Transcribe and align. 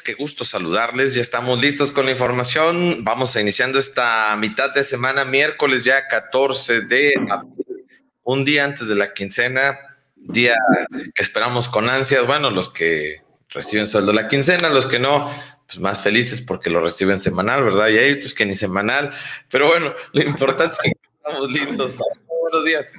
qué 0.00 0.14
gusto 0.14 0.44
saludarles. 0.44 1.14
Ya 1.14 1.20
estamos 1.20 1.60
listos 1.60 1.90
con 1.90 2.06
la 2.06 2.12
información. 2.12 3.04
Vamos 3.04 3.36
iniciando 3.36 3.78
esta 3.78 4.34
mitad 4.36 4.72
de 4.72 4.84
semana, 4.84 5.24
miércoles 5.24 5.84
ya 5.84 6.08
14 6.08 6.82
de 6.82 7.12
abril, 7.28 7.84
un 8.22 8.44
día 8.44 8.64
antes 8.64 8.88
de 8.88 8.94
la 8.94 9.12
quincena, 9.12 9.78
día 10.16 10.56
que 11.14 11.22
esperamos 11.22 11.68
con 11.68 11.90
ansias. 11.90 12.26
Bueno, 12.26 12.50
los 12.50 12.70
que 12.70 13.20
reciben 13.50 13.88
sueldo 13.88 14.12
la 14.12 14.28
quincena, 14.28 14.70
los 14.70 14.86
que 14.86 14.98
no, 14.98 15.30
pues 15.66 15.78
más 15.78 16.02
felices 16.02 16.40
porque 16.40 16.70
lo 16.70 16.80
reciben 16.80 17.18
semanal, 17.18 17.62
¿verdad? 17.64 17.88
Y 17.88 17.98
hay 17.98 18.12
otros 18.12 18.34
que 18.34 18.46
ni 18.46 18.54
semanal, 18.54 19.12
pero 19.50 19.66
bueno, 19.66 19.92
lo 20.12 20.22
importante 20.22 20.74
es 20.74 20.78
que 20.80 20.92
estamos 21.18 21.50
listos. 21.50 21.98
buenos 22.40 22.64
días. 22.64 22.94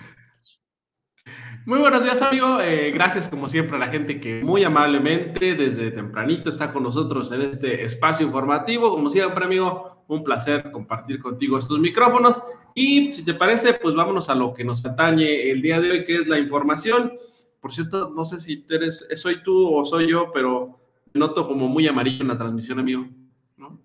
Muy 1.66 1.80
buenos 1.80 2.04
días, 2.04 2.22
amigo. 2.22 2.60
Eh, 2.60 2.92
gracias, 2.92 3.30
como 3.30 3.48
siempre, 3.48 3.78
a 3.78 3.80
la 3.80 3.88
gente 3.88 4.20
que 4.20 4.44
muy 4.44 4.66
amablemente 4.66 5.56
desde 5.56 5.92
tempranito 5.92 6.50
está 6.50 6.74
con 6.74 6.84
nosotros 6.84 7.32
en 7.32 7.42
este 7.42 7.86
espacio 7.86 8.26
informativo. 8.26 8.92
Como 8.92 9.08
siempre, 9.10 9.46
amigo, 9.46 10.04
un 10.10 10.26
placer 10.26 10.72
compartir 10.72 11.22
contigo 11.22 11.58
estos 11.58 11.80
micrófonos. 11.80 12.42
Y 12.76 13.14
si 13.14 13.24
te 13.24 13.34
parece, 13.34 13.76
pues 13.76 13.96
vámonos 13.96 14.30
a 14.30 14.36
lo 14.36 14.54
que 14.54 14.66
nos 14.66 14.86
atañe 14.86 15.52
el 15.52 15.62
día 15.62 15.80
de 15.80 15.92
hoy, 15.92 16.06
que 16.06 16.16
es 16.16 16.28
la 16.28 16.38
información. 16.38 17.18
Por 17.62 17.74
cierto, 17.74 18.10
no 18.10 18.26
sé 18.26 18.42
si 18.42 18.66
eres, 18.70 19.08
soy 19.16 19.42
tú 19.42 19.74
o 19.74 19.86
soy 19.86 20.10
yo, 20.10 20.32
pero 20.34 20.82
noto 21.14 21.48
como 21.48 21.70
muy 21.70 21.88
amarillo 21.88 22.24
en 22.24 22.28
la 22.28 22.38
transmisión, 22.38 22.80
amigo. 22.80 23.08
¿No? 23.56 23.82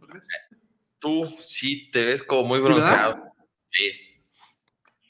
Tú 0.98 1.26
sí 1.38 1.92
te 1.92 2.06
ves 2.06 2.24
como 2.24 2.48
muy 2.48 2.58
bronceado. 2.58 3.22
Sí. 3.68 4.07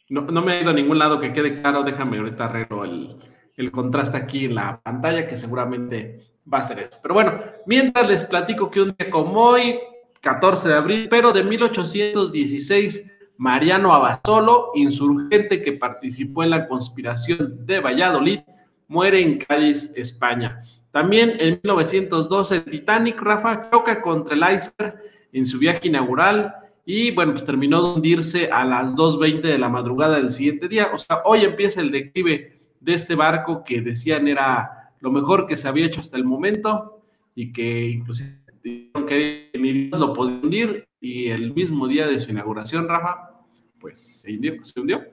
No, 0.09 0.23
me 0.23 0.59
he 0.59 0.63
ido 0.63 0.71
a 0.71 0.75
ningún 0.75 0.99
lado 0.99 1.21
que 1.21 1.33
quede 1.33 1.61
claro. 1.61 1.83
Déjame 1.83 2.19
ahorita 2.19 2.47
arreglo 2.47 2.85
el, 2.85 3.17
el 3.57 3.71
contraste 3.71 4.17
aquí 4.17 4.47
en 4.47 4.55
la 4.55 4.81
pantalla, 4.81 5.27
que 5.27 5.37
seguramente 5.37 6.21
va 6.51 6.59
a 6.59 6.63
ser 6.63 6.79
eso. 6.79 6.99
Pero 7.03 7.15
bueno, 7.15 7.39
mientras 7.67 8.09
les 8.09 8.25
platico 8.25 8.71
que 8.71 8.83
un 8.83 8.95
día 8.99 9.11
como 9.11 9.41
hoy, 9.41 9.79
14 10.21 10.69
de 10.69 10.75
abril, 10.75 11.09
pero 11.11 11.33
de 11.33 11.45
1816, 11.45 13.13
Mariano 13.37 13.93
Abasolo, 13.93 14.73
insurgente 14.75 15.63
que 15.63 15.73
participó 15.73 16.43
en 16.43 16.51
la 16.51 16.67
conspiración 16.67 17.65
de 17.67 17.81
Valladolid, 17.81 18.41
muere 18.89 19.21
en 19.21 19.39
Cádiz, 19.39 19.93
España. 19.95 20.63
También 20.91 21.35
en 21.39 21.61
1912, 21.63 22.57
el 22.57 22.65
Titanic, 22.65 23.21
Rafa, 23.21 23.71
choca 23.71 24.01
contra 24.01 24.35
el 24.35 24.57
iceberg 24.57 25.01
en 25.33 25.47
su 25.47 25.59
viaje 25.59 25.89
inaugural 25.89 26.55
y 26.91 27.11
bueno, 27.11 27.33
pues 27.33 27.45
terminó 27.45 27.83
de 27.83 27.93
hundirse 27.93 28.51
a 28.51 28.65
las 28.65 28.97
2.20 28.97 29.43
de 29.43 29.59
la 29.59 29.69
madrugada 29.69 30.17
del 30.17 30.31
siguiente 30.31 30.69
día. 30.69 30.91
O 30.95 30.97
sea, 30.97 31.21
hoy 31.27 31.45
empieza 31.45 31.83
el 31.83 31.91
declive 31.91 32.63
de 32.81 32.95
este 32.95 33.15
barco 33.15 33.63
que 33.63 33.83
decían 33.83 34.27
era 34.27 34.95
lo 35.01 35.13
mejor 35.13 35.47
que 35.47 35.59
se 35.59 35.69
había 35.69 35.85
hecho 35.85 36.01
hasta 36.01 36.17
el 36.17 36.25
momento 36.25 37.03
y 37.35 37.53
que 37.53 37.91
inclusive 37.91 38.41
que 39.07 39.51
ni 39.53 39.91
lo 39.91 40.15
podía 40.15 40.41
hundir 40.43 40.89
y 40.99 41.29
el 41.29 41.53
mismo 41.53 41.87
día 41.89 42.07
de 42.07 42.19
su 42.19 42.31
inauguración, 42.31 42.89
Rafa, 42.89 43.35
pues 43.79 44.23
se 44.23 44.33
hundió. 44.33 44.65
Se 44.65 44.81
hundió. 44.81 45.05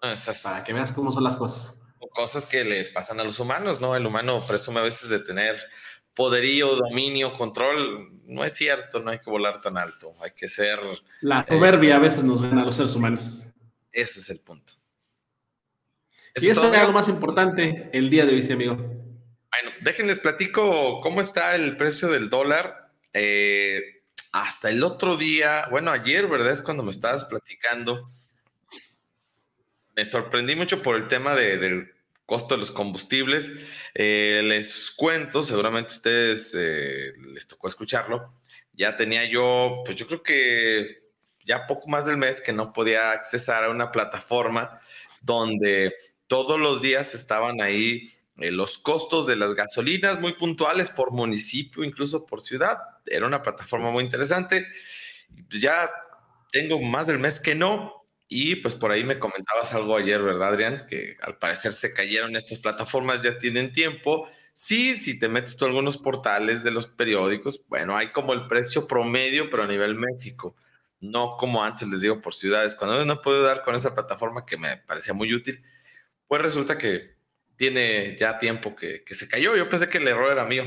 Para 0.00 0.64
que 0.66 0.74
veas 0.74 0.92
cómo 0.92 1.12
son 1.12 1.24
las 1.24 1.36
cosas. 1.36 1.80
Cosas 2.12 2.44
que 2.44 2.62
le 2.62 2.84
pasan 2.84 3.20
a 3.20 3.24
los 3.24 3.40
humanos, 3.40 3.80
¿no? 3.80 3.96
El 3.96 4.04
humano 4.04 4.44
presume 4.46 4.80
a 4.80 4.82
veces 4.82 5.08
de 5.08 5.20
tener 5.20 5.56
poderío, 6.14 6.76
dominio, 6.76 7.34
control. 7.34 8.08
No 8.26 8.44
es 8.44 8.54
cierto, 8.54 9.00
no 9.00 9.10
hay 9.10 9.18
que 9.18 9.30
volar 9.30 9.60
tan 9.60 9.76
alto. 9.76 10.12
Hay 10.22 10.30
que 10.32 10.48
ser. 10.48 10.78
La 11.20 11.46
soberbia 11.46 11.96
a 11.96 11.98
veces 11.98 12.24
nos 12.24 12.42
gana 12.42 12.62
a 12.62 12.64
los 12.64 12.76
seres 12.76 12.94
humanos. 12.94 13.48
Ese 13.92 14.20
es 14.20 14.30
el 14.30 14.40
punto. 14.40 14.74
y 16.36 16.48
eso 16.48 16.72
es 16.72 16.80
algo 16.80 16.92
más 16.92 17.08
importante 17.08 17.90
el 17.92 18.10
día 18.10 18.26
de 18.26 18.34
hoy, 18.34 18.42
sí, 18.42 18.52
amigo. 18.52 18.76
Bueno, 18.76 19.76
déjenles 19.82 20.18
platico 20.18 21.00
cómo 21.00 21.20
está 21.20 21.54
el 21.54 21.76
precio 21.76 22.08
del 22.08 22.28
dólar. 22.28 22.90
Eh, 23.12 24.02
hasta 24.32 24.68
el 24.70 24.82
otro 24.82 25.16
día, 25.16 25.68
bueno, 25.70 25.92
ayer, 25.92 26.26
¿verdad? 26.26 26.50
Es 26.50 26.60
cuando 26.60 26.82
me 26.82 26.90
estabas 26.90 27.24
platicando. 27.24 28.08
Me 29.94 30.04
sorprendí 30.04 30.56
mucho 30.56 30.82
por 30.82 30.96
el 30.96 31.06
tema 31.06 31.36
de, 31.36 31.56
del 31.56 31.93
costo 32.26 32.54
de 32.54 32.60
los 32.60 32.70
combustibles. 32.70 33.50
Eh, 33.94 34.42
les 34.44 34.90
cuento, 34.90 35.42
seguramente 35.42 35.94
ustedes 35.94 36.54
eh, 36.56 37.12
les 37.32 37.46
tocó 37.46 37.68
escucharlo. 37.68 38.24
Ya 38.72 38.96
tenía 38.96 39.24
yo, 39.24 39.82
pues 39.84 39.96
yo 39.96 40.06
creo 40.06 40.22
que 40.22 41.04
ya 41.46 41.66
poco 41.66 41.88
más 41.88 42.06
del 42.06 42.16
mes 42.16 42.40
que 42.40 42.52
no 42.52 42.72
podía 42.72 43.12
accesar 43.12 43.64
a 43.64 43.70
una 43.70 43.92
plataforma 43.92 44.80
donde 45.20 45.94
todos 46.26 46.58
los 46.58 46.82
días 46.82 47.14
estaban 47.14 47.60
ahí 47.60 48.08
eh, 48.38 48.50
los 48.50 48.78
costos 48.78 49.26
de 49.26 49.36
las 49.36 49.54
gasolinas 49.54 50.20
muy 50.20 50.32
puntuales 50.32 50.90
por 50.90 51.12
municipio, 51.12 51.84
incluso 51.84 52.26
por 52.26 52.42
ciudad. 52.42 52.78
Era 53.06 53.26
una 53.26 53.42
plataforma 53.42 53.90
muy 53.90 54.02
interesante. 54.02 54.66
Ya 55.50 55.90
tengo 56.50 56.80
más 56.80 57.06
del 57.06 57.18
mes 57.18 57.38
que 57.38 57.54
no, 57.54 57.93
y 58.28 58.56
pues 58.56 58.74
por 58.74 58.90
ahí 58.90 59.04
me 59.04 59.18
comentabas 59.18 59.74
algo 59.74 59.96
ayer, 59.96 60.22
¿verdad, 60.22 60.48
Adrián? 60.48 60.86
Que 60.88 61.16
al 61.20 61.38
parecer 61.38 61.72
se 61.72 61.92
cayeron 61.92 62.36
estas 62.36 62.58
plataformas, 62.58 63.22
ya 63.22 63.38
tienen 63.38 63.72
tiempo. 63.72 64.28
Sí, 64.54 64.98
si 64.98 65.18
te 65.18 65.28
metes 65.28 65.56
tú 65.56 65.64
a 65.64 65.68
algunos 65.68 65.98
portales 65.98 66.64
de 66.64 66.70
los 66.70 66.86
periódicos, 66.86 67.64
bueno, 67.68 67.96
hay 67.96 68.12
como 68.12 68.32
el 68.32 68.46
precio 68.46 68.86
promedio, 68.86 69.50
pero 69.50 69.64
a 69.64 69.66
nivel 69.66 69.96
México, 69.96 70.56
no 71.00 71.36
como 71.36 71.62
antes 71.62 71.88
les 71.88 72.00
digo 72.00 72.20
por 72.22 72.34
ciudades. 72.34 72.74
Cuando 72.74 73.04
no 73.04 73.20
puedo 73.20 73.42
dar 73.42 73.62
con 73.64 73.74
esa 73.74 73.94
plataforma 73.94 74.46
que 74.46 74.56
me 74.56 74.76
parecía 74.78 75.14
muy 75.14 75.34
útil, 75.34 75.62
pues 76.28 76.40
resulta 76.42 76.78
que 76.78 77.14
tiene 77.56 78.16
ya 78.18 78.38
tiempo 78.38 78.74
que, 78.74 79.04
que 79.04 79.14
se 79.14 79.28
cayó. 79.28 79.56
Yo 79.56 79.68
pensé 79.68 79.88
que 79.88 79.98
el 79.98 80.08
error 80.08 80.32
era 80.32 80.44
mío. 80.44 80.64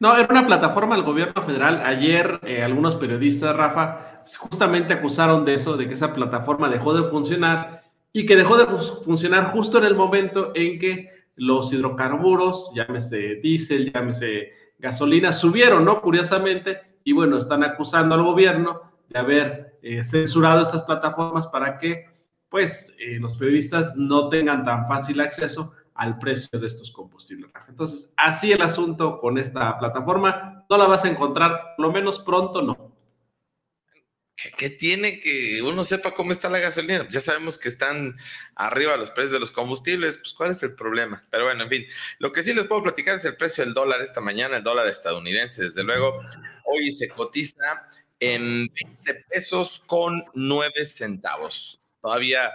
No, 0.00 0.16
era 0.16 0.28
una 0.30 0.46
plataforma 0.46 0.96
del 0.96 1.04
gobierno 1.04 1.42
federal. 1.44 1.82
Ayer 1.84 2.40
eh, 2.44 2.62
algunos 2.62 2.96
periodistas, 2.96 3.54
Rafa, 3.54 4.09
justamente 4.38 4.94
acusaron 4.94 5.44
de 5.44 5.54
eso, 5.54 5.76
de 5.76 5.88
que 5.88 5.94
esa 5.94 6.12
plataforma 6.12 6.68
dejó 6.68 6.94
de 6.94 7.08
funcionar 7.10 7.82
y 8.12 8.26
que 8.26 8.36
dejó 8.36 8.56
de 8.56 8.66
funcionar 9.04 9.52
justo 9.52 9.78
en 9.78 9.84
el 9.84 9.94
momento 9.94 10.52
en 10.54 10.78
que 10.78 11.08
los 11.36 11.72
hidrocarburos, 11.72 12.72
llámese 12.74 13.36
diésel, 13.36 13.92
llámese 13.92 14.52
gasolina, 14.78 15.32
subieron, 15.32 15.84
¿no? 15.84 16.00
Curiosamente, 16.00 16.98
y 17.04 17.12
bueno, 17.12 17.38
están 17.38 17.64
acusando 17.64 18.14
al 18.14 18.22
gobierno 18.22 18.82
de 19.08 19.18
haber 19.18 19.78
eh, 19.82 20.02
censurado 20.04 20.62
estas 20.62 20.82
plataformas 20.82 21.46
para 21.48 21.78
que, 21.78 22.06
pues, 22.48 22.94
eh, 22.98 23.18
los 23.18 23.36
periodistas 23.36 23.96
no 23.96 24.28
tengan 24.28 24.64
tan 24.64 24.86
fácil 24.86 25.20
acceso 25.20 25.72
al 25.94 26.18
precio 26.18 26.58
de 26.58 26.66
estos 26.66 26.90
combustibles. 26.90 27.50
Entonces, 27.68 28.12
así 28.16 28.52
el 28.52 28.62
asunto 28.62 29.18
con 29.18 29.36
esta 29.36 29.78
plataforma. 29.78 30.64
No 30.68 30.78
la 30.78 30.86
vas 30.86 31.04
a 31.04 31.10
encontrar, 31.10 31.74
por 31.76 31.86
lo 31.86 31.92
menos 31.92 32.20
pronto 32.20 32.62
no. 32.62 32.89
¿Qué, 34.56 34.70
tiene 34.70 35.18
que 35.18 35.62
uno 35.62 35.84
sepa 35.84 36.14
cómo 36.14 36.32
está 36.32 36.48
la 36.48 36.58
gasolina? 36.58 37.08
Ya 37.10 37.20
sabemos 37.20 37.58
que 37.58 37.68
están 37.68 38.16
arriba 38.54 38.96
los 38.96 39.10
precios 39.10 39.32
de 39.32 39.40
los 39.40 39.50
combustibles, 39.50 40.16
pues 40.16 40.32
¿cuál 40.32 40.50
es 40.50 40.62
el 40.62 40.74
problema? 40.74 41.26
Pero 41.30 41.44
bueno, 41.44 41.64
en 41.64 41.68
fin, 41.68 41.86
lo 42.18 42.32
que 42.32 42.42
sí 42.42 42.54
les 42.54 42.66
puedo 42.66 42.82
platicar 42.82 43.16
es 43.16 43.24
el 43.24 43.36
precio 43.36 43.64
del 43.64 43.74
dólar 43.74 44.00
esta 44.00 44.20
mañana, 44.20 44.58
el 44.58 44.62
dólar 44.62 44.86
estadounidense, 44.86 45.64
desde 45.64 45.82
luego, 45.82 46.20
hoy 46.64 46.90
se 46.90 47.08
cotiza 47.08 47.88
en 48.18 48.68
20 48.72 49.24
pesos 49.28 49.82
con 49.86 50.22
9 50.34 50.84
centavos. 50.84 51.80
Todavía 52.00 52.50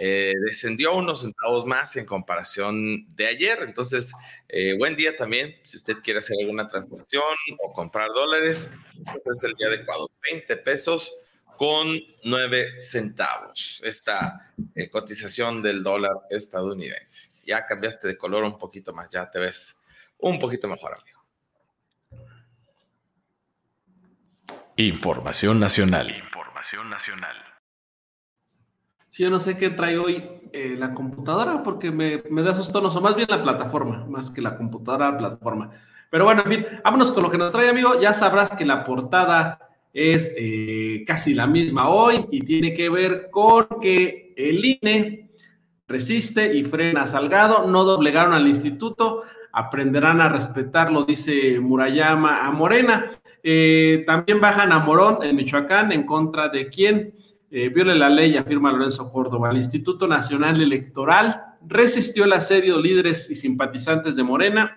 eh, 0.00 0.32
descendió 0.44 0.94
unos 0.94 1.22
centavos 1.22 1.64
más 1.66 1.96
en 1.96 2.04
comparación 2.04 3.06
de 3.14 3.26
ayer. 3.28 3.60
Entonces, 3.62 4.12
eh, 4.48 4.76
buen 4.76 4.96
día 4.96 5.14
también. 5.14 5.56
Si 5.62 5.76
usted 5.76 5.98
quiere 6.02 6.18
hacer 6.18 6.36
alguna 6.40 6.66
transacción 6.66 7.22
o 7.60 7.72
comprar 7.72 8.08
dólares, 8.12 8.70
pues 9.04 9.38
es 9.38 9.44
el 9.44 9.54
día 9.54 9.68
adecuado. 9.68 10.10
20 10.30 10.56
pesos 10.58 11.12
con 11.58 11.88
9 12.24 12.80
centavos. 12.80 13.82
Esta 13.84 14.52
eh, 14.74 14.88
cotización 14.88 15.60
del 15.60 15.82
dólar 15.82 16.12
estadounidense. 16.30 17.32
Ya 17.44 17.66
cambiaste 17.66 18.06
de 18.06 18.16
color 18.16 18.44
un 18.44 18.56
poquito 18.56 18.94
más, 18.94 19.10
ya 19.10 19.28
te 19.28 19.40
ves 19.40 19.82
un 20.18 20.38
poquito 20.38 20.68
mejor, 20.68 20.94
amigo. 20.94 21.18
Información 24.76 25.58
nacional. 25.58 26.16
Información 26.16 26.88
nacional. 26.88 27.36
Sí, 29.08 29.24
yo 29.24 29.30
no 29.30 29.40
sé 29.40 29.56
qué 29.56 29.70
trae 29.70 29.98
hoy 29.98 30.24
eh, 30.52 30.76
la 30.78 30.94
computadora 30.94 31.64
porque 31.64 31.90
me, 31.90 32.18
da 32.20 32.52
esos 32.52 32.70
tonos, 32.70 32.94
o 32.94 33.00
más 33.00 33.16
bien 33.16 33.26
la 33.28 33.42
plataforma, 33.42 34.06
más 34.06 34.30
que 34.30 34.40
la 34.40 34.56
computadora, 34.56 35.10
la 35.10 35.18
plataforma. 35.18 35.70
Pero 36.08 36.24
bueno, 36.24 36.42
en 36.44 36.50
fin, 36.50 36.66
vámonos 36.84 37.10
con 37.10 37.24
lo 37.24 37.30
que 37.30 37.38
nos 37.38 37.50
trae, 37.50 37.68
amigo. 37.68 38.00
Ya 38.00 38.14
sabrás 38.14 38.50
que 38.50 38.64
la 38.64 38.84
portada 38.84 39.67
es 39.98 40.32
eh, 40.38 41.02
casi 41.04 41.34
la 41.34 41.48
misma 41.48 41.88
hoy 41.88 42.24
y 42.30 42.42
tiene 42.42 42.72
que 42.72 42.88
ver 42.88 43.30
con 43.32 43.66
que 43.82 44.32
el 44.36 44.64
INE 44.64 45.30
resiste 45.88 46.56
y 46.56 46.62
frena 46.62 47.02
a 47.02 47.06
Salgado, 47.08 47.66
no 47.66 47.82
doblegaron 47.82 48.32
al 48.32 48.46
instituto, 48.46 49.24
aprenderán 49.52 50.20
a 50.20 50.28
respetarlo, 50.28 51.04
dice 51.04 51.58
Murayama 51.58 52.46
a 52.46 52.50
Morena. 52.52 53.10
Eh, 53.42 54.04
también 54.06 54.40
bajan 54.40 54.70
a 54.70 54.78
Morón 54.78 55.18
en 55.22 55.34
Michoacán 55.34 55.90
en 55.90 56.06
contra 56.06 56.48
de 56.48 56.68
quién 56.68 57.14
eh, 57.50 57.68
viole 57.68 57.96
la 57.96 58.08
ley, 58.08 58.36
afirma 58.36 58.70
Lorenzo 58.70 59.10
Córdoba. 59.10 59.50
El 59.50 59.56
Instituto 59.56 60.06
Nacional 60.06 60.60
Electoral 60.60 61.42
resistió 61.66 62.24
el 62.24 62.34
asedio 62.34 62.76
de 62.76 62.82
líderes 62.82 63.30
y 63.30 63.34
simpatizantes 63.34 64.14
de 64.14 64.22
Morena 64.22 64.76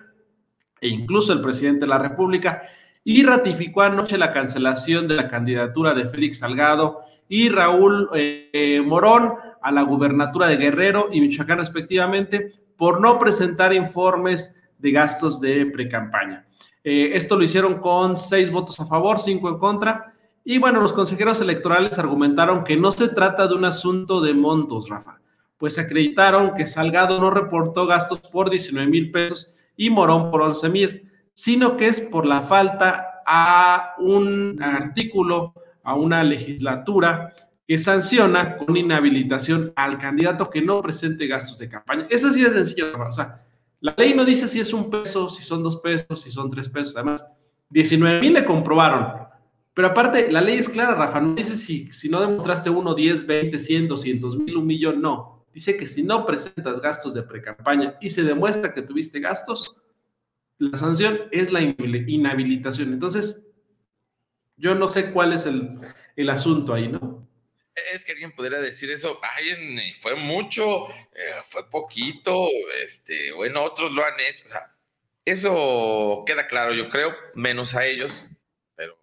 e 0.80 0.88
incluso 0.88 1.32
el 1.32 1.40
presidente 1.40 1.80
de 1.80 1.90
la 1.90 1.98
República, 1.98 2.62
y 3.04 3.22
ratificó 3.22 3.82
anoche 3.82 4.16
la 4.16 4.32
cancelación 4.32 5.08
de 5.08 5.16
la 5.16 5.28
candidatura 5.28 5.94
de 5.94 6.06
Félix 6.06 6.38
Salgado 6.38 7.00
y 7.28 7.48
Raúl 7.48 8.08
eh, 8.14 8.82
Morón 8.84 9.34
a 9.60 9.72
la 9.72 9.82
gubernatura 9.82 10.48
de 10.48 10.56
Guerrero 10.56 11.08
y 11.12 11.20
Michoacán 11.20 11.58
respectivamente 11.58 12.52
por 12.76 13.00
no 13.00 13.18
presentar 13.18 13.72
informes 13.72 14.56
de 14.78 14.90
gastos 14.90 15.40
de 15.40 15.66
precampaña. 15.66 16.44
Eh, 16.84 17.12
esto 17.14 17.36
lo 17.36 17.44
hicieron 17.44 17.78
con 17.78 18.16
seis 18.16 18.50
votos 18.50 18.78
a 18.80 18.86
favor, 18.86 19.18
cinco 19.18 19.48
en 19.48 19.58
contra. 19.58 20.14
Y 20.44 20.58
bueno, 20.58 20.80
los 20.80 20.92
consejeros 20.92 21.40
electorales 21.40 21.98
argumentaron 21.98 22.64
que 22.64 22.76
no 22.76 22.90
se 22.90 23.08
trata 23.08 23.46
de 23.46 23.54
un 23.54 23.64
asunto 23.64 24.20
de 24.20 24.34
montos, 24.34 24.88
Rafa, 24.88 25.20
pues 25.56 25.78
acreditaron 25.78 26.54
que 26.56 26.66
Salgado 26.66 27.20
no 27.20 27.30
reportó 27.30 27.86
gastos 27.86 28.18
por 28.18 28.50
19 28.50 28.90
mil 28.90 29.12
pesos 29.12 29.54
y 29.76 29.88
Morón 29.88 30.32
por 30.32 30.42
11 30.42 30.68
mil, 30.68 31.11
sino 31.34 31.76
que 31.76 31.88
es 31.88 32.00
por 32.00 32.26
la 32.26 32.40
falta 32.40 33.22
a 33.26 33.94
un 33.98 34.62
artículo, 34.62 35.54
a 35.82 35.94
una 35.94 36.22
legislatura 36.22 37.34
que 37.66 37.78
sanciona 37.78 38.56
con 38.56 38.76
inhabilitación 38.76 39.72
al 39.76 39.98
candidato 39.98 40.50
que 40.50 40.60
no 40.60 40.82
presente 40.82 41.26
gastos 41.26 41.58
de 41.58 41.68
campaña. 41.68 42.06
Eso 42.10 42.32
sí 42.32 42.44
es 42.44 42.52
sencillo, 42.52 42.92
o 42.98 43.12
sea, 43.12 43.42
la 43.82 43.94
ley 43.96 44.14
no 44.14 44.24
dice 44.24 44.46
si 44.46 44.60
es 44.60 44.72
un 44.72 44.90
peso, 44.90 45.28
si 45.28 45.42
son 45.42 45.62
dos 45.62 45.78
pesos, 45.78 46.20
si 46.20 46.30
son 46.30 46.50
tres 46.50 46.68
pesos. 46.68 46.94
Además, 46.96 47.26
19 47.70 48.20
mil 48.20 48.32
le 48.32 48.44
comprobaron. 48.44 49.26
Pero 49.74 49.88
aparte, 49.88 50.30
la 50.30 50.40
ley 50.40 50.58
es 50.58 50.68
clara, 50.68 50.94
Rafa. 50.94 51.20
No 51.20 51.34
dice 51.34 51.56
si, 51.56 51.90
si 51.90 52.08
no 52.08 52.20
demostraste 52.20 52.70
uno, 52.70 52.94
10, 52.94 53.26
20, 53.26 53.58
100, 53.58 53.88
200 53.88 54.38
mil, 54.38 54.56
un 54.56 54.66
millón. 54.66 55.02
No. 55.02 55.46
Dice 55.52 55.76
que 55.76 55.88
si 55.88 56.04
no 56.04 56.24
presentas 56.24 56.80
gastos 56.80 57.12
de 57.12 57.24
precampaña 57.24 57.96
y 58.00 58.10
se 58.10 58.22
demuestra 58.22 58.72
que 58.72 58.82
tuviste 58.82 59.18
gastos, 59.18 59.74
la 60.70 60.78
sanción 60.78 61.28
es 61.32 61.50
la 61.50 61.60
inhabilitación. 61.60 62.92
Entonces, 62.92 63.44
yo 64.56 64.76
no 64.76 64.88
sé 64.88 65.10
cuál 65.10 65.32
es 65.32 65.46
el, 65.46 65.80
el 66.14 66.30
asunto 66.30 66.72
ahí, 66.72 66.86
¿no? 66.86 67.28
Es 67.92 68.04
que 68.04 68.12
alguien 68.12 68.30
podría 68.30 68.60
decir 68.60 68.88
eso, 68.90 69.18
ay, 69.22 69.92
fue 70.00 70.14
mucho, 70.14 70.88
eh, 70.88 71.40
fue 71.44 71.68
poquito, 71.68 72.48
este, 72.80 73.32
bueno, 73.32 73.62
otros 73.62 73.92
lo 73.92 74.04
han 74.04 74.14
hecho, 74.20 74.44
o 74.44 74.48
sea, 74.48 74.76
eso 75.24 76.22
queda 76.26 76.46
claro, 76.46 76.74
yo 76.74 76.88
creo, 76.88 77.16
menos 77.34 77.74
a 77.74 77.86
ellos, 77.86 78.30
pero 78.76 78.96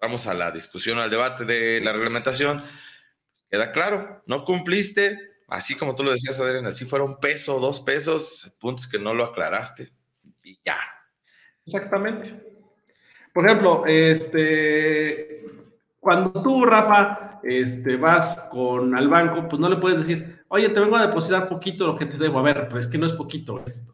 vamos 0.00 0.26
a 0.26 0.34
la 0.34 0.52
discusión, 0.52 0.98
al 1.00 1.10
debate 1.10 1.44
de 1.44 1.80
la 1.80 1.92
reglamentación, 1.92 2.64
queda 3.50 3.72
claro, 3.72 4.22
no 4.26 4.44
cumpliste, 4.44 5.18
así 5.48 5.74
como 5.74 5.96
tú 5.96 6.04
lo 6.04 6.12
decías, 6.12 6.38
Adrián, 6.38 6.66
así 6.66 6.84
fueron 6.84 7.18
peso, 7.18 7.58
dos 7.58 7.80
pesos, 7.80 8.56
puntos 8.60 8.86
que 8.86 9.00
no 9.00 9.12
lo 9.12 9.24
aclaraste, 9.24 9.92
y 10.46 10.58
ya. 10.64 10.76
Exactamente. 11.64 12.34
Por 13.32 13.44
ejemplo, 13.44 13.84
este, 13.86 15.44
cuando 16.00 16.30
tú, 16.42 16.64
Rafa, 16.64 17.40
este, 17.42 17.96
vas 17.96 18.48
con 18.50 18.94
al 18.94 19.08
banco, 19.08 19.48
pues 19.48 19.60
no 19.60 19.68
le 19.68 19.76
puedes 19.76 19.98
decir, 19.98 20.44
oye, 20.48 20.68
te 20.68 20.80
vengo 20.80 20.96
a 20.96 21.06
depositar 21.06 21.48
poquito 21.48 21.86
lo 21.86 21.96
que 21.96 22.06
te 22.06 22.16
debo. 22.16 22.38
A 22.38 22.42
ver, 22.42 22.68
pues 22.68 22.86
es 22.86 22.90
que 22.90 22.98
no 22.98 23.06
es 23.06 23.12
poquito, 23.12 23.62
es 23.66 23.84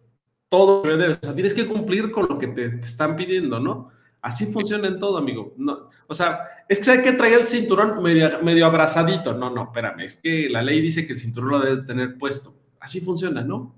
todo 0.48 0.84
lo 0.84 0.90
que 0.90 0.96
debes. 0.96 1.18
O 1.22 1.26
sea, 1.26 1.34
tienes 1.34 1.54
que 1.54 1.66
cumplir 1.66 2.12
con 2.12 2.28
lo 2.28 2.38
que 2.38 2.48
te, 2.48 2.66
están 2.82 3.16
pidiendo, 3.16 3.58
¿no? 3.58 3.90
Así 4.20 4.46
funciona 4.52 4.86
en 4.86 5.00
todo, 5.00 5.18
amigo. 5.18 5.54
No, 5.56 5.88
o 6.06 6.14
sea, 6.14 6.40
es 6.68 6.78
que 6.78 6.90
hay 6.92 7.02
que 7.02 7.12
traer 7.12 7.40
el 7.40 7.46
cinturón 7.46 8.00
medio, 8.02 8.38
medio 8.42 8.66
abrazadito. 8.66 9.34
No, 9.34 9.50
no, 9.50 9.64
espérame, 9.64 10.02
es 10.02 10.20
que 10.20 10.48
la 10.48 10.62
ley 10.62 10.80
dice 10.80 11.06
que 11.06 11.14
el 11.14 11.18
cinturón 11.18 11.50
lo 11.50 11.60
debe 11.60 11.82
tener 11.82 12.16
puesto. 12.16 12.54
Así 12.78 13.00
funciona, 13.00 13.42
¿no? 13.42 13.74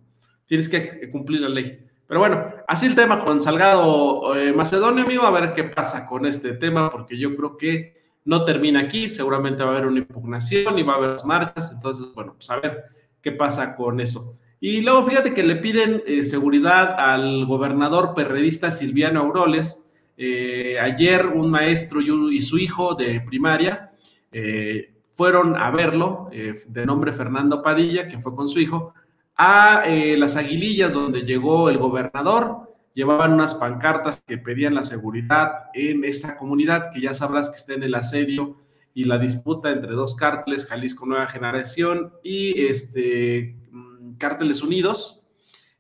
Tienes 0.47 0.69
que 0.69 1.09
cumplir 1.11 1.41
la 1.41 1.49
ley. 1.49 1.87
Pero 2.07 2.21
bueno, 2.21 2.45
así 2.69 2.87
el 2.87 2.95
tema 2.95 3.25
con 3.25 3.41
Salgado 3.41 4.37
eh, 4.37 4.53
Macedonio, 4.53 5.05
amigo, 5.05 5.23
a 5.23 5.31
ver 5.31 5.55
qué 5.55 5.65
pasa 5.65 6.07
con 6.07 6.27
este 6.27 6.53
tema, 6.53 6.91
porque 6.91 7.19
yo 7.19 7.35
creo 7.35 7.57
que 7.57 7.95
no 8.25 8.45
termina 8.45 8.81
aquí, 8.81 9.11
seguramente 9.11 9.63
va 9.63 9.71
a 9.71 9.73
haber 9.73 9.87
una 9.87 9.99
impugnación 10.01 10.79
y 10.79 10.83
va 10.83 10.95
a 10.95 10.97
haber 10.97 11.25
marchas, 11.25 11.71
entonces, 11.73 12.07
bueno, 12.15 12.35
pues 12.35 12.51
a 12.51 12.61
ver 12.61 12.85
qué 13.23 13.33
pasa 13.33 13.75
con 13.77 14.01
eso. 14.01 14.37
Y 14.61 14.81
luego 14.81 15.05
fíjate 15.05 15.35
que 15.35 15.43
le 15.43 15.57
piden 15.57 16.03
eh, 16.07 16.25
seguridad 16.25 16.99
al 16.99 17.45
gobernador 17.45 18.15
perredista 18.15 18.71
Silviano 18.71 19.21
Auroles. 19.21 19.85
Eh, 20.17 20.79
ayer 20.81 21.27
un 21.27 21.51
maestro 21.51 22.01
y, 22.01 22.41
su 22.41 22.57
hijo 22.57 22.95
de 22.95 23.21
primaria 23.21 23.91
eh, 24.33 24.95
fueron 25.13 25.57
a 25.57 25.71
verlo, 25.71 26.31
de 26.31 26.87
nombre 26.87 27.13
Fernando 27.13 27.63
Padilla, 27.63 28.09
que 28.09 28.19
fue 28.19 28.35
con 28.35 28.49
su 28.49 28.59
hijo, 28.59 28.95
a 29.37 29.85
las 30.17 30.37
aguilillas 30.37 30.93
donde 30.93 31.23
llegó 31.23 31.69
el 31.69 31.79
gobernador 31.79 32.75
llevaban 32.95 33.33
unas 33.33 33.55
pancartas 33.55 34.23
que 34.27 34.39
pedían 34.39 34.75
la 34.75 34.85
seguridad 34.85 35.71
en 35.75 36.05
esta 36.05 36.37
comunidad, 36.37 36.91
que 36.93 37.01
ya 37.01 37.13
sabrás 37.13 37.51
que 37.51 37.57
está 37.57 37.75
en 37.75 37.83
el 37.83 37.95
asedio 37.95 38.57
y 38.95 39.05
la 39.05 39.19
disputa 39.19 39.71
entre 39.71 39.93
dos 39.93 40.15
cárteles, 40.15 40.67
Jalisco 40.67 41.05
Nueva 41.05 41.27
Generación 41.27 42.13
y 42.23 42.67
este, 42.67 43.57
mm, 43.73 44.15
Cárteles 44.17 44.63
Unidos. 44.63 45.27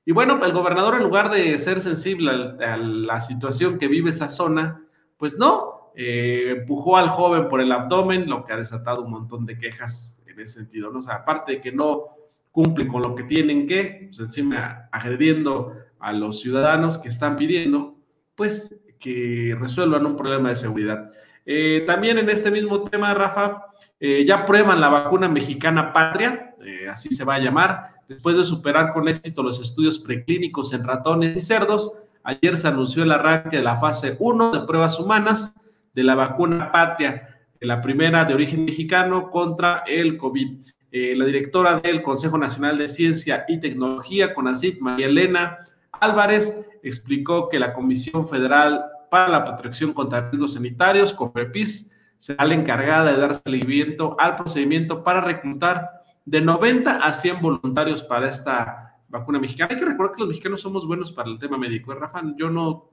Y 0.04 0.12
bueno, 0.12 0.44
el 0.44 0.52
gobernador 0.52 0.96
en 0.96 1.04
lugar 1.04 1.30
de 1.30 1.56
ser 1.58 1.80
sensible 1.80 2.30
a, 2.30 2.76
la 2.76 3.20
situación 3.20 3.78
que 3.78 3.88
vive 3.88 4.10
esa 4.10 4.28
zona, 4.28 4.84
pues 5.16 5.38
no, 5.38 5.92
eh, 5.94 6.56
empujó 6.58 6.96
al 6.96 7.08
joven 7.08 7.48
por 7.48 7.60
el 7.60 7.70
abdomen, 7.70 8.28
lo 8.28 8.44
que 8.44 8.52
ha 8.52 8.56
desatado 8.56 9.02
un 9.02 9.12
montón 9.12 9.46
de 9.46 9.56
quejas 9.56 10.20
en 10.26 10.40
ese 10.40 10.54
sentido, 10.54 10.90
¿no? 10.90 10.98
O 10.98 11.02
sea, 11.02 11.14
aparte 11.14 11.52
de 11.52 11.60
que 11.60 11.70
no 11.70 12.13
cumple 12.54 12.86
con 12.86 13.02
lo 13.02 13.16
que 13.16 13.24
tienen 13.24 13.66
que, 13.66 14.06
pues 14.06 14.20
encima 14.20 14.88
agrediendo 14.92 15.72
a 15.98 16.12
los 16.12 16.40
ciudadanos 16.40 16.98
que 16.98 17.08
están 17.08 17.34
pidiendo, 17.34 17.96
pues 18.36 18.76
que 19.00 19.56
resuelvan 19.58 20.06
un 20.06 20.16
problema 20.16 20.50
de 20.50 20.54
seguridad. 20.54 21.10
Eh, 21.44 21.82
también 21.84 22.16
en 22.16 22.30
este 22.30 22.52
mismo 22.52 22.84
tema, 22.84 23.12
Rafa, 23.12 23.64
eh, 23.98 24.24
ya 24.24 24.46
prueban 24.46 24.80
la 24.80 24.88
vacuna 24.88 25.28
mexicana 25.28 25.92
patria, 25.92 26.54
eh, 26.64 26.88
así 26.88 27.10
se 27.10 27.24
va 27.24 27.34
a 27.34 27.40
llamar, 27.40 27.90
después 28.08 28.36
de 28.36 28.44
superar 28.44 28.92
con 28.92 29.08
éxito 29.08 29.42
los 29.42 29.60
estudios 29.60 29.98
preclínicos 29.98 30.72
en 30.72 30.84
ratones 30.84 31.36
y 31.36 31.42
cerdos. 31.42 31.98
Ayer 32.22 32.56
se 32.56 32.68
anunció 32.68 33.02
el 33.02 33.10
arranque 33.10 33.56
de 33.56 33.64
la 33.64 33.78
fase 33.78 34.16
1 34.20 34.52
de 34.52 34.60
pruebas 34.60 35.00
humanas 35.00 35.56
de 35.92 36.04
la 36.04 36.14
vacuna 36.14 36.70
patria, 36.70 37.34
la 37.60 37.82
primera 37.82 38.24
de 38.24 38.34
origen 38.34 38.64
mexicano 38.64 39.28
contra 39.28 39.82
el 39.88 40.16
COVID. 40.16 40.60
La 40.96 41.24
directora 41.24 41.80
del 41.80 42.02
Consejo 42.02 42.38
Nacional 42.38 42.78
de 42.78 42.86
Ciencia 42.86 43.44
y 43.48 43.58
Tecnología, 43.58 44.32
CONACIT, 44.32 44.78
María 44.78 45.06
Elena 45.06 45.58
Álvarez 46.00 46.64
explicó 46.84 47.48
que 47.48 47.58
la 47.58 47.72
Comisión 47.72 48.28
Federal 48.28 48.84
para 49.10 49.28
la 49.28 49.44
Protección 49.44 49.92
contra 49.92 50.28
Riesgos 50.30 50.54
Sanitarios, 50.54 51.12
COPREPIS, 51.12 51.90
será 52.18 52.44
la 52.44 52.54
encargada 52.54 53.12
de 53.12 53.18
dar 53.18 53.34
seguimiento 53.34 54.16
al 54.18 54.36
procedimiento 54.36 55.02
para 55.02 55.20
reclutar 55.20 55.90
de 56.24 56.40
90 56.40 56.98
a 56.98 57.12
100 57.12 57.40
voluntarios 57.40 58.02
para 58.02 58.28
esta 58.28 58.96
vacuna 59.08 59.38
mexicana. 59.38 59.70
Hay 59.72 59.78
que 59.78 59.84
recordar 59.84 60.14
que 60.14 60.20
los 60.20 60.28
mexicanos 60.28 60.60
somos 60.60 60.86
buenos 60.86 61.12
para 61.12 61.28
el 61.28 61.38
tema 61.38 61.58
médico. 61.58 61.92
¿eh, 61.92 61.96
Rafa, 61.96 62.22
yo 62.36 62.50
no 62.50 62.90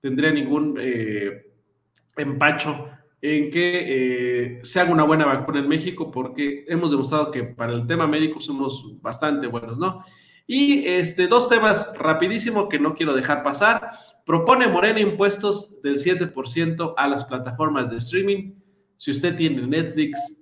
tendría 0.00 0.32
ningún 0.32 0.76
eh, 0.80 1.46
empacho 2.16 2.88
en 3.20 3.50
que 3.50 4.58
eh, 4.58 4.60
se 4.62 4.80
haga 4.80 4.92
una 4.92 5.02
buena 5.04 5.26
vacuna 5.26 5.58
en 5.58 5.68
México 5.68 6.10
porque 6.10 6.64
hemos 6.68 6.90
demostrado 6.90 7.30
que 7.30 7.42
para 7.42 7.72
el 7.72 7.86
tema 7.86 8.06
médico 8.06 8.40
somos 8.40 9.00
bastante 9.00 9.46
buenos, 9.46 9.76
¿no? 9.78 10.04
Y 10.46 10.86
este, 10.86 11.26
dos 11.26 11.48
temas 11.48 11.92
rapidísimo 11.98 12.68
que 12.68 12.78
no 12.78 12.94
quiero 12.94 13.14
dejar 13.14 13.42
pasar. 13.42 13.90
Propone 14.24 14.66
Morena 14.66 15.00
impuestos 15.00 15.82
del 15.82 15.96
7% 15.96 16.94
a 16.96 17.08
las 17.08 17.24
plataformas 17.26 17.90
de 17.90 17.96
streaming. 17.96 18.54
Si 18.96 19.10
usted 19.10 19.36
tiene 19.36 19.66
Netflix, 19.66 20.38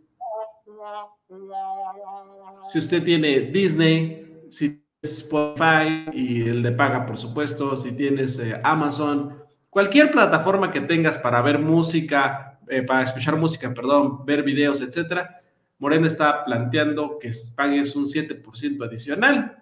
si 2.71 2.79
usted 2.79 3.03
tiene 3.03 3.41
Disney, 3.41 4.45
si 4.49 4.81
tienes 5.01 5.19
Spotify 5.19 6.07
y 6.13 6.43
el 6.43 6.63
de 6.63 6.73
paga, 6.73 7.05
por 7.05 7.17
supuesto, 7.17 7.77
si 7.77 7.93
tienes 7.93 8.39
eh, 8.39 8.61
Amazon, 8.63 9.43
cualquier 9.71 10.13
plataforma 10.13 10.71
que 10.71 10.83
tengas 10.83 11.19
para 11.19 11.43
ver 11.43 11.59
música, 11.59 12.56
eh, 12.69 12.83
para 12.83 13.05
escuchar 13.05 13.37
música, 13.37 13.73
perdón, 13.73 14.25
ver 14.25 14.43
videos, 14.43 14.81
etcétera, 14.81 15.41
Morena 15.79 16.09
está 16.09 16.45
planteando 16.45 17.19
que 17.19 17.31
pagues 17.55 17.95
un 17.95 18.05
7% 18.07 18.85
adicional 18.85 19.57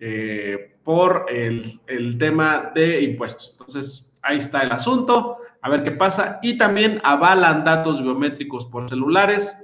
eh, 0.00 0.78
por 0.82 1.26
el, 1.28 2.18
tema 2.18 2.72
de 2.74 3.02
impuestos. 3.02 3.52
Entonces, 3.52 4.12
ahí 4.22 4.38
está 4.38 4.62
el 4.62 4.72
asunto, 4.72 5.36
a 5.60 5.68
ver 5.68 5.84
qué 5.84 5.92
pasa. 5.92 6.40
Y 6.42 6.58
también 6.58 7.00
avalan 7.04 7.64
datos 7.64 8.02
biométricos 8.02 8.66
por 8.66 8.88
celulares. 8.88 9.56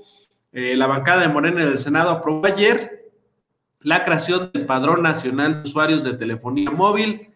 Eh, 0.52 0.76
la 0.76 0.86
bancada 0.86 1.22
de 1.22 1.28
Morena 1.28 1.64
del 1.64 1.78
Senado 1.78 2.10
aprobó 2.10 2.46
ayer 2.46 3.10
la 3.80 4.04
creación 4.04 4.50
del 4.52 4.66
Padrón 4.66 5.02
Nacional 5.02 5.62
de 5.62 5.68
Usuarios 5.68 6.04
de 6.04 6.14
Telefonía 6.14 6.70
Móvil, 6.70 7.32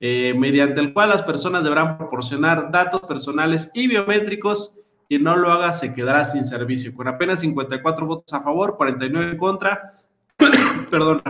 mediante 0.00 0.80
el 0.80 0.92
cual 0.92 1.08
las 1.08 1.22
personas 1.22 1.64
deberán 1.64 1.96
proporcionar 1.96 2.70
datos 2.70 3.00
personales 3.02 3.70
y 3.74 3.88
biométricos. 3.88 4.83
Quien 5.08 5.22
no 5.22 5.36
lo 5.36 5.52
haga 5.52 5.72
se 5.72 5.94
quedará 5.94 6.24
sin 6.24 6.44
servicio. 6.44 6.94
Con 6.94 7.08
apenas 7.08 7.40
54 7.40 8.06
votos 8.06 8.32
a 8.32 8.40
favor, 8.40 8.76
49 8.76 9.32
en 9.32 9.38
contra, 9.38 10.02
perdón, 10.90 11.22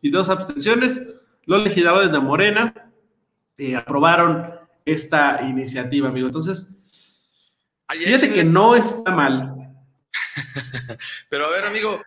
y 0.00 0.10
dos 0.10 0.28
abstenciones. 0.28 1.00
Los 1.44 1.62
legisladores 1.62 2.12
de 2.12 2.20
Morena 2.20 2.90
eh, 3.58 3.76
aprobaron 3.76 4.52
esta 4.84 5.42
iniciativa, 5.42 6.08
amigo. 6.08 6.26
Entonces, 6.26 6.74
fíjate 7.88 8.32
que 8.32 8.44
no 8.44 8.74
está 8.74 9.10
mal. 9.12 9.54
Pero 11.28 11.46
a 11.46 11.50
ver, 11.50 11.64
amigo, 11.64 12.02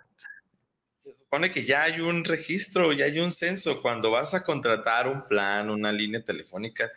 se 0.99 1.13
supone 1.13 1.51
que 1.51 1.65
ya 1.65 1.83
hay 1.83 2.01
un 2.01 2.23
registro, 2.23 2.93
ya 2.93 3.05
hay 3.05 3.19
un 3.19 3.31
censo. 3.31 3.81
Cuando 3.81 4.11
vas 4.11 4.33
a 4.33 4.43
contratar 4.43 5.07
un 5.07 5.27
plan, 5.27 5.69
una 5.69 5.91
línea 5.91 6.23
telefónica, 6.23 6.91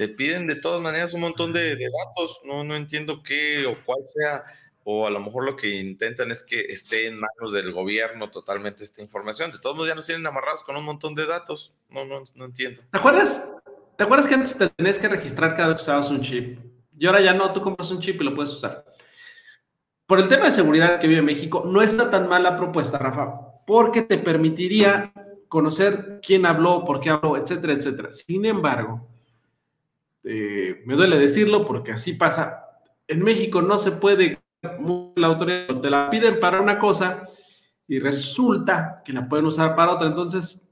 te 0.00 0.08
piden 0.08 0.46
de 0.46 0.54
todas 0.54 0.80
maneras 0.80 1.12
un 1.12 1.20
montón 1.20 1.52
de, 1.52 1.76
datos. 1.76 2.40
No, 2.46 2.64
no 2.64 2.74
entiendo 2.74 3.22
qué 3.22 3.66
o 3.66 3.76
cuál 3.84 3.98
sea 4.06 4.44
o 4.82 5.06
a 5.06 5.10
lo 5.10 5.20
mejor 5.20 5.44
lo 5.44 5.56
que 5.56 5.78
intentan 5.78 6.30
es 6.30 6.42
que 6.42 6.58
esté 6.58 7.06
en 7.06 7.20
manos 7.20 7.52
del 7.52 7.70
gobierno 7.70 8.30
totalmente 8.30 8.82
esta 8.82 9.02
información. 9.02 9.52
De 9.52 9.58
todos 9.58 9.76
modos 9.76 9.88
ya 9.88 9.94
nos 9.94 10.06
tienen 10.06 10.26
amarrados 10.26 10.62
con 10.62 10.74
un 10.74 10.86
montón 10.86 11.14
de 11.14 11.26
datos. 11.26 11.74
No, 11.90 12.06
no, 12.06 12.22
no 12.34 12.44
entiendo. 12.46 12.80
¿Te 12.90 12.98
acuerdas? 12.98 13.46
¿Te 13.98 14.04
acuerdas 14.04 14.26
que 14.26 14.36
antes 14.36 14.56
te 14.56 14.70
tenías 14.70 14.98
que 14.98 15.06
registrar 15.06 15.54
cada 15.54 15.68
vez 15.68 15.76
que 15.76 15.82
usabas 15.82 16.08
un 16.08 16.22
chip? 16.22 16.58
Y 16.98 17.06
ahora 17.06 17.20
ya 17.20 17.34
no, 17.34 17.52
tú 17.52 17.60
compras 17.60 17.90
un 17.90 18.00
chip 18.00 18.22
y 18.22 18.24
lo 18.24 18.34
puedes 18.34 18.54
usar. 18.54 18.86
Por 20.06 20.18
el 20.18 20.28
tema 20.28 20.46
de 20.46 20.52
seguridad 20.52 20.98
que 20.98 21.08
vive 21.08 21.20
México, 21.20 21.64
no 21.66 21.82
está 21.82 22.08
tan 22.08 22.26
mala 22.26 22.56
propuesta, 22.56 22.96
Rafa, 22.96 23.38
porque 23.66 24.00
te 24.00 24.16
permitiría 24.16 25.12
conocer 25.48 26.20
quién 26.22 26.46
habló, 26.46 26.86
por 26.86 27.00
qué 27.00 27.10
habló, 27.10 27.36
etcétera, 27.36 27.74
etcétera. 27.74 28.14
Sin 28.14 28.46
embargo, 28.46 29.06
eh, 30.24 30.82
me 30.86 30.94
duele 30.94 31.18
decirlo 31.18 31.66
porque 31.66 31.92
así 31.92 32.14
pasa. 32.14 32.64
En 33.06 33.22
México 33.22 33.62
no 33.62 33.78
se 33.78 33.92
puede 33.92 34.38
la 35.16 35.26
autoridad 35.26 35.80
te 35.80 35.90
la 35.90 36.10
piden 36.10 36.38
para 36.38 36.60
una 36.60 36.78
cosa 36.78 37.26
y 37.88 37.98
resulta 37.98 39.02
que 39.04 39.12
la 39.12 39.28
pueden 39.28 39.46
usar 39.46 39.74
para 39.74 39.92
otra. 39.92 40.08
Entonces, 40.08 40.68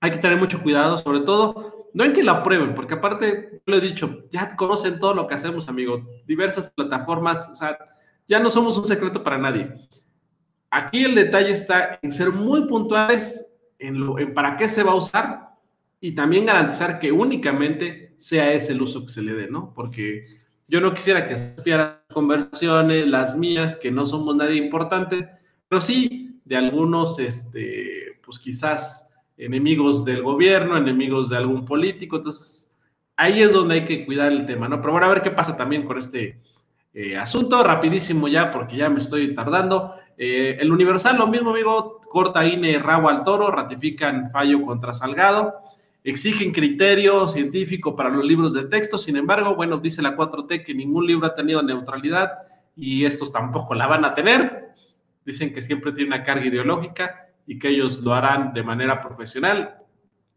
hay 0.00 0.10
que 0.10 0.18
tener 0.18 0.38
mucho 0.38 0.62
cuidado, 0.62 0.98
sobre 0.98 1.20
todo, 1.20 1.88
no 1.94 2.04
en 2.04 2.12
que 2.12 2.22
la 2.22 2.42
prueben, 2.42 2.74
porque 2.74 2.94
aparte, 2.94 3.62
lo 3.64 3.76
he 3.76 3.80
dicho, 3.80 4.24
ya 4.30 4.54
conocen 4.56 4.98
todo 4.98 5.14
lo 5.14 5.26
que 5.26 5.34
hacemos, 5.34 5.68
amigo. 5.68 6.06
Diversas 6.26 6.70
plataformas, 6.70 7.48
o 7.48 7.56
sea, 7.56 7.78
ya 8.26 8.40
no 8.40 8.50
somos 8.50 8.76
un 8.76 8.84
secreto 8.84 9.22
para 9.22 9.38
nadie. 9.38 9.72
Aquí 10.70 11.04
el 11.04 11.14
detalle 11.14 11.52
está 11.52 11.98
en 12.02 12.12
ser 12.12 12.30
muy 12.30 12.66
puntuales 12.66 13.46
en, 13.78 14.00
lo, 14.00 14.18
en 14.18 14.34
para 14.34 14.56
qué 14.56 14.68
se 14.68 14.82
va 14.82 14.92
a 14.92 14.96
usar 14.96 15.50
y 16.00 16.14
también 16.14 16.46
garantizar 16.46 16.98
que 16.98 17.12
únicamente 17.12 18.13
sea 18.24 18.52
ese 18.54 18.72
el 18.72 18.80
uso 18.80 19.02
que 19.02 19.08
se 19.08 19.20
le 19.20 19.34
dé, 19.34 19.48
¿no? 19.48 19.74
Porque 19.74 20.26
yo 20.66 20.80
no 20.80 20.94
quisiera 20.94 21.28
que 21.28 21.36
supieran 21.56 21.98
conversaciones, 22.10 23.06
las 23.06 23.36
mías, 23.36 23.76
que 23.76 23.90
no 23.90 24.06
somos 24.06 24.34
nadie 24.34 24.56
importante, 24.56 25.28
pero 25.68 25.82
sí 25.82 26.40
de 26.42 26.56
algunos, 26.56 27.18
este, 27.18 28.18
pues 28.24 28.38
quizás 28.38 29.10
enemigos 29.36 30.06
del 30.06 30.22
gobierno, 30.22 30.78
enemigos 30.78 31.28
de 31.28 31.36
algún 31.36 31.66
político. 31.66 32.16
Entonces, 32.16 32.72
ahí 33.14 33.42
es 33.42 33.52
donde 33.52 33.74
hay 33.74 33.84
que 33.84 34.06
cuidar 34.06 34.32
el 34.32 34.46
tema, 34.46 34.68
¿no? 34.68 34.80
Pero 34.80 34.92
bueno, 34.92 35.06
a 35.06 35.10
ver 35.10 35.22
qué 35.22 35.30
pasa 35.30 35.54
también 35.54 35.84
con 35.84 35.98
este 35.98 36.40
eh, 36.94 37.18
asunto. 37.18 37.62
Rapidísimo 37.62 38.26
ya, 38.26 38.50
porque 38.50 38.76
ya 38.76 38.88
me 38.88 39.00
estoy 39.00 39.34
tardando. 39.34 39.96
Eh, 40.16 40.56
el 40.60 40.72
Universal, 40.72 41.18
lo 41.18 41.26
mismo, 41.26 41.50
amigo, 41.50 42.00
corta 42.08 42.46
INE 42.46 42.78
rabo 42.78 43.10
al 43.10 43.22
toro, 43.22 43.50
ratifican 43.50 44.30
fallo 44.30 44.62
contra 44.62 44.94
Salgado 44.94 45.64
exigen 46.04 46.52
criterio 46.52 47.26
científico 47.28 47.96
para 47.96 48.10
los 48.10 48.24
libros 48.24 48.52
de 48.52 48.64
texto, 48.64 48.98
sin 48.98 49.16
embargo, 49.16 49.56
bueno, 49.56 49.78
dice 49.78 50.02
la 50.02 50.16
4T 50.16 50.62
que 50.62 50.74
ningún 50.74 51.06
libro 51.06 51.26
ha 51.26 51.34
tenido 51.34 51.62
neutralidad 51.62 52.30
y 52.76 53.06
estos 53.06 53.32
tampoco 53.32 53.74
la 53.74 53.86
van 53.86 54.04
a 54.04 54.14
tener. 54.14 54.68
Dicen 55.24 55.54
que 55.54 55.62
siempre 55.62 55.92
tiene 55.92 56.08
una 56.08 56.22
carga 56.22 56.44
ideológica 56.44 57.30
y 57.46 57.58
que 57.58 57.68
ellos 57.68 58.00
lo 58.02 58.12
harán 58.12 58.52
de 58.52 58.62
manera 58.62 59.00
profesional. 59.00 59.78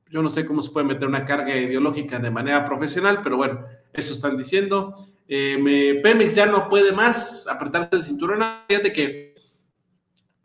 Yo 0.09 0.21
no 0.21 0.29
sé 0.29 0.45
cómo 0.45 0.61
se 0.61 0.71
puede 0.71 0.87
meter 0.87 1.05
una 1.05 1.25
carga 1.25 1.53
ideológica 1.55 2.17
de 2.17 2.31
manera 2.31 2.63
profesional, 2.65 3.19
pero 3.21 3.35
bueno, 3.35 3.65
eso 3.91 4.13
están 4.13 4.37
diciendo. 4.37 4.95
Eh, 5.27 5.99
Pemex 6.01 6.33
ya 6.33 6.45
no 6.45 6.69
puede 6.69 6.93
más 6.93 7.45
apretarse 7.45 7.89
el 7.97 8.03
cinturón. 8.03 8.41
Fíjate 8.69 8.93
que 8.93 9.26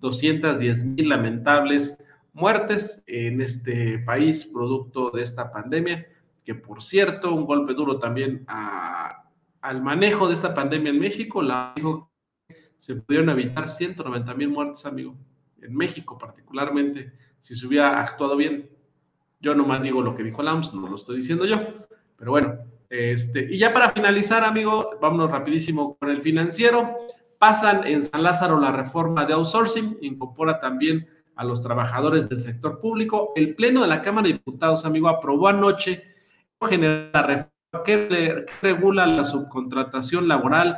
210.000 0.01 1.07
lamentables 1.07 1.97
muertes 2.33 3.03
en 3.07 3.41
este 3.41 3.97
país 3.99 4.45
producto 4.45 5.09
de 5.09 5.23
esta 5.23 5.51
pandemia, 5.51 6.05
que 6.45 6.53
por 6.53 6.83
cierto, 6.83 7.33
un 7.33 7.45
golpe 7.45 7.73
duro 7.73 7.97
también 7.97 8.45
al 8.47 9.81
manejo 9.81 10.27
de 10.27 10.35
esta 10.35 10.53
pandemia 10.53 10.91
en 10.91 10.99
México, 10.99 11.41
la 11.41 11.73
dijo 11.75 12.11
se 12.77 12.95
pudieron 12.95 13.29
evitar 13.29 13.67
190 13.67 14.33
mil 14.35 14.49
muertes, 14.49 14.85
amigo, 14.85 15.15
en 15.61 15.75
México 15.75 16.17
particularmente, 16.17 17.11
si 17.39 17.55
se 17.55 17.65
hubiera 17.65 17.99
actuado 17.99 18.37
bien. 18.37 18.69
Yo 19.39 19.55
nomás 19.55 19.83
digo 19.83 20.01
lo 20.01 20.15
que 20.15 20.23
dijo 20.23 20.43
Lams, 20.43 20.73
no 20.73 20.87
lo 20.87 20.95
estoy 20.95 21.17
diciendo 21.17 21.45
yo, 21.45 21.86
pero 22.17 22.31
bueno, 22.31 22.57
este, 22.89 23.47
y 23.49 23.57
ya 23.57 23.73
para 23.73 23.91
finalizar, 23.91 24.43
amigo, 24.43 24.91
vámonos 25.01 25.29
rapidísimo 25.29 25.97
con 25.97 26.09
el 26.09 26.21
financiero. 26.21 26.97
Pasan 27.37 27.85
en 27.85 28.01
San 28.01 28.23
Lázaro 28.23 28.59
la 28.59 28.71
reforma 28.71 29.25
de 29.25 29.33
outsourcing, 29.33 29.99
incorpora 30.01 30.59
también 30.59 31.07
a 31.35 31.43
los 31.43 31.61
trabajadores 31.61 32.27
del 32.27 32.41
sector 32.41 32.79
público. 32.79 33.33
El 33.35 33.55
Pleno 33.55 33.81
de 33.81 33.87
la 33.87 34.01
Cámara 34.01 34.27
de 34.27 34.33
Diputados, 34.33 34.85
amigo, 34.85 35.07
aprobó 35.07 35.47
anoche 35.47 36.03
la 36.59 37.21
reforma 37.21 37.51
que 37.85 38.45
regula 38.61 39.05
la 39.05 39.23
subcontratación 39.23 40.27
laboral 40.27 40.75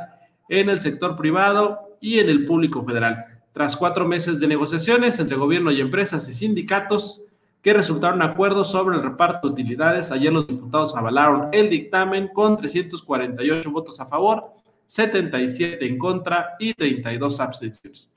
en 0.48 0.68
el 0.68 0.80
sector 0.80 1.16
privado 1.16 1.96
y 2.00 2.18
en 2.18 2.28
el 2.28 2.44
público 2.44 2.84
federal. 2.84 3.24
Tras 3.52 3.76
cuatro 3.76 4.06
meses 4.06 4.38
de 4.38 4.48
negociaciones 4.48 5.18
entre 5.18 5.36
gobierno 5.36 5.70
y 5.70 5.80
empresas 5.80 6.28
y 6.28 6.34
sindicatos, 6.34 7.24
que 7.62 7.72
resultaron 7.74 8.22
acuerdos 8.22 8.70
sobre 8.70 8.96
el 8.96 9.02
reparto 9.02 9.48
de 9.48 9.52
utilidades. 9.52 10.10
Ayer 10.10 10.32
los 10.32 10.46
diputados 10.46 10.96
avalaron 10.96 11.48
el 11.52 11.68
dictamen 11.68 12.28
con 12.28 12.56
348 12.56 13.70
votos 13.70 14.00
a 14.00 14.06
favor, 14.06 14.52
77 14.86 15.84
en 15.84 15.98
contra 15.98 16.56
y 16.58 16.74
32 16.74 17.40
abstenciones. 17.40 18.10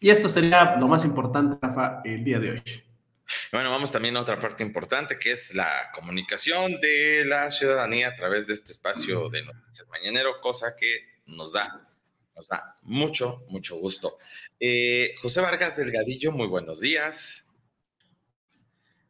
y 0.00 0.10
esto 0.10 0.28
sería 0.28 0.76
lo 0.76 0.88
más 0.88 1.04
importante, 1.04 1.58
Rafa, 1.60 2.02
el 2.04 2.24
día 2.24 2.38
de 2.38 2.50
hoy. 2.50 2.62
Bueno, 3.52 3.70
vamos 3.70 3.92
también 3.92 4.16
a 4.16 4.20
otra 4.20 4.38
parte 4.38 4.62
importante 4.62 5.18
que 5.18 5.32
es 5.32 5.54
la 5.54 5.70
comunicación 5.94 6.80
de 6.80 7.24
la 7.24 7.50
ciudadanía 7.50 8.08
a 8.08 8.14
través 8.14 8.46
de 8.46 8.54
este 8.54 8.72
espacio 8.72 9.30
de 9.30 9.44
Noticias 9.44 9.88
Mañanero, 9.88 10.40
cosa 10.40 10.74
que 10.76 11.20
nos 11.26 11.52
da 11.52 11.91
nos 12.34 12.48
da 12.48 12.74
mucho, 12.82 13.44
mucho 13.48 13.76
gusto. 13.76 14.18
Eh, 14.58 15.14
José 15.20 15.40
Vargas 15.40 15.76
Delgadillo, 15.76 16.32
muy 16.32 16.46
buenos 16.46 16.80
días. 16.80 17.44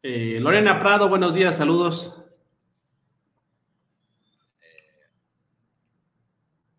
Eh, 0.02 0.38
Lorena 0.41 0.81
Prado, 0.81 1.09
buenos 1.09 1.35
días, 1.35 1.57
saludos. 1.57 2.14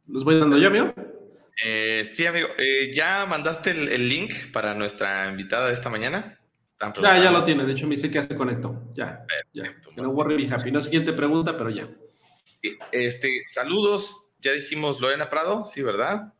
¿Los 0.07 0.23
voy 0.23 0.37
dando 0.37 0.57
yo, 0.57 0.67
amigo? 0.67 0.93
Eh, 1.63 2.03
sí, 2.05 2.25
amigo. 2.25 2.49
¿Ya 2.93 3.25
mandaste 3.25 3.71
el, 3.71 4.09
link 4.09 4.51
para 4.51 4.73
nuestra 4.73 5.29
invitada 5.29 5.67
de 5.67 5.73
esta 5.73 5.89
mañana? 5.89 6.39
Ya, 7.01 7.17
ya 7.17 7.31
lo 7.31 7.43
tiene. 7.43 7.65
De 7.65 7.71
hecho, 7.71 7.87
me 7.87 7.95
dice 7.95 8.09
que 8.09 8.15
ya 8.15 8.23
se 8.23 8.35
conectó. 8.35 8.91
Ya. 8.93 9.25
ya. 9.53 9.63
No 9.95 10.09
worry, 10.09 10.47
happy. 10.51 10.71
No 10.71 10.81
siguiente 10.81 11.13
pregunta, 11.13 11.57
pero 11.57 11.69
ya. 11.69 11.89
Este, 12.91 13.43
saludos 13.45 14.29
ya 14.43 14.51
dijimos 14.51 14.99
Lorena 14.99 15.29
Prado, 15.29 15.65
sí, 15.65 15.81
¿verdad? 15.81 16.33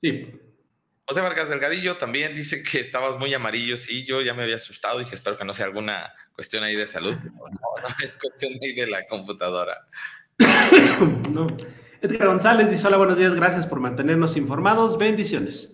Sí. 0.00 0.40
José 1.06 1.20
Vargas 1.20 1.50
Delgadillo 1.50 1.96
también 1.98 2.34
dice 2.34 2.62
que 2.62 2.80
estabas 2.80 3.18
muy 3.18 3.32
amarillo. 3.34 3.76
Sí, 3.76 4.04
yo 4.04 4.22
ya 4.22 4.32
me 4.32 4.42
había 4.42 4.56
asustado. 4.56 4.98
Dije, 4.98 5.14
espero 5.14 5.36
que 5.36 5.44
no 5.44 5.52
sea 5.52 5.66
alguna 5.66 6.14
cuestión 6.34 6.64
ahí 6.64 6.74
de 6.74 6.86
salud. 6.86 7.14
No, 7.14 7.32
no 7.82 7.88
es 8.02 8.16
cuestión 8.16 8.54
ahí 8.62 8.74
de 8.74 8.86
la 8.86 9.06
computadora. 9.06 9.86
no. 11.30 11.46
Edgar 12.00 12.28
González 12.28 12.70
dice: 12.70 12.86
Hola, 12.86 12.96
buenos 12.96 13.18
días. 13.18 13.34
Gracias 13.34 13.66
por 13.66 13.80
mantenernos 13.80 14.36
informados. 14.36 14.96
Bendiciones. 14.96 15.70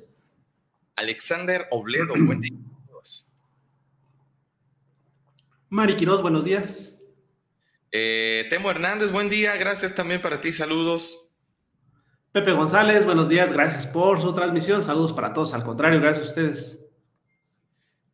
Alexander 0.96 1.66
Obledo, 1.70 2.14
buen 2.18 2.40
día. 2.40 2.58
Mari 5.68 5.96
Quiroz, 5.96 6.20
buenos 6.20 6.44
días. 6.44 6.98
Eh, 7.92 8.46
Temo 8.50 8.70
Hernández, 8.72 9.12
buen 9.12 9.30
día. 9.30 9.56
Gracias 9.56 9.94
también 9.94 10.20
para 10.20 10.40
ti. 10.40 10.52
Saludos. 10.52 11.29
Pepe 12.32 12.52
González, 12.52 13.04
buenos 13.04 13.28
días, 13.28 13.52
gracias 13.52 13.88
por 13.88 14.22
su 14.22 14.32
transmisión. 14.32 14.84
Saludos 14.84 15.12
para 15.12 15.32
todos, 15.32 15.52
al 15.52 15.64
contrario, 15.64 16.00
gracias 16.00 16.26
a 16.26 16.28
ustedes. 16.28 16.87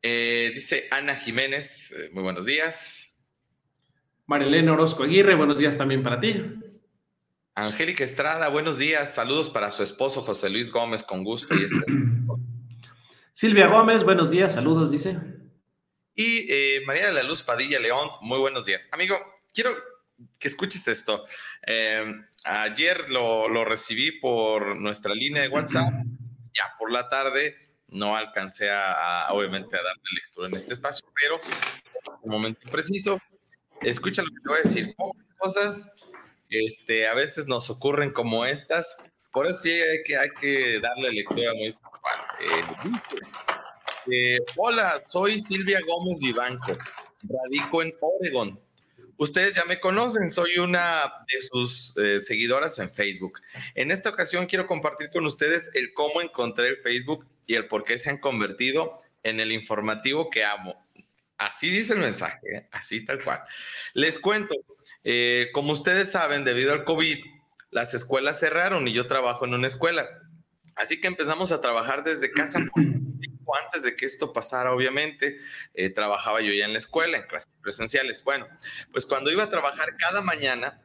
Eh, 0.00 0.52
dice 0.54 0.88
Ana 0.90 1.14
Jiménez, 1.14 1.92
eh, 1.92 2.08
muy 2.14 2.22
buenos 2.22 2.46
días. 2.46 3.14
Marilena 4.24 4.72
Orozco 4.72 5.02
Aguirre, 5.02 5.34
buenos 5.34 5.58
días 5.58 5.76
también 5.76 6.02
para 6.02 6.18
ti. 6.18 6.42
Angélica 7.54 8.04
Estrada, 8.04 8.48
buenos 8.48 8.78
días. 8.78 9.14
Saludos 9.14 9.50
para 9.50 9.68
su 9.68 9.82
esposo 9.82 10.22
José 10.22 10.48
Luis 10.48 10.72
Gómez, 10.72 11.02
con 11.02 11.22
gusto. 11.22 11.54
Y 11.54 11.64
este... 11.64 11.76
Silvia 13.34 13.66
Gómez, 13.66 14.02
buenos 14.02 14.30
días, 14.30 14.54
saludos, 14.54 14.90
dice. 14.90 15.18
Y 16.14 16.50
eh, 16.50 16.82
María 16.86 17.08
de 17.08 17.12
la 17.12 17.22
Luz 17.22 17.42
Padilla 17.42 17.78
León, 17.78 18.08
muy 18.22 18.38
buenos 18.38 18.64
días. 18.64 18.88
Amigo, 18.92 19.18
quiero 19.52 19.76
que 20.38 20.48
escuches 20.48 20.88
esto. 20.88 21.24
Eh, 21.66 22.04
ayer 22.44 23.10
lo, 23.10 23.48
lo, 23.48 23.64
recibí 23.64 24.12
por 24.12 24.76
nuestra 24.76 25.14
línea 25.14 25.42
de 25.42 25.48
WhatsApp. 25.48 25.92
Ya 26.54 26.64
por 26.78 26.90
la 26.90 27.08
tarde 27.08 27.56
no 27.88 28.16
alcancé 28.16 28.70
a, 28.70 29.28
obviamente, 29.30 29.76
a 29.76 29.82
darle 29.82 30.02
lectura 30.14 30.48
en 30.48 30.54
este 30.54 30.72
espacio, 30.74 31.06
pero 31.14 31.40
en 32.06 32.14
un 32.22 32.30
momento 32.30 32.68
preciso, 32.70 33.20
escucha 33.82 34.22
lo 34.22 34.28
que 34.28 34.40
te 34.42 34.48
voy 34.48 34.58
a 34.58 34.62
decir. 34.62 34.94
Cosas 35.38 35.88
este, 36.48 37.08
a 37.08 37.14
veces 37.14 37.46
nos 37.46 37.70
ocurren 37.70 38.10
como 38.10 38.44
estas. 38.44 38.96
Por 39.32 39.46
eso 39.46 39.60
sí 39.62 39.70
hay 39.70 40.02
que, 40.04 40.16
hay 40.16 40.30
que 40.40 40.80
darle 40.80 41.12
lectura 41.12 41.52
muy 41.54 41.72
puntual. 41.72 43.22
Eh, 44.10 44.38
hola, 44.56 45.00
soy 45.02 45.40
Silvia 45.40 45.80
Gómez 45.86 46.18
Vivanco. 46.20 46.78
Radico 47.28 47.82
en 47.82 47.92
Oregon. 48.00 48.65
Ustedes 49.18 49.54
ya 49.54 49.64
me 49.64 49.80
conocen, 49.80 50.30
soy 50.30 50.58
una 50.58 51.12
de 51.32 51.40
sus 51.40 51.96
eh, 51.96 52.20
seguidoras 52.20 52.78
en 52.78 52.90
Facebook. 52.90 53.40
En 53.74 53.90
esta 53.90 54.10
ocasión 54.10 54.46
quiero 54.46 54.66
compartir 54.66 55.10
con 55.10 55.24
ustedes 55.24 55.70
el 55.74 55.94
cómo 55.94 56.20
encontré 56.20 56.68
el 56.68 56.76
Facebook 56.76 57.26
y 57.46 57.54
el 57.54 57.66
por 57.66 57.84
qué 57.84 57.96
se 57.96 58.10
han 58.10 58.18
convertido 58.18 58.98
en 59.22 59.40
el 59.40 59.52
informativo 59.52 60.28
que 60.30 60.44
amo. 60.44 60.86
Así 61.38 61.70
dice 61.70 61.94
el 61.94 62.00
mensaje, 62.00 62.40
¿eh? 62.54 62.68
así 62.72 63.04
tal 63.04 63.22
cual. 63.22 63.40
Les 63.94 64.18
cuento, 64.18 64.54
eh, 65.04 65.48
como 65.52 65.72
ustedes 65.72 66.10
saben, 66.10 66.44
debido 66.44 66.72
al 66.72 66.84
COVID, 66.84 67.24
las 67.70 67.94
escuelas 67.94 68.40
cerraron 68.40 68.86
y 68.88 68.92
yo 68.92 69.06
trabajo 69.06 69.44
en 69.44 69.54
una 69.54 69.66
escuela. 69.66 70.08
Así 70.74 71.00
que 71.00 71.08
empezamos 71.08 71.52
a 71.52 71.60
trabajar 71.60 72.04
desde 72.04 72.30
casa 72.30 72.60
antes 73.54 73.82
de 73.82 73.94
que 73.94 74.06
esto 74.06 74.32
pasara, 74.32 74.72
obviamente, 74.72 75.38
eh, 75.74 75.90
trabajaba 75.90 76.40
yo 76.40 76.52
ya 76.52 76.64
en 76.64 76.72
la 76.72 76.78
escuela, 76.78 77.16
en 77.16 77.26
clases 77.26 77.52
presenciales. 77.62 78.24
Bueno, 78.24 78.48
pues 78.92 79.06
cuando 79.06 79.30
iba 79.30 79.44
a 79.44 79.50
trabajar 79.50 79.96
cada 79.96 80.20
mañana, 80.20 80.82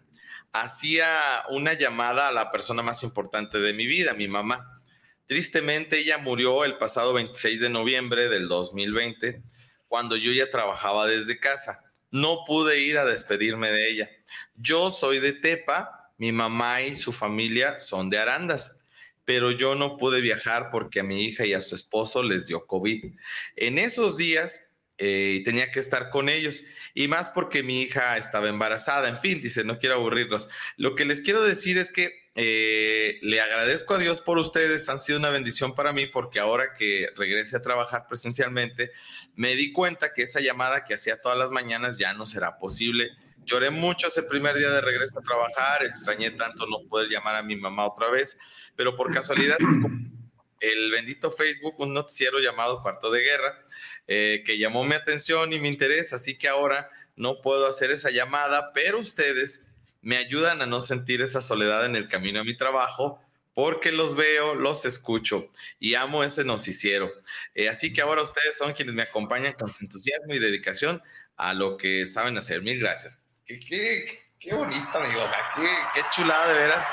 hacía 0.51 1.43
una 1.49 1.73
llamada 1.73 2.27
a 2.27 2.31
la 2.31 2.51
persona 2.51 2.81
más 2.81 3.03
importante 3.03 3.59
de 3.59 3.73
mi 3.73 3.87
vida, 3.87 4.13
mi 4.13 4.27
mamá. 4.27 4.81
Tristemente, 5.25 5.99
ella 5.99 6.17
murió 6.17 6.65
el 6.65 6.77
pasado 6.77 7.13
26 7.13 7.61
de 7.61 7.69
noviembre 7.69 8.29
del 8.29 8.47
2020, 8.47 9.41
cuando 9.87 10.17
yo 10.17 10.31
ya 10.31 10.49
trabajaba 10.49 11.07
desde 11.07 11.39
casa. 11.39 11.83
No 12.09 12.43
pude 12.45 12.79
ir 12.79 12.97
a 12.97 13.05
despedirme 13.05 13.71
de 13.71 13.89
ella. 13.89 14.09
Yo 14.55 14.91
soy 14.91 15.19
de 15.19 15.31
Tepa, 15.31 16.11
mi 16.17 16.33
mamá 16.33 16.81
y 16.81 16.95
su 16.95 17.13
familia 17.13 17.79
son 17.79 18.09
de 18.09 18.19
Arandas 18.19 18.80
pero 19.25 19.51
yo 19.51 19.75
no 19.75 19.97
pude 19.97 20.21
viajar 20.21 20.69
porque 20.71 20.99
a 20.99 21.03
mi 21.03 21.23
hija 21.23 21.45
y 21.45 21.53
a 21.53 21.61
su 21.61 21.75
esposo 21.75 22.23
les 22.23 22.47
dio 22.47 22.65
COVID. 22.65 23.13
En 23.55 23.77
esos 23.77 24.17
días 24.17 24.65
eh, 24.97 25.41
tenía 25.43 25.71
que 25.71 25.79
estar 25.79 26.09
con 26.09 26.29
ellos 26.29 26.63
y 26.93 27.07
más 27.07 27.29
porque 27.29 27.63
mi 27.63 27.81
hija 27.81 28.17
estaba 28.17 28.49
embarazada. 28.49 29.07
En 29.07 29.17
fin, 29.17 29.41
dice, 29.41 29.63
no 29.63 29.79
quiero 29.79 29.95
aburrirlos. 29.95 30.49
Lo 30.77 30.95
que 30.95 31.05
les 31.05 31.21
quiero 31.21 31.41
decir 31.41 31.77
es 31.77 31.91
que 31.91 32.21
eh, 32.35 33.19
le 33.23 33.41
agradezco 33.41 33.95
a 33.95 33.97
Dios 33.97 34.21
por 34.21 34.37
ustedes, 34.37 34.87
han 34.89 34.99
sido 34.99 35.19
una 35.19 35.31
bendición 35.31 35.75
para 35.75 35.91
mí 35.91 36.05
porque 36.05 36.39
ahora 36.39 36.73
que 36.77 37.07
regrese 37.15 37.57
a 37.57 37.61
trabajar 37.61 38.05
presencialmente, 38.07 38.91
me 39.35 39.55
di 39.55 39.71
cuenta 39.71 40.13
que 40.13 40.21
esa 40.23 40.39
llamada 40.39 40.85
que 40.85 40.93
hacía 40.93 41.19
todas 41.19 41.37
las 41.37 41.49
mañanas 41.51 41.97
ya 41.97 42.13
no 42.13 42.25
será 42.25 42.57
posible. 42.57 43.09
Lloré 43.43 43.71
mucho 43.71 44.07
ese 44.07 44.21
primer 44.23 44.55
día 44.55 44.69
de 44.69 44.81
regreso 44.81 45.17
a 45.17 45.23
trabajar, 45.23 45.83
extrañé 45.83 46.29
tanto 46.31 46.67
no 46.67 46.87
poder 46.87 47.09
llamar 47.09 47.35
a 47.35 47.43
mi 47.43 47.55
mamá 47.55 47.87
otra 47.87 48.11
vez 48.11 48.37
pero 48.75 48.95
por 48.95 49.11
casualidad 49.11 49.57
el 50.61 50.91
bendito 50.91 51.31
Facebook, 51.31 51.75
un 51.79 51.93
noticiero 51.93 52.39
llamado 52.39 52.81
Cuarto 52.81 53.11
de 53.11 53.21
Guerra, 53.21 53.65
eh, 54.07 54.43
que 54.45 54.57
llamó 54.57 54.83
mi 54.83 54.95
atención 54.95 55.51
y 55.53 55.59
mi 55.59 55.67
interés, 55.67 56.13
así 56.13 56.37
que 56.37 56.47
ahora 56.47 56.89
no 57.15 57.41
puedo 57.41 57.67
hacer 57.67 57.91
esa 57.91 58.11
llamada, 58.11 58.71
pero 58.73 58.99
ustedes 58.99 59.65
me 60.01 60.17
ayudan 60.17 60.61
a 60.61 60.65
no 60.65 60.79
sentir 60.79 61.21
esa 61.21 61.41
soledad 61.41 61.85
en 61.85 61.95
el 61.95 62.07
camino 62.07 62.39
a 62.39 62.43
mi 62.43 62.55
trabajo, 62.55 63.19
porque 63.53 63.91
los 63.91 64.15
veo, 64.15 64.55
los 64.55 64.85
escucho 64.85 65.49
y 65.79 65.95
amo 65.95 66.23
ese 66.23 66.43
noticiero. 66.43 67.11
Eh, 67.53 67.67
así 67.67 67.91
que 67.91 68.01
ahora 68.01 68.21
ustedes 68.21 68.57
son 68.57 68.73
quienes 68.73 68.95
me 68.95 69.01
acompañan 69.01 69.53
con 69.53 69.71
su 69.71 69.83
entusiasmo 69.83 70.33
y 70.33 70.39
dedicación 70.39 71.01
a 71.35 71.53
lo 71.53 71.75
que 71.75 72.05
saben 72.05 72.37
hacer. 72.37 72.61
Mil 72.61 72.79
gracias. 72.79 73.25
Qué, 73.45 73.59
qué, 73.59 74.23
qué 74.39 74.53
bonito, 74.53 74.89
amigo. 74.93 75.21
Qué, 75.55 75.67
qué 75.95 76.01
chulada 76.11 76.47
de 76.47 76.59
veras 76.59 76.87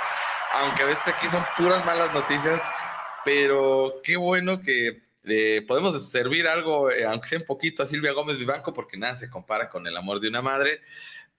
aunque 0.52 0.82
a 0.82 0.86
veces 0.86 1.08
aquí 1.08 1.28
son 1.28 1.44
puras 1.56 1.84
malas 1.84 2.12
noticias, 2.12 2.68
pero 3.24 4.00
qué 4.02 4.16
bueno 4.16 4.60
que 4.60 5.02
eh, 5.24 5.64
podemos 5.66 6.10
servir 6.10 6.46
algo, 6.46 6.90
eh, 6.90 7.04
aunque 7.04 7.28
sea 7.28 7.38
un 7.38 7.44
poquito, 7.44 7.82
a 7.82 7.86
Silvia 7.86 8.12
Gómez 8.12 8.38
Vivanco, 8.38 8.72
porque 8.72 8.96
nada 8.96 9.14
se 9.14 9.30
compara 9.30 9.68
con 9.68 9.86
el 9.86 9.96
amor 9.96 10.20
de 10.20 10.28
una 10.28 10.42
madre. 10.42 10.80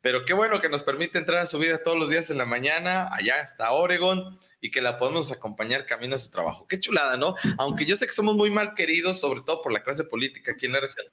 Pero 0.01 0.23
qué 0.23 0.33
bueno 0.33 0.61
que 0.61 0.69
nos 0.69 0.83
permite 0.83 1.17
entrar 1.17 1.39
a 1.39 1.45
su 1.45 1.59
vida 1.59 1.83
todos 1.83 1.97
los 1.97 2.09
días 2.09 2.29
en 2.29 2.37
la 2.37 2.45
mañana, 2.45 3.09
allá 3.11 3.41
hasta 3.41 3.71
Oregon, 3.71 4.37
y 4.61 4.71
que 4.71 4.81
la 4.81 4.97
podemos 4.97 5.31
acompañar 5.31 5.85
camino 5.85 6.15
a 6.15 6.17
su 6.17 6.31
trabajo. 6.31 6.67
Qué 6.67 6.79
chulada, 6.79 7.17
¿no? 7.17 7.35
Aunque 7.57 7.85
yo 7.85 7.97
sé 7.97 8.07
que 8.07 8.13
somos 8.13 8.35
muy 8.35 8.49
mal 8.49 8.75
queridos, 8.75 9.19
sobre 9.19 9.41
todo 9.41 9.61
por 9.61 9.73
la 9.73 9.83
clase 9.83 10.05
política 10.05 10.53
aquí 10.53 10.67
en 10.67 10.73
la 10.73 10.79
región. 10.79 11.05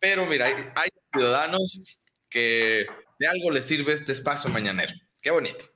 Pero 0.00 0.26
mira, 0.26 0.46
hay, 0.46 0.54
hay 0.74 0.88
ciudadanos 1.12 1.98
que 2.28 2.86
de 3.18 3.26
algo 3.28 3.50
les 3.50 3.64
sirve 3.64 3.92
este 3.92 4.12
espacio 4.12 4.50
mañanero. 4.50 4.92
Qué 5.22 5.30
bonito. 5.30 5.75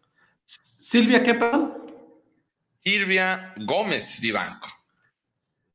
Silvia, 0.91 1.23
¿qué 1.23 1.35
perdón? 1.35 1.73
Silvia 2.79 3.55
Gómez 3.59 4.19
Vivanco. 4.21 4.67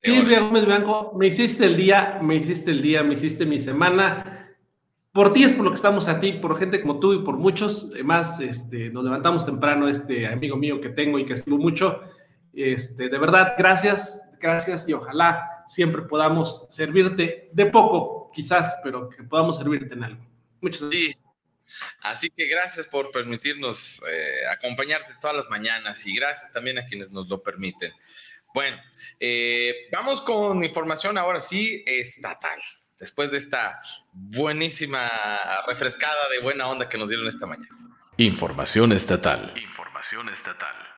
Silvia 0.03 0.41
Gómez 0.41 0.65
Vivanco, 0.65 1.13
me 1.17 1.27
hiciste 1.27 1.67
el 1.67 1.77
día, 1.77 2.19
me 2.21 2.35
hiciste 2.35 2.71
el 2.71 2.81
día, 2.81 3.01
me 3.01 3.13
hiciste 3.13 3.45
mi 3.45 3.57
semana. 3.57 4.53
Por 5.13 5.31
ti 5.31 5.45
es 5.45 5.53
por 5.53 5.63
lo 5.63 5.71
que 5.71 5.77
estamos 5.77 6.09
a 6.09 6.19
ti, 6.19 6.33
por 6.33 6.59
gente 6.59 6.81
como 6.81 6.99
tú 6.99 7.13
y 7.13 7.19
por 7.19 7.37
muchos. 7.37 7.91
Además, 7.93 8.41
este, 8.41 8.89
nos 8.89 9.05
levantamos 9.05 9.45
temprano, 9.45 9.87
este 9.87 10.27
amigo 10.27 10.57
mío 10.57 10.81
que 10.81 10.89
tengo 10.89 11.17
y 11.17 11.25
que 11.25 11.31
estimo 11.31 11.57
mucho. 11.59 12.01
Este, 12.51 13.07
de 13.07 13.17
verdad, 13.17 13.53
gracias, 13.57 14.21
gracias 14.41 14.85
y 14.89 14.91
ojalá 14.91 15.63
siempre 15.65 16.01
podamos 16.01 16.67
servirte 16.71 17.51
de 17.53 17.65
poco, 17.67 18.31
quizás, 18.33 18.75
pero 18.83 19.07
que 19.07 19.23
podamos 19.23 19.55
servirte 19.55 19.93
en 19.93 20.03
algo. 20.03 20.25
Muchas 20.59 20.89
gracias. 20.89 21.24
Así 22.01 22.29
que 22.29 22.47
gracias 22.47 22.87
por 22.87 23.11
permitirnos 23.11 24.01
eh, 24.09 24.47
acompañarte 24.51 25.13
todas 25.19 25.35
las 25.35 25.49
mañanas 25.49 26.05
y 26.05 26.15
gracias 26.15 26.51
también 26.51 26.79
a 26.79 26.85
quienes 26.85 27.11
nos 27.11 27.27
lo 27.27 27.41
permiten. 27.41 27.91
Bueno, 28.53 28.77
eh, 29.19 29.89
vamos 29.91 30.21
con 30.21 30.63
información 30.63 31.17
ahora 31.17 31.39
sí 31.39 31.83
estatal. 31.85 32.59
Después 32.97 33.31
de 33.31 33.37
esta 33.37 33.81
buenísima 34.13 35.09
refrescada 35.67 36.29
de 36.29 36.39
buena 36.39 36.67
onda 36.67 36.87
que 36.87 36.97
nos 36.97 37.09
dieron 37.09 37.27
esta 37.27 37.45
mañana. 37.45 37.67
Información 38.17 38.93
estatal. 38.93 39.53
Información 39.57 40.29
estatal. 40.29 40.94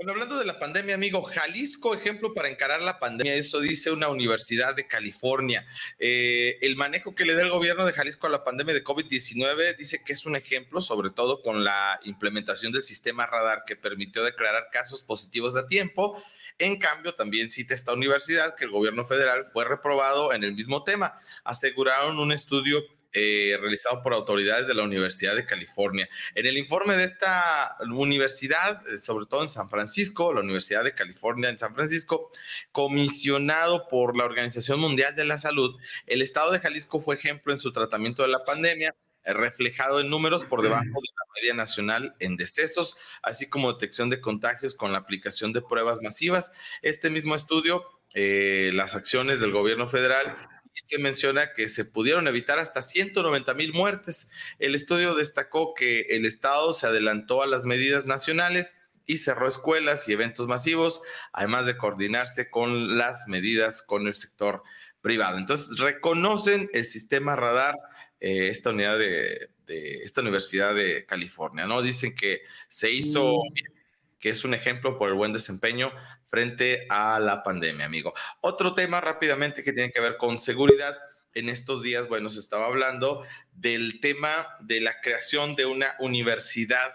Bueno, 0.00 0.12
hablando 0.12 0.38
de 0.38 0.46
la 0.46 0.58
pandemia, 0.58 0.94
amigo, 0.94 1.20
Jalisco, 1.20 1.92
ejemplo 1.92 2.32
para 2.32 2.48
encarar 2.48 2.80
la 2.80 2.98
pandemia, 2.98 3.34
eso 3.34 3.60
dice 3.60 3.90
una 3.90 4.08
universidad 4.08 4.74
de 4.74 4.86
California. 4.86 5.66
Eh, 5.98 6.56
el 6.62 6.76
manejo 6.76 7.14
que 7.14 7.26
le 7.26 7.34
da 7.34 7.42
el 7.42 7.50
gobierno 7.50 7.84
de 7.84 7.92
Jalisco 7.92 8.26
a 8.26 8.30
la 8.30 8.42
pandemia 8.42 8.72
de 8.72 8.82
COVID-19 8.82 9.76
dice 9.76 10.02
que 10.02 10.14
es 10.14 10.24
un 10.24 10.36
ejemplo, 10.36 10.80
sobre 10.80 11.10
todo 11.10 11.42
con 11.42 11.64
la 11.64 12.00
implementación 12.04 12.72
del 12.72 12.82
sistema 12.82 13.26
radar 13.26 13.64
que 13.66 13.76
permitió 13.76 14.24
declarar 14.24 14.68
casos 14.72 15.02
positivos 15.02 15.54
a 15.56 15.66
tiempo. 15.66 16.16
En 16.58 16.78
cambio, 16.78 17.14
también 17.14 17.50
cita 17.50 17.74
esta 17.74 17.92
universidad 17.92 18.54
que 18.54 18.64
el 18.64 18.70
gobierno 18.70 19.04
federal 19.04 19.44
fue 19.52 19.66
reprobado 19.66 20.32
en 20.32 20.44
el 20.44 20.54
mismo 20.54 20.82
tema. 20.82 21.20
Aseguraron 21.44 22.18
un 22.18 22.32
estudio 22.32 22.82
eh, 23.12 23.58
realizado 23.60 24.04
por 24.04 24.14
autoridades 24.14 24.68
de 24.68 24.74
la 24.74 24.84
Universidad 24.84 25.34
de 25.34 25.44
California. 25.44 26.08
En 26.36 26.46
el 26.46 26.56
informe 26.56 26.96
de 26.96 27.02
esta 27.02 27.76
universidad, 27.80 28.86
eh, 28.86 28.98
sobre 28.98 29.26
todo 29.26 29.42
en 29.42 29.50
San 29.50 29.68
Francisco, 29.68 30.32
la 30.32 30.42
Universidad 30.42 30.84
de 30.84 30.94
California 30.94 31.50
en 31.50 31.58
San 31.58 31.74
Francisco, 31.74 32.30
comisionado 32.70 33.88
por 33.88 34.16
la 34.16 34.24
Organización 34.24 34.78
Mundial 34.78 35.16
de 35.16 35.24
la 35.24 35.38
Salud, 35.38 35.76
el 36.06 36.22
estado 36.22 36.52
de 36.52 36.60
Jalisco 36.60 37.00
fue 37.00 37.16
ejemplo 37.16 37.52
en 37.52 37.58
su 37.58 37.72
tratamiento 37.72 38.22
de 38.22 38.28
la 38.28 38.44
pandemia 38.44 38.94
eh, 39.24 39.32
reflejado 39.32 39.98
en 39.98 40.08
números 40.08 40.44
por 40.44 40.62
debajo 40.62 40.84
de 40.84 40.90
la 40.92 41.40
media 41.40 41.54
nacional 41.54 42.14
en 42.20 42.36
decesos, 42.36 42.96
así 43.24 43.48
como 43.48 43.72
detección 43.72 44.08
de 44.10 44.20
contagios 44.20 44.76
con 44.76 44.92
la 44.92 44.98
aplicación 44.98 45.52
de 45.52 45.62
pruebas 45.62 45.98
masivas. 46.00 46.52
Este 46.80 47.10
mismo 47.10 47.34
estudio, 47.34 47.84
las 48.14 48.94
acciones 48.94 49.40
del 49.40 49.50
gobierno 49.50 49.88
federal 49.88 50.36
se 50.74 50.98
menciona 50.98 51.52
que 51.52 51.68
se 51.68 51.84
pudieron 51.84 52.26
evitar 52.28 52.58
hasta 52.58 52.82
190 52.82 53.54
mil 53.54 53.72
muertes. 53.72 54.30
El 54.58 54.74
estudio 54.74 55.14
destacó 55.14 55.74
que 55.74 56.00
el 56.10 56.26
Estado 56.26 56.72
se 56.72 56.86
adelantó 56.86 57.42
a 57.42 57.46
las 57.46 57.64
medidas 57.64 58.06
nacionales 58.06 58.76
y 59.06 59.16
cerró 59.16 59.48
escuelas 59.48 60.08
y 60.08 60.12
eventos 60.12 60.46
masivos, 60.46 61.02
además 61.32 61.66
de 61.66 61.76
coordinarse 61.76 62.48
con 62.48 62.96
las 62.96 63.26
medidas 63.26 63.82
con 63.82 64.06
el 64.06 64.14
sector 64.14 64.62
privado. 65.00 65.38
Entonces, 65.38 65.78
reconocen 65.78 66.70
el 66.72 66.86
sistema 66.86 67.34
radar 67.34 67.74
eh, 68.20 68.48
esta 68.48 68.70
unidad 68.70 68.98
de, 68.98 69.50
esta 69.66 70.20
Universidad 70.20 70.74
de 70.74 71.06
California, 71.06 71.66
¿no? 71.66 71.80
Dicen 71.80 72.14
que 72.14 72.42
se 72.68 72.90
hizo, 72.90 73.34
mm. 73.34 73.79
Que 74.20 74.30
es 74.30 74.44
un 74.44 74.54
ejemplo 74.54 74.98
por 74.98 75.08
el 75.08 75.14
buen 75.14 75.32
desempeño 75.32 75.92
frente 76.26 76.86
a 76.90 77.18
la 77.18 77.42
pandemia, 77.42 77.86
amigo. 77.86 78.14
Otro 78.40 78.74
tema 78.74 79.00
rápidamente 79.00 79.62
que 79.62 79.72
tiene 79.72 79.90
que 79.90 80.00
ver 80.00 80.16
con 80.16 80.38
seguridad. 80.38 80.96
En 81.32 81.48
estos 81.48 81.82
días, 81.82 82.08
bueno, 82.08 82.28
se 82.28 82.40
estaba 82.40 82.66
hablando 82.66 83.24
del 83.52 84.00
tema 84.00 84.48
de 84.60 84.80
la 84.80 85.00
creación 85.00 85.56
de 85.56 85.66
una 85.66 85.94
universidad 86.00 86.92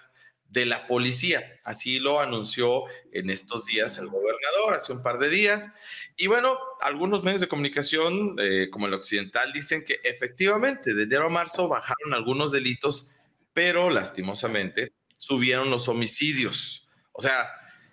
de 0.50 0.66
la 0.66 0.88
policía. 0.88 1.60
Así 1.64 2.00
lo 2.00 2.20
anunció 2.20 2.84
en 3.12 3.30
estos 3.30 3.66
días 3.66 3.98
el 3.98 4.08
gobernador, 4.08 4.74
hace 4.74 4.94
un 4.94 5.02
par 5.02 5.20
de 5.20 5.30
días. 5.30 5.70
Y 6.16 6.28
bueno, 6.28 6.58
algunos 6.82 7.24
medios 7.24 7.42
de 7.42 7.48
comunicación, 7.48 8.36
eh, 8.40 8.70
como 8.72 8.88
el 8.88 8.94
occidental, 8.94 9.52
dicen 9.52 9.84
que 9.84 10.00
efectivamente 10.04 10.94
de 10.94 11.04
enero 11.04 11.28
a 11.28 11.30
marzo 11.30 11.68
bajaron 11.68 12.14
algunos 12.14 12.52
delitos, 12.52 13.12
pero 13.54 13.90
lastimosamente 13.90 14.94
subieron 15.18 15.70
los 15.70 15.88
homicidios. 15.88 16.85
O 17.18 17.22
sea, 17.22 17.50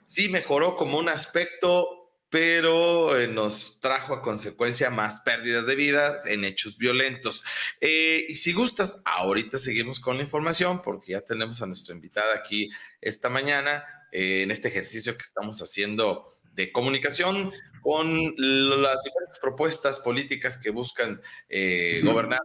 sí 0.06 0.28
mejoró 0.28 0.76
como 0.76 0.98
un 0.98 1.08
aspecto 1.08 2.02
pero 2.32 3.14
eh, 3.20 3.28
nos 3.28 3.78
trajo 3.78 4.14
a 4.14 4.22
consecuencia 4.22 4.88
más 4.88 5.20
pérdidas 5.20 5.66
de 5.66 5.76
vidas 5.76 6.24
en 6.24 6.46
hechos 6.46 6.78
violentos. 6.78 7.44
Eh, 7.78 8.24
y 8.26 8.36
si 8.36 8.54
gustas, 8.54 9.02
ahorita 9.04 9.58
seguimos 9.58 10.00
con 10.00 10.16
la 10.16 10.22
información 10.22 10.80
porque 10.80 11.12
ya 11.12 11.20
tenemos 11.20 11.60
a 11.60 11.66
nuestra 11.66 11.94
invitada 11.94 12.34
aquí 12.34 12.70
esta 13.02 13.28
mañana 13.28 13.84
eh, 14.12 14.44
en 14.44 14.50
este 14.50 14.68
ejercicio 14.68 15.14
que 15.14 15.24
estamos 15.24 15.60
haciendo 15.60 16.24
de 16.54 16.72
comunicación 16.72 17.52
con 17.82 18.08
las 18.38 19.02
diferentes 19.02 19.38
propuestas 19.38 20.00
políticas 20.00 20.56
que 20.56 20.70
buscan 20.70 21.20
gobernar, 22.02 22.40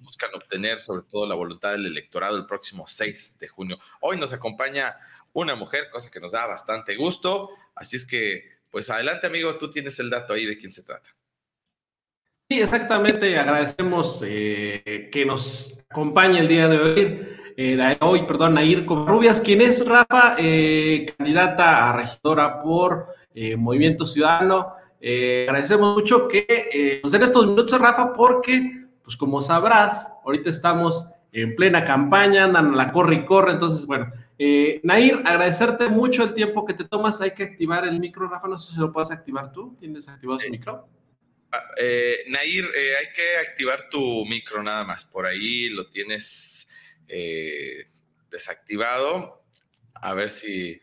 buscan 0.00 0.30
obtener 0.34 0.80
sobre 0.80 1.02
todo 1.10 1.26
la 1.26 1.34
voluntad 1.34 1.72
del 1.72 1.84
electorado 1.84 2.38
el 2.38 2.46
próximo 2.46 2.86
6 2.86 3.40
de 3.40 3.48
junio. 3.48 3.78
Hoy 4.00 4.18
nos 4.18 4.32
acompaña 4.32 4.96
una 5.36 5.54
mujer, 5.54 5.90
cosa 5.90 6.10
que 6.10 6.20
nos 6.20 6.32
da 6.32 6.46
bastante 6.46 6.96
gusto, 6.96 7.50
así 7.74 7.96
es 7.96 8.06
que 8.06 8.56
pues 8.70 8.90
adelante, 8.90 9.26
amigo, 9.26 9.54
tú 9.54 9.70
tienes 9.70 9.98
el 10.00 10.10
dato 10.10 10.34
ahí 10.34 10.44
de 10.44 10.58
quién 10.58 10.72
se 10.72 10.82
trata. 10.82 11.08
Sí, 12.48 12.60
exactamente. 12.60 13.38
Agradecemos 13.38 14.22
eh, 14.26 15.08
que 15.10 15.24
nos 15.24 15.82
acompañe 15.88 16.40
el 16.40 16.48
día 16.48 16.68
de 16.68 16.78
hoy. 16.78 17.28
Eh, 17.56 17.96
hoy, 18.00 18.22
perdón, 18.24 18.54
Nair 18.54 18.84
Covarrubias, 18.84 19.40
quien 19.40 19.62
es 19.62 19.86
Rafa, 19.86 20.36
eh, 20.38 21.06
candidata 21.16 21.88
a 21.88 21.92
regidora 21.96 22.62
por 22.62 23.06
Movimiento 23.56 24.06
Ciudadano. 24.06 24.74
agradecemos 25.00 25.94
mucho 25.94 26.28
que 26.28 27.00
nos 27.02 27.12
den 27.12 27.22
estos 27.22 27.46
minutos, 27.46 27.80
Rafa, 27.80 28.12
porque, 28.12 28.86
pues 29.02 29.16
como 29.16 29.42
sabrás, 29.42 30.10
ahorita 30.24 30.50
estamos 30.50 31.08
en 31.32 31.54
plena 31.56 31.84
campaña, 31.84 32.44
andan 32.44 32.72
a 32.72 32.76
la 32.76 32.92
corre 32.92 33.16
y 33.16 33.24
corre, 33.24 33.52
entonces, 33.52 33.86
bueno, 33.86 34.10
eh, 34.38 34.80
Nair, 34.82 35.22
agradecerte 35.24 35.88
mucho 35.88 36.24
el 36.24 36.34
tiempo 36.34 36.64
que 36.64 36.74
te 36.74 36.84
tomas. 36.84 37.20
Hay 37.20 37.32
que 37.32 37.44
activar 37.44 37.86
el 37.86 37.98
micro, 37.98 38.28
Rafa. 38.28 38.48
No 38.48 38.58
sé 38.58 38.74
si 38.74 38.80
lo 38.80 38.92
puedes 38.92 39.10
activar 39.10 39.52
tú. 39.52 39.74
¿Tienes 39.78 40.08
activado 40.08 40.38
tu 40.38 40.50
micro? 40.50 40.88
Ah, 41.52 41.62
eh, 41.78 42.24
Nair, 42.28 42.64
eh, 42.64 42.96
hay 42.98 43.12
que 43.14 43.48
activar 43.48 43.88
tu 43.88 44.24
micro 44.26 44.62
nada 44.62 44.84
más. 44.84 45.04
Por 45.04 45.26
ahí 45.26 45.70
lo 45.70 45.88
tienes 45.88 46.68
desactivado. 48.30 49.44
A 49.94 50.12
ver 50.12 50.28
si 50.28 50.80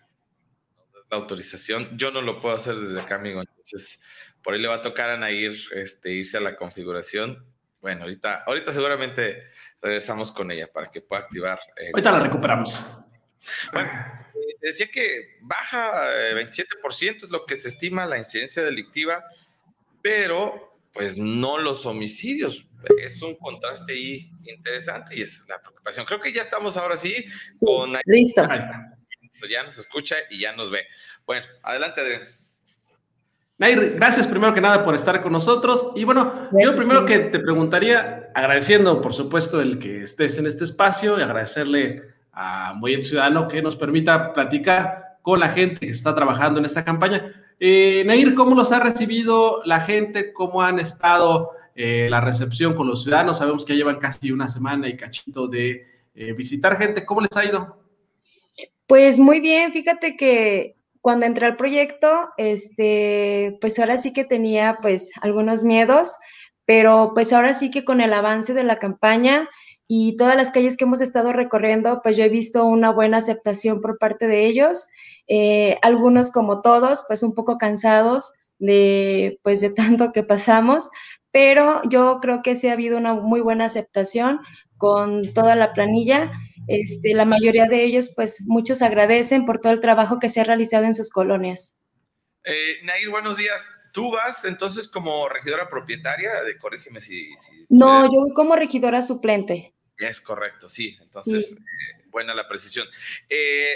la 1.12 1.18
autorización. 1.18 1.96
Yo 1.98 2.12
no 2.12 2.22
lo 2.22 2.40
puedo 2.40 2.56
hacer 2.56 2.76
desde 2.76 3.00
acá, 3.00 3.16
amigo. 3.16 3.42
Entonces, 3.42 4.02
por 4.42 4.54
ahí 4.54 4.62
le 4.62 4.68
va 4.68 4.76
a 4.76 4.82
tocar 4.82 5.10
a 5.10 5.18
Nair 5.18 5.54
este, 5.76 6.12
irse 6.12 6.38
a 6.38 6.42
la 6.42 6.56
configuración. 6.56 7.46
Bueno, 7.82 8.04
ahorita, 8.04 8.44
ahorita 8.46 8.72
seguramente 8.72 9.44
regresamos 9.82 10.32
con 10.32 10.50
ella 10.52 10.72
para 10.72 10.90
que 10.90 11.02
pueda 11.02 11.24
activar. 11.24 11.60
ahorita 11.92 12.12
la 12.12 12.20
recuperamos. 12.20 12.84
Bueno, 13.72 13.90
eh, 14.36 14.56
decía 14.62 14.88
que 14.88 15.38
baja 15.42 16.10
27% 16.34 17.02
eh, 17.02 17.18
es 17.24 17.30
lo 17.32 17.46
que 17.46 17.56
se 17.56 17.70
estima 17.70 18.06
la 18.06 18.18
incidencia 18.18 18.64
delictiva, 18.64 19.24
pero 20.02 20.80
pues 20.94 21.18
no 21.18 21.58
los 21.58 21.86
homicidios. 21.86 22.68
Es 23.00 23.22
un 23.22 23.36
contraste 23.36 23.94
ahí 23.94 24.32
interesante 24.44 25.16
y 25.16 25.22
es 25.22 25.46
la 25.48 25.62
preocupación. 25.62 26.06
Creo 26.06 26.22
que 26.22 26.32
ya 26.32 26.42
estamos 26.42 26.78
ahora 26.78 26.96
sí 26.96 27.26
con... 27.60 27.94
Listo. 28.06 28.48
Ya 29.50 29.64
nos 29.64 29.78
escucha 29.80 30.16
y 30.30 30.40
ya 30.40 30.56
nos 30.56 30.70
ve. 30.70 30.86
Bueno, 31.26 31.46
adelante, 31.64 32.02
Adrián. 32.02 32.24
Nair, 33.58 33.96
gracias 33.96 34.28
primero 34.28 34.54
que 34.54 34.62
nada 34.62 34.84
por 34.84 34.94
estar 34.94 35.22
con 35.22 35.32
nosotros. 35.32 35.92
Y 35.96 36.04
bueno, 36.04 36.50
yo 36.60 36.76
primero 36.76 37.06
que 37.06 37.20
te 37.20 37.40
preguntaría, 37.40 38.32
agradeciendo 38.36 39.02
por 39.02 39.14
supuesto 39.14 39.62
el 39.62 39.80
que 39.80 40.04
estés 40.04 40.38
en 40.38 40.48
este 40.48 40.64
espacio 40.64 41.18
y 41.18 41.22
agradecerle 41.22 42.13
a 42.34 42.74
Muy 42.76 43.04
Ciudadano 43.04 43.48
que 43.48 43.62
nos 43.62 43.76
permita 43.76 44.34
platicar 44.34 45.18
con 45.22 45.40
la 45.40 45.50
gente 45.50 45.80
que 45.80 45.92
está 45.92 46.14
trabajando 46.14 46.60
en 46.60 46.66
esta 46.66 46.84
campaña. 46.84 47.32
Eh, 47.60 48.04
Nair, 48.06 48.36
¿cómo 48.36 48.56
los 48.56 48.72
ha 48.72 48.80
recibido 48.80 49.62
la 49.64 49.80
gente? 49.80 50.34
¿Cómo 50.34 50.62
han 50.62 50.80
estado 50.80 51.52
eh, 51.76 52.08
la 52.10 52.20
recepción 52.20 52.74
con 52.74 52.88
los 52.88 53.04
ciudadanos? 53.04 53.38
Sabemos 53.38 53.66
que 53.66 53.76
llevan 53.76 54.00
casi 54.00 54.32
una 54.32 54.50
semana 54.50 54.90
y 54.90 54.98
cachito 54.98 55.48
de 55.48 55.88
eh, 56.14 56.34
visitar 56.34 56.78
gente. 56.78 57.06
¿Cómo 57.06 57.22
les 57.22 57.36
ha 57.38 57.46
ido? 57.46 57.82
Pues 58.86 59.20
muy 59.20 59.40
bien, 59.40 59.72
fíjate 59.72 60.18
que 60.18 60.76
cuando 61.00 61.26
entré 61.26 61.46
al 61.46 61.56
proyecto, 61.56 62.30
este, 62.38 63.58
pues 63.62 63.80
ahora 63.80 63.98
sí 63.98 64.14
que 64.14 64.26
tenía 64.26 64.78
pues 64.82 65.12
algunos 65.22 65.64
miedos, 65.64 66.18
pero 66.66 67.12
pues 67.14 67.34
ahora 67.34 67.54
sí 67.54 67.72
que 67.72 67.86
con 67.86 68.02
el 68.02 68.14
avance 68.14 68.54
de 68.54 68.64
la 68.64 68.78
campaña, 68.78 69.50
y 69.96 70.18
todas 70.18 70.36
las 70.36 70.50
calles 70.50 70.76
que 70.76 70.86
hemos 70.86 71.02
estado 71.02 71.34
recorriendo, 71.34 72.02
pues 72.02 72.18
yo 72.18 72.24
he 72.24 72.30
visto 72.30 72.66
una 72.66 72.90
buena 72.90 73.18
aceptación 73.18 73.80
por 73.80 74.00
parte 74.00 74.26
de 74.26 74.48
ellos. 74.48 74.88
Eh, 75.28 75.78
algunos, 75.84 76.32
como 76.32 76.64
todos, 76.64 77.04
pues 77.08 77.22
un 77.22 77.36
poco 77.36 77.60
cansados 77.60 78.34
de, 78.58 79.40
pues 79.44 79.62
de 79.62 79.70
tanto 79.76 80.12
que 80.12 80.24
pasamos, 80.24 80.90
pero 81.30 81.80
yo 81.88 82.18
creo 82.24 82.42
que 82.42 82.56
sí 82.56 82.70
ha 82.70 82.74
habido 82.74 82.98
una 82.98 83.14
muy 83.14 83.40
buena 83.40 83.66
aceptación 83.66 84.40
con 84.78 85.32
toda 85.32 85.56
la 85.56 85.74
planilla. 85.74 86.32
Este, 86.68 87.14
la 87.14 87.26
mayoría 87.26 87.68
de 87.68 87.84
ellos, 87.84 88.14
pues 88.16 88.42
muchos 88.48 88.82
agradecen 88.82 89.46
por 89.46 89.60
todo 89.60 89.74
el 89.74 89.80
trabajo 89.80 90.18
que 90.18 90.30
se 90.30 90.42
ha 90.42 90.44
realizado 90.44 90.86
en 90.86 90.96
sus 90.96 91.12
colonias. 91.12 91.84
Eh, 92.46 92.78
Nair, 92.82 93.12
buenos 93.12 93.38
días. 93.38 93.70
¿Tú 93.92 94.10
vas 94.10 94.44
entonces 94.46 94.88
como 94.88 95.30
regidora 95.30 95.70
propietaria? 95.70 96.42
De, 96.42 96.58
corrígeme 96.58 97.00
si... 97.00 97.30
no, 97.70 98.06
yo 98.06 98.22
voy 98.22 98.34
como 98.34 98.56
regidora 98.56 99.04
suplente. 99.04 99.73
Es 99.98 100.22
correcto, 100.22 100.70
sí. 100.70 100.98
Entonces, 101.02 101.56
eh, 101.58 102.04
buena 102.10 102.34
la 102.34 102.48
precisión. 102.48 102.88
Eh, 103.30 103.76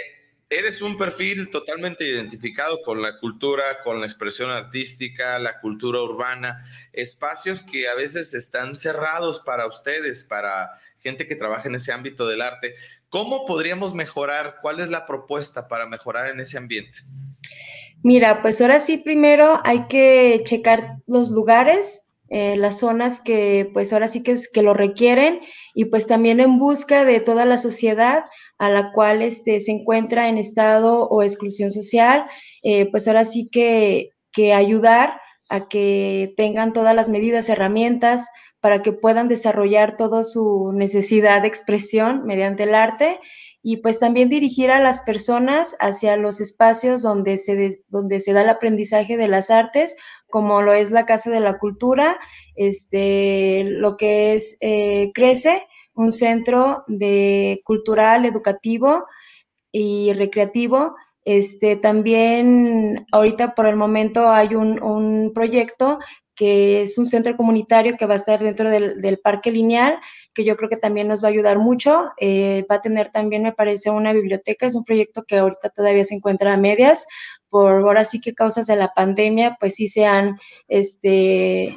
eres 0.50 0.80
un 0.80 0.96
perfil 0.96 1.50
totalmente 1.50 2.08
identificado 2.08 2.82
con 2.82 3.02
la 3.02 3.18
cultura, 3.18 3.82
con 3.84 4.00
la 4.00 4.06
expresión 4.06 4.50
artística, 4.50 5.38
la 5.38 5.60
cultura 5.60 6.00
urbana, 6.00 6.64
espacios 6.92 7.62
que 7.62 7.88
a 7.88 7.94
veces 7.94 8.34
están 8.34 8.76
cerrados 8.76 9.40
para 9.40 9.66
ustedes, 9.66 10.24
para 10.24 10.70
gente 10.98 11.26
que 11.26 11.36
trabaja 11.36 11.68
en 11.68 11.74
ese 11.74 11.92
ámbito 11.92 12.26
del 12.26 12.42
arte. 12.42 12.74
¿Cómo 13.08 13.46
podríamos 13.46 13.94
mejorar? 13.94 14.56
¿Cuál 14.60 14.80
es 14.80 14.90
la 14.90 15.06
propuesta 15.06 15.68
para 15.68 15.86
mejorar 15.86 16.28
en 16.28 16.40
ese 16.40 16.58
ambiente? 16.58 17.00
Mira, 18.02 18.42
pues 18.42 18.60
ahora 18.60 18.80
sí, 18.80 18.98
primero 18.98 19.60
hay 19.64 19.86
que 19.88 20.40
checar 20.44 20.98
los 21.06 21.30
lugares, 21.30 22.07
eh, 22.30 22.56
las 22.56 22.78
zonas 22.78 23.20
que 23.20 23.70
pues 23.72 23.92
ahora 23.92 24.08
sí 24.08 24.22
que, 24.22 24.34
que 24.52 24.62
lo 24.62 24.74
requieren 24.74 25.40
y 25.74 25.86
pues 25.86 26.06
también 26.06 26.40
en 26.40 26.58
busca 26.58 27.04
de 27.04 27.20
toda 27.20 27.46
la 27.46 27.58
sociedad 27.58 28.24
a 28.58 28.68
la 28.68 28.92
cual 28.92 29.22
este, 29.22 29.60
se 29.60 29.72
encuentra 29.72 30.28
en 30.28 30.36
estado 30.36 31.08
o 31.08 31.22
exclusión 31.22 31.70
social, 31.70 32.26
eh, 32.62 32.90
pues 32.90 33.08
ahora 33.08 33.24
sí 33.24 33.48
que, 33.50 34.10
que 34.32 34.52
ayudar 34.52 35.20
a 35.48 35.68
que 35.68 36.34
tengan 36.36 36.72
todas 36.72 36.94
las 36.94 37.08
medidas, 37.08 37.48
herramientas 37.48 38.28
para 38.60 38.82
que 38.82 38.92
puedan 38.92 39.28
desarrollar 39.28 39.96
toda 39.96 40.24
su 40.24 40.72
necesidad 40.74 41.42
de 41.42 41.48
expresión 41.48 42.24
mediante 42.26 42.64
el 42.64 42.74
arte 42.74 43.20
y 43.62 43.78
pues 43.78 43.98
también 43.98 44.28
dirigir 44.28 44.70
a 44.70 44.80
las 44.80 45.00
personas 45.00 45.76
hacia 45.80 46.16
los 46.16 46.40
espacios 46.40 47.02
donde 47.02 47.36
se, 47.36 47.70
donde 47.88 48.20
se 48.20 48.32
da 48.32 48.42
el 48.42 48.48
aprendizaje 48.48 49.16
de 49.16 49.28
las 49.28 49.50
artes, 49.50 49.96
como 50.28 50.62
lo 50.62 50.72
es 50.72 50.90
la 50.90 51.06
Casa 51.06 51.30
de 51.30 51.40
la 51.40 51.58
Cultura, 51.58 52.18
este, 52.54 53.64
lo 53.64 53.96
que 53.96 54.34
es 54.34 54.56
eh, 54.60 55.10
Crece, 55.14 55.66
un 55.94 56.12
centro 56.12 56.84
de 56.86 57.60
cultural, 57.64 58.24
educativo 58.24 59.06
y 59.72 60.12
recreativo. 60.12 60.94
Este, 61.24 61.76
también 61.76 63.06
ahorita 63.12 63.54
por 63.54 63.66
el 63.66 63.76
momento 63.76 64.28
hay 64.30 64.54
un, 64.54 64.82
un 64.82 65.32
proyecto 65.34 65.98
que 66.38 66.82
es 66.82 66.96
un 66.98 67.06
centro 67.06 67.36
comunitario 67.36 67.96
que 67.98 68.06
va 68.06 68.12
a 68.12 68.16
estar 68.16 68.40
dentro 68.40 68.70
del, 68.70 69.18
parque 69.18 69.50
lineal, 69.50 69.98
que 70.32 70.44
yo 70.44 70.56
creo 70.56 70.70
que 70.70 70.76
también 70.76 71.08
nos 71.08 71.20
va 71.20 71.26
a 71.26 71.32
ayudar 71.32 71.58
mucho. 71.58 72.12
Eh, 72.16 72.64
va 72.70 72.76
a 72.76 72.80
tener 72.80 73.10
también, 73.10 73.42
me 73.42 73.52
parece, 73.52 73.90
una 73.90 74.12
biblioteca. 74.12 74.64
Es 74.64 74.76
un 74.76 74.84
proyecto 74.84 75.24
que 75.24 75.38
ahorita 75.38 75.70
todavía 75.70 76.04
se 76.04 76.14
encuentra 76.14 76.54
a 76.54 76.56
medias. 76.56 77.08
Por 77.48 77.72
ahora 77.72 78.04
sí 78.04 78.20
que 78.20 78.34
causas 78.34 78.68
de 78.68 78.76
la 78.76 78.94
pandemia, 78.94 79.56
pues 79.58 79.74
sí 79.74 79.88
se 79.88 80.06
han 80.06 80.38
este, 80.68 81.76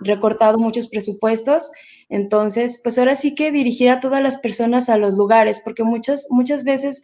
recortado 0.00 0.58
muchos 0.58 0.88
presupuestos. 0.88 1.70
Entonces, 2.08 2.80
pues 2.82 2.98
ahora 2.98 3.16
sí 3.16 3.34
que 3.34 3.52
dirigir 3.52 3.90
a 3.90 4.00
todas 4.00 4.22
las 4.22 4.38
personas 4.38 4.88
a 4.88 4.96
los 4.96 5.12
lugares, 5.12 5.60
porque 5.62 5.84
muchas, 5.84 6.26
muchas 6.30 6.64
veces 6.64 7.02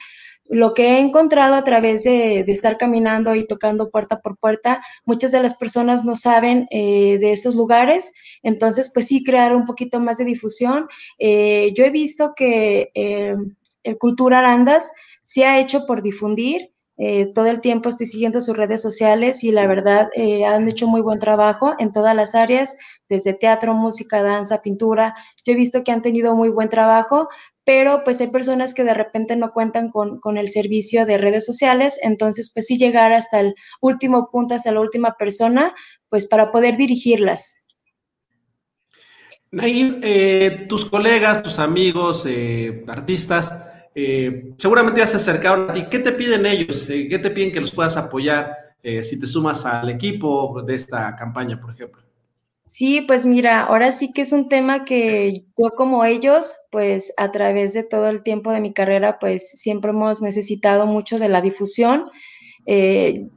lo 0.49 0.75
que 0.75 0.95
he 0.95 1.01
encontrado 1.01 1.55
a 1.55 1.65
través 1.65 2.05
de, 2.05 2.41
estar 2.41 2.79
caminando 2.79 3.35
y 3.35 3.47
tocando 3.47 3.91
puerta 3.91 4.21
por 4.21 4.39
puerta, 4.39 4.83
muchas 5.05 5.33
de 5.33 5.43
las 5.43 5.57
personas 5.57 6.05
no 6.05 6.15
saben 6.15 6.67
eh, 6.71 7.19
de 7.19 7.33
estos 7.33 7.55
lugares, 7.55 8.15
entonces 8.43 8.91
pues 8.93 9.09
sí 9.09 9.25
crear 9.25 9.55
un 9.55 9.65
poquito 9.65 10.01
más 10.01 10.19
de 10.19 10.25
difusión. 10.25 10.87
Eh, 11.19 11.73
yo 11.77 11.85
he 11.85 11.91
visto 11.91 12.33
que 12.37 12.91
eh, 12.95 13.37
el 13.83 13.99
Cultura 13.99 14.41
Arandas 14.41 14.93
se 15.23 15.45
ha 15.45 15.59
hecho 15.59 15.87
por 15.87 16.03
difundir. 16.03 16.73
todo 17.35 17.47
el 17.47 17.61
tiempo 17.61 17.91
estoy 17.91 18.07
siguiendo 18.07 18.41
sus 18.41 18.57
redes 18.57 18.81
sociales 18.81 19.45
y 19.45 19.53
la 19.53 19.67
verdad 19.67 20.09
han 20.47 20.67
hecho 20.67 20.87
muy 20.87 21.03
buen 21.03 21.19
trabajo 21.19 21.75
en 21.79 21.93
todas 21.93 22.15
las 22.15 22.35
áreas, 22.35 22.79
desde 23.11 23.35
teatro, 23.35 23.75
música, 23.75 24.23
danza, 24.23 24.63
pintura. 24.63 25.15
Yo 25.45 25.53
he 25.53 25.57
visto 25.57 25.85
que 25.85 25.93
han 25.93 26.01
tenido 26.01 26.35
muy 26.35 26.49
buen 26.49 26.71
trabajo, 26.71 27.29
pero 27.67 28.05
pues 28.05 28.21
hay 28.21 28.29
personas 28.29 28.75
que 28.75 28.85
de 28.85 28.95
repente 28.95 29.35
no 29.35 29.53
cuentan 29.53 29.91
con, 29.91 30.39
el 30.39 30.49
servicio 30.49 31.05
de 31.05 31.19
redes 31.19 31.45
sociales, 31.45 31.99
entonces 32.01 32.53
pues 32.55 32.69
sí 32.69 32.79
llegar 32.79 33.13
hasta 33.13 33.41
el 33.41 33.57
último 33.81 34.31
punto, 34.31 34.55
hasta 34.55 34.71
la 34.71 34.81
última 34.81 35.17
persona, 35.19 35.75
pues 36.09 36.29
para 36.29 36.53
poder 36.53 36.77
dirigirlas. 36.77 37.67
Nair, 39.51 39.99
eh, 40.05 40.67
tus 40.69 40.85
colegas, 40.85 41.43
tus 41.43 41.59
amigos, 41.59 42.25
eh, 42.29 42.85
artistas, 42.87 43.53
eh, 43.97 44.53
seguramente 44.57 45.01
ya 45.01 45.07
se 45.09 45.17
acercaron 45.17 45.69
a 45.69 45.73
ti. 45.73 45.87
¿Qué 45.91 45.99
te 45.99 46.13
piden 46.13 46.47
ellos? 46.47 46.87
¿Qué 46.87 47.19
te 47.19 47.31
piden 47.33 47.51
que 47.51 47.61
los 47.61 47.73
puedas 47.73 47.97
apoyar 47.97 48.55
si 49.03 49.19
te 49.19 49.27
sumas 49.27 49.67
al 49.67 49.91
equipo 49.91 50.63
de 50.63 50.77
esta 50.77 51.17
campaña, 51.17 51.61
por 51.61 51.73
ejemplo? 51.73 52.06
Sí, 52.69 53.01
pues 53.03 53.27
mira, 53.27 53.63
ahora 53.63 53.93
sí 53.93 54.13
que 54.13 54.23
es 54.23 54.33
un 54.33 54.49
tema 54.49 54.85
que 54.85 55.45
yo 55.57 55.71
como 55.77 56.05
ellos, 56.05 56.57
pues 56.73 57.15
a 57.17 57.31
través 57.31 57.75
de 57.75 57.85
todo 57.85 58.09
el 58.09 58.25
tiempo 58.25 58.51
de 58.51 58.61
mi 58.61 58.73
carrera, 58.75 59.19
pues 59.21 59.49
siempre 59.51 59.91
hemos 59.93 60.21
necesitado 60.21 60.85
mucho 60.87 61.21
de 61.21 61.29
la 61.29 61.41
difusión. 61.41 62.11
Eh, 62.67 63.29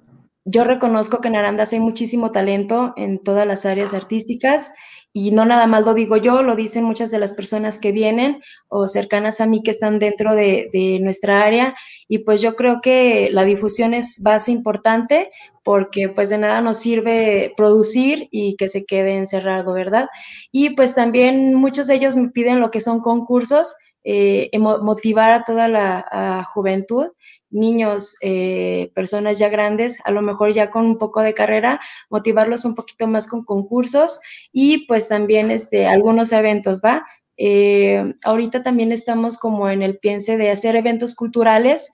yo 0.45 0.63
reconozco 0.63 1.21
que 1.21 1.27
en 1.27 1.35
Arandas 1.35 1.73
hay 1.73 1.79
muchísimo 1.79 2.31
talento 2.31 2.93
en 2.97 3.19
todas 3.23 3.45
las 3.45 3.67
áreas 3.67 3.93
artísticas 3.93 4.73
y 5.13 5.29
no 5.31 5.45
nada 5.45 5.67
más 5.67 5.83
lo 5.85 5.93
digo 5.93 6.17
yo, 6.17 6.41
lo 6.41 6.55
dicen 6.55 6.83
muchas 6.83 7.11
de 7.11 7.19
las 7.19 7.33
personas 7.33 7.79
que 7.79 7.91
vienen 7.91 8.41
o 8.67 8.87
cercanas 8.87 9.41
a 9.41 9.47
mí 9.47 9.61
que 9.63 9.71
están 9.71 9.99
dentro 9.99 10.33
de, 10.33 10.69
de 10.73 10.99
nuestra 11.01 11.43
área 11.43 11.75
y 12.07 12.19
pues 12.19 12.41
yo 12.41 12.55
creo 12.55 12.81
que 12.81 13.29
la 13.31 13.43
difusión 13.43 13.93
es 13.93 14.21
base 14.23 14.51
importante 14.51 15.29
porque 15.69 16.09
pues 16.09 16.29
de 16.29 16.39
nada 16.39 16.61
nos 16.61 16.79
sirve 16.79 17.53
producir 17.55 18.27
y 18.31 18.55
que 18.55 18.67
se 18.67 18.87
quede 18.87 19.17
encerrado, 19.17 19.73
¿verdad? 19.73 20.07
Y 20.51 20.71
pues 20.71 20.95
también 20.95 21.53
muchos 21.53 21.85
de 21.85 21.93
ellos 21.93 22.17
me 22.17 22.31
piden 22.31 22.59
lo 22.59 22.71
que 22.71 22.79
son 22.79 23.01
concursos, 23.01 23.75
eh, 24.03 24.49
motivar 24.57 25.29
a 25.29 25.43
toda 25.43 25.67
la 25.67 26.43
juventud, 26.51 27.09
niños, 27.51 28.17
eh, 28.23 28.91
personas 28.95 29.37
ya 29.37 29.49
grandes, 29.49 29.99
a 30.05 30.11
lo 30.11 30.23
mejor 30.23 30.53
ya 30.53 30.71
con 30.71 30.87
un 30.87 30.97
poco 30.97 31.21
de 31.21 31.35
carrera, 31.35 31.79
motivarlos 32.09 32.65
un 32.65 32.73
poquito 32.73 33.05
más 33.05 33.27
con 33.27 33.45
concursos 33.45 34.21
y 34.51 34.87
pues 34.87 35.07
también 35.07 35.51
este, 35.51 35.85
algunos 35.85 36.31
eventos, 36.31 36.81
¿va? 36.83 37.05
Eh, 37.37 38.15
ahorita 38.23 38.63
también 38.63 38.91
estamos 38.91 39.37
como 39.37 39.69
en 39.69 39.83
el 39.83 39.99
piense 39.99 40.35
de 40.35 40.49
hacer 40.49 40.75
eventos 40.75 41.13
culturales, 41.13 41.91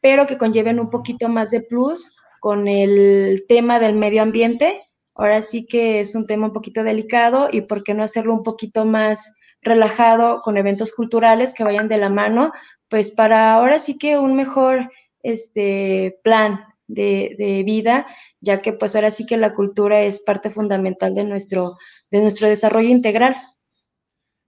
pero 0.00 0.26
que 0.26 0.36
conlleven 0.36 0.80
un 0.80 0.90
poquito 0.90 1.28
más 1.28 1.52
de 1.52 1.60
plus 1.60 2.16
con 2.44 2.68
el 2.68 3.46
tema 3.48 3.78
del 3.78 3.94
medio 3.94 4.20
ambiente. 4.20 4.82
Ahora 5.14 5.40
sí 5.40 5.66
que 5.66 6.00
es 6.00 6.14
un 6.14 6.26
tema 6.26 6.48
un 6.48 6.52
poquito 6.52 6.84
delicado 6.84 7.48
y 7.50 7.62
por 7.62 7.82
qué 7.82 7.94
no 7.94 8.02
hacerlo 8.02 8.34
un 8.34 8.42
poquito 8.42 8.84
más 8.84 9.38
relajado 9.62 10.42
con 10.42 10.58
eventos 10.58 10.92
culturales 10.92 11.54
que 11.54 11.64
vayan 11.64 11.88
de 11.88 11.96
la 11.96 12.10
mano, 12.10 12.52
pues 12.90 13.12
para 13.12 13.54
ahora 13.54 13.78
sí 13.78 13.96
que 13.96 14.18
un 14.18 14.36
mejor 14.36 14.90
este, 15.22 16.20
plan 16.22 16.66
de, 16.86 17.34
de, 17.38 17.62
vida, 17.62 18.06
ya 18.42 18.60
que 18.60 18.74
pues 18.74 18.94
ahora 18.94 19.10
sí 19.10 19.24
que 19.24 19.38
la 19.38 19.54
cultura 19.54 20.02
es 20.02 20.20
parte 20.20 20.50
fundamental 20.50 21.14
de 21.14 21.24
nuestro, 21.24 21.78
de 22.10 22.20
nuestro 22.20 22.46
desarrollo 22.46 22.90
integral. 22.90 23.34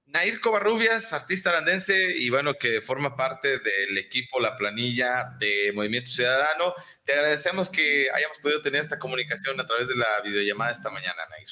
Nair 0.07 0.41
Covarrubias, 0.41 1.13
artista 1.13 1.51
arandense 1.51 2.17
y 2.17 2.31
bueno, 2.31 2.55
que 2.55 2.81
forma 2.81 3.17
parte 3.17 3.59
del 3.59 3.99
equipo, 3.99 4.41
la 4.41 4.57
planilla 4.57 5.37
de 5.39 5.73
Movimiento 5.75 6.11
Ciudadano. 6.11 6.75
Te 7.05 7.13
agradecemos 7.13 7.69
que 7.69 8.09
hayamos 8.15 8.39
podido 8.39 8.63
tener 8.63 8.81
esta 8.81 8.99
comunicación 8.99 9.59
a 9.61 9.67
través 9.67 9.89
de 9.89 9.97
la 9.97 10.07
videollamada 10.25 10.71
esta 10.71 10.91
mañana, 10.91 11.23
Nair. 11.31 11.49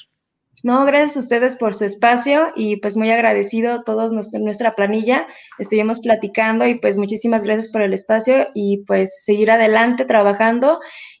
No, 0.63 0.85
gracias 0.85 1.17
a 1.17 1.19
ustedes 1.19 1.57
por 1.57 1.73
su 1.73 1.85
espacio 1.85 2.53
y 2.55 2.77
pues 2.77 2.97
muy 2.97 3.11
agradecido 3.11 3.83
todos 3.83 4.13
nuestra, 4.13 4.39
nuestra 4.39 4.73
planilla. 4.73 5.27
Estuvimos 5.59 5.99
platicando 5.99 6.65
y 6.65 6.75
pues 6.75 6.97
muchísimas 6.97 7.43
gracias 7.43 7.67
por 7.67 7.81
el 7.81 7.93
espacio 7.93 8.47
y 8.55 8.83
pues 8.87 9.23
seguir 9.23 9.51
adelante 9.51 10.05
trabajando 10.05 10.79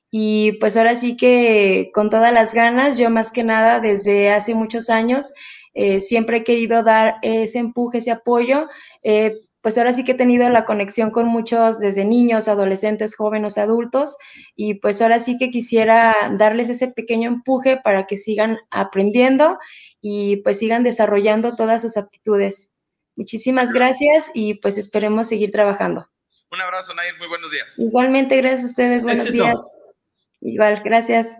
y 0.09 0.53
pues 0.53 0.77
ahora 0.77 0.95
sí 0.95 1.17
que 1.17 1.89
con 1.93 2.09
todas 2.09 2.33
las 2.33 2.53
ganas, 2.53 2.97
yo 2.97 3.09
más 3.09 3.33
que 3.33 3.43
nada 3.43 3.81
desde 3.81 4.31
hace 4.31 4.55
muchos 4.55 4.89
años 4.89 5.33
eh, 5.75 5.99
siempre 5.99 6.37
he 6.37 6.43
querido 6.43 6.81
dar 6.81 7.17
ese 7.21 7.59
empuje, 7.59 7.99
ese 7.99 8.11
apoyo. 8.11 8.65
Eh, 9.03 9.35
pues 9.61 9.77
ahora 9.77 9.93
sí 9.93 10.05
que 10.05 10.11
he 10.11 10.15
tenido 10.15 10.47
la 10.51 10.63
conexión 10.63 11.09
con 11.09 11.25
muchos, 11.25 11.79
desde 11.79 12.05
niños, 12.05 12.47
adolescentes, 12.47 13.15
jóvenes, 13.15 13.57
adultos, 13.57 14.15
y 14.55 14.75
pues 14.75 15.01
ahora 15.01 15.17
sí 15.17 15.37
que 15.39 15.49
quisiera 15.49 16.15
darles 16.37 16.69
ese 16.69 16.89
pequeño 16.89 17.27
empuje 17.27 17.81
para 17.83 18.05
que 18.05 18.15
sigan 18.15 18.59
aprendiendo 18.69 19.57
y 20.01 20.37
pues 20.43 20.59
sigan 20.59 20.83
desarrollando 20.83 21.55
todas 21.55 21.81
sus 21.81 21.97
aptitudes. 21.97 22.77
Muchísimas 23.15 23.73
gracias 23.73 24.29
y 24.35 24.53
pues 24.55 24.77
esperemos 24.77 25.29
seguir 25.29 25.51
trabajando. 25.51 26.07
Un 26.51 26.61
abrazo, 26.61 26.93
Nair, 26.93 27.17
muy 27.17 27.27
buenos 27.27 27.49
días. 27.49 27.73
Igualmente, 27.79 28.37
gracias 28.37 28.63
a 28.63 28.67
ustedes, 28.67 29.03
buenos 29.03 29.31
días. 29.31 29.73
Igual, 30.41 30.83
gracias. 30.85 31.39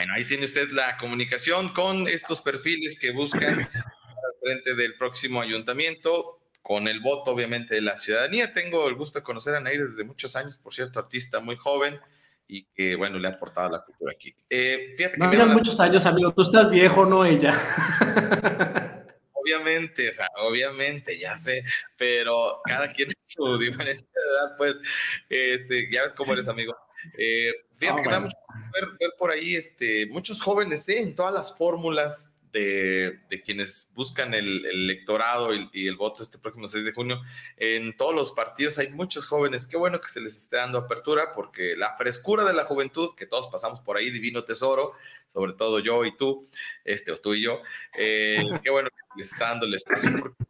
Bueno, 0.00 0.14
ahí 0.14 0.24
tiene 0.24 0.46
usted 0.46 0.70
la 0.70 0.96
comunicación 0.96 1.74
con 1.74 2.08
estos 2.08 2.40
perfiles 2.40 2.98
que 2.98 3.10
buscan 3.10 3.60
al 3.60 4.34
frente 4.40 4.74
del 4.74 4.94
próximo 4.94 5.42
ayuntamiento 5.42 6.38
con 6.62 6.88
el 6.88 7.00
voto, 7.00 7.32
obviamente, 7.32 7.74
de 7.74 7.82
la 7.82 7.98
ciudadanía. 7.98 8.54
Tengo 8.54 8.88
el 8.88 8.94
gusto 8.94 9.18
de 9.18 9.24
conocer 9.24 9.54
a 9.56 9.60
Nair 9.60 9.88
desde 9.88 10.04
muchos 10.04 10.36
años, 10.36 10.56
por 10.56 10.72
cierto, 10.72 11.00
artista 11.00 11.40
muy 11.40 11.54
joven 11.54 12.00
y 12.48 12.64
que, 12.74 12.96
bueno, 12.96 13.18
le 13.18 13.28
ha 13.28 13.32
aportado 13.32 13.68
a 13.68 13.72
la 13.72 13.84
cultura 13.84 14.12
aquí. 14.12 14.34
Eh, 14.48 14.94
fíjate 14.96 15.18
que 15.18 15.36
no, 15.36 15.46
muchos 15.48 15.78
años, 15.80 16.06
amigo. 16.06 16.32
Tú 16.32 16.40
estás 16.44 16.70
viejo, 16.70 17.04
no 17.04 17.26
ella. 17.26 17.60
obviamente, 19.34 20.08
o 20.08 20.12
sea, 20.14 20.28
obviamente, 20.38 21.18
ya 21.18 21.36
sé, 21.36 21.62
pero 21.98 22.62
cada 22.64 22.90
quien 22.90 23.08
en 23.10 23.14
su 23.26 23.58
diferente 23.58 24.08
edad, 24.14 24.56
pues, 24.56 24.80
este, 25.28 25.90
ya 25.92 26.04
ves 26.04 26.14
cómo 26.14 26.32
eres, 26.32 26.48
amigo. 26.48 26.74
Eh, 27.18 27.52
fíjate 27.80 28.02
que 28.02 28.08
me 28.08 28.14
da 28.14 28.20
mucho 28.20 28.36
ver, 28.72 28.90
ver, 29.00 29.10
por 29.18 29.32
ahí 29.32 29.56
este, 29.56 30.06
muchos 30.06 30.40
jóvenes 30.40 30.88
¿eh? 30.88 31.00
en 31.00 31.16
todas 31.16 31.34
las 31.34 31.56
fórmulas 31.56 32.32
de, 32.52 33.20
quienes 33.44 33.90
buscan 33.94 34.34
el, 34.34 34.64
electorado 34.66 35.50
y, 35.54 35.86
el 35.86 35.96
voto 35.96 36.22
este 36.22 36.38
próximo 36.38 36.68
6 36.68 36.84
de 36.84 36.92
junio. 36.92 37.22
En 37.56 37.96
todos 37.96 38.14
los 38.14 38.32
partidos 38.32 38.78
hay 38.78 38.88
muchos 38.88 39.26
jóvenes. 39.26 39.66
Qué 39.66 39.76
bueno 39.76 40.00
que 40.00 40.08
se 40.08 40.20
les 40.20 40.36
esté 40.36 40.56
dando 40.56 40.78
apertura 40.78 41.32
porque 41.34 41.76
la 41.76 41.96
frescura 41.96 42.44
de 42.44 42.54
la 42.54 42.64
juventud, 42.64 43.14
que 43.16 43.26
todos 43.26 43.46
pasamos 43.48 43.80
por 43.80 43.96
ahí, 43.96 44.10
divino 44.10 44.44
tesoro, 44.44 44.92
sobre 45.28 45.52
todo 45.52 45.78
yo 45.78 46.04
y 46.04 46.16
tú, 46.16 46.46
este, 46.84 47.12
o 47.12 47.18
tú 47.18 47.34
y 47.34 47.42
yo, 47.42 47.60
eh, 47.96 48.38
qué 48.62 48.70
bueno 48.70 48.88
que 48.90 49.18
les 49.18 49.32
está 49.32 49.50
dando 49.50 49.66
el 49.66 49.74
espacio 49.74 50.12
porque 50.18 50.44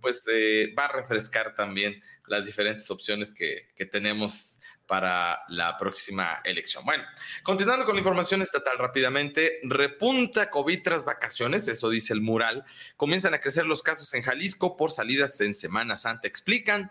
pues 0.00 0.24
eh, 0.32 0.72
va 0.78 0.84
a 0.84 0.92
refrescar 0.92 1.56
también 1.56 2.02
las 2.28 2.46
diferentes 2.46 2.90
opciones 2.90 3.32
que, 3.32 3.68
que 3.76 3.86
tenemos 3.86 4.60
para 4.86 5.40
la 5.48 5.76
próxima 5.78 6.40
elección. 6.44 6.84
Bueno, 6.84 7.04
continuando 7.42 7.84
con 7.84 7.94
la 7.94 8.00
información 8.00 8.42
estatal 8.42 8.78
rápidamente, 8.78 9.58
repunta 9.64 10.50
COVID 10.50 10.82
tras 10.82 11.04
vacaciones, 11.04 11.68
eso 11.68 11.90
dice 11.90 12.12
el 12.12 12.20
mural. 12.20 12.64
Comienzan 12.96 13.34
a 13.34 13.40
crecer 13.40 13.66
los 13.66 13.82
casos 13.82 14.12
en 14.14 14.22
Jalisco 14.22 14.76
por 14.76 14.90
salidas 14.90 15.40
en 15.40 15.54
Semana 15.54 15.96
Santa, 15.96 16.28
explican. 16.28 16.90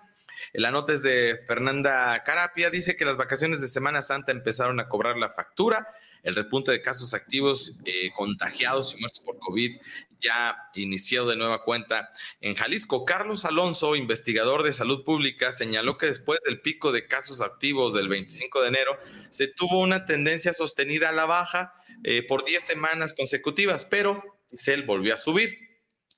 La 0.53 0.71
nota 0.71 0.93
es 0.93 1.01
de 1.03 1.39
Fernanda 1.47 2.21
Carapia, 2.23 2.69
dice 2.69 2.97
que 2.97 3.05
las 3.05 3.17
vacaciones 3.17 3.61
de 3.61 3.67
Semana 3.67 4.01
Santa 4.01 4.31
empezaron 4.31 4.79
a 4.79 4.89
cobrar 4.89 5.17
la 5.17 5.29
factura 5.29 5.87
el 6.25 6.35
repunte 6.35 6.71
de 6.71 6.81
casos 6.81 7.13
activos 7.13 7.77
eh, 7.85 8.11
contagiados 8.13 8.93
y 8.93 8.99
muertos 8.99 9.21
por 9.21 9.37
COVID 9.37 9.77
ya 10.25 10.57
iniciado 10.75 11.29
de 11.29 11.35
nueva 11.35 11.63
cuenta 11.63 12.09
en 12.41 12.55
Jalisco. 12.55 13.05
Carlos 13.05 13.45
Alonso, 13.45 13.95
investigador 13.95 14.63
de 14.63 14.73
salud 14.73 15.03
pública, 15.03 15.51
señaló 15.51 15.97
que 15.97 16.07
después 16.07 16.39
del 16.45 16.61
pico 16.61 16.91
de 16.91 17.07
casos 17.07 17.41
activos 17.41 17.93
del 17.93 18.09
25 18.09 18.61
de 18.61 18.67
enero, 18.67 18.97
se 19.29 19.47
tuvo 19.47 19.79
una 19.79 20.05
tendencia 20.05 20.53
sostenida 20.53 21.09
a 21.09 21.13
la 21.13 21.25
baja 21.25 21.73
eh, 22.03 22.23
por 22.27 22.43
10 22.45 22.63
semanas 22.63 23.13
consecutivas, 23.13 23.85
pero 23.85 24.23
él 24.67 24.83
volvió 24.83 25.13
a 25.13 25.17
subir. 25.17 25.64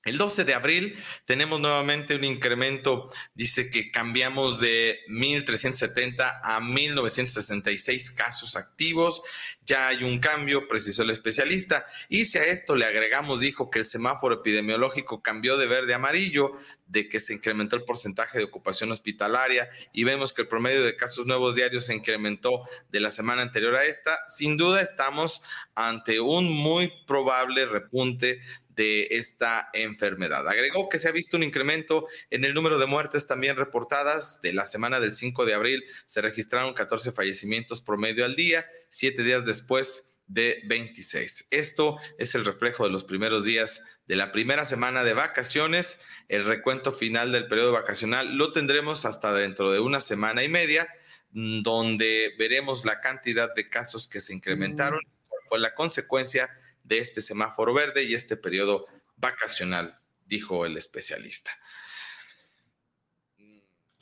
El 0.08 0.16
12 0.16 0.44
de 0.44 0.54
abril 0.54 0.96
tenemos 1.26 1.60
nuevamente 1.60 2.14
un 2.14 2.24
incremento, 2.24 3.10
dice 3.34 3.68
que 3.68 3.90
cambiamos 3.90 4.58
de 4.58 5.00
1.370 5.08 6.40
a 6.42 6.60
1.966 6.60 8.14
casos 8.14 8.56
activos, 8.56 9.20
ya 9.66 9.88
hay 9.88 10.04
un 10.04 10.18
cambio, 10.18 10.66
precisó 10.66 11.02
el 11.02 11.10
especialista, 11.10 11.84
y 12.08 12.24
si 12.24 12.38
a 12.38 12.44
esto 12.44 12.74
le 12.74 12.86
agregamos, 12.86 13.40
dijo 13.40 13.70
que 13.70 13.80
el 13.80 13.84
semáforo 13.84 14.36
epidemiológico 14.36 15.22
cambió 15.22 15.58
de 15.58 15.66
verde 15.66 15.92
a 15.92 15.96
amarillo, 15.96 16.52
de 16.86 17.08
que 17.08 17.20
se 17.20 17.34
incrementó 17.34 17.76
el 17.76 17.84
porcentaje 17.84 18.38
de 18.38 18.44
ocupación 18.44 18.90
hospitalaria 18.90 19.68
y 19.92 20.04
vemos 20.04 20.32
que 20.32 20.42
el 20.42 20.48
promedio 20.48 20.82
de 20.82 20.96
casos 20.96 21.26
nuevos 21.26 21.54
diarios 21.54 21.84
se 21.84 21.94
incrementó 21.94 22.62
de 22.90 23.00
la 23.00 23.10
semana 23.10 23.42
anterior 23.42 23.76
a 23.76 23.84
esta, 23.84 24.18
sin 24.26 24.56
duda 24.56 24.80
estamos 24.80 25.42
ante 25.74 26.18
un 26.20 26.50
muy 26.50 26.90
probable 27.06 27.66
repunte 27.66 28.40
de 28.78 29.08
esta 29.10 29.70
enfermedad. 29.72 30.48
Agregó 30.48 30.88
que 30.88 30.98
se 30.98 31.08
ha 31.08 31.12
visto 31.12 31.36
un 31.36 31.42
incremento 31.42 32.06
en 32.30 32.44
el 32.44 32.54
número 32.54 32.78
de 32.78 32.86
muertes 32.86 33.26
también 33.26 33.56
reportadas. 33.56 34.40
De 34.40 34.52
la 34.52 34.64
semana 34.64 35.00
del 35.00 35.16
5 35.16 35.44
de 35.44 35.54
abril 35.54 35.84
se 36.06 36.20
registraron 36.22 36.74
14 36.74 37.10
fallecimientos 37.10 37.82
promedio 37.82 38.24
al 38.24 38.36
día, 38.36 38.66
siete 38.88 39.24
días 39.24 39.44
después 39.44 40.14
de 40.28 40.62
26. 40.66 41.48
Esto 41.50 41.96
es 42.18 42.36
el 42.36 42.44
reflejo 42.44 42.84
de 42.84 42.90
los 42.90 43.02
primeros 43.02 43.44
días 43.44 43.82
de 44.06 44.14
la 44.14 44.30
primera 44.30 44.64
semana 44.64 45.02
de 45.02 45.12
vacaciones. 45.12 45.98
El 46.28 46.44
recuento 46.44 46.92
final 46.92 47.32
del 47.32 47.48
periodo 47.48 47.72
vacacional 47.72 48.36
lo 48.36 48.52
tendremos 48.52 49.04
hasta 49.04 49.32
dentro 49.32 49.72
de 49.72 49.80
una 49.80 49.98
semana 49.98 50.44
y 50.44 50.48
media, 50.48 50.88
mm, 51.32 51.62
donde 51.62 52.32
veremos 52.38 52.84
la 52.84 53.00
cantidad 53.00 53.52
de 53.56 53.68
casos 53.68 54.06
que 54.06 54.20
se 54.20 54.34
incrementaron, 54.34 55.00
cuál 55.26 55.42
fue 55.48 55.58
la 55.58 55.74
consecuencia 55.74 56.48
de 56.88 56.98
este 56.98 57.20
semáforo 57.20 57.74
verde 57.74 58.04
y 58.04 58.14
este 58.14 58.36
periodo 58.36 58.86
vacacional, 59.16 59.98
dijo 60.26 60.66
el 60.66 60.76
especialista. 60.76 61.50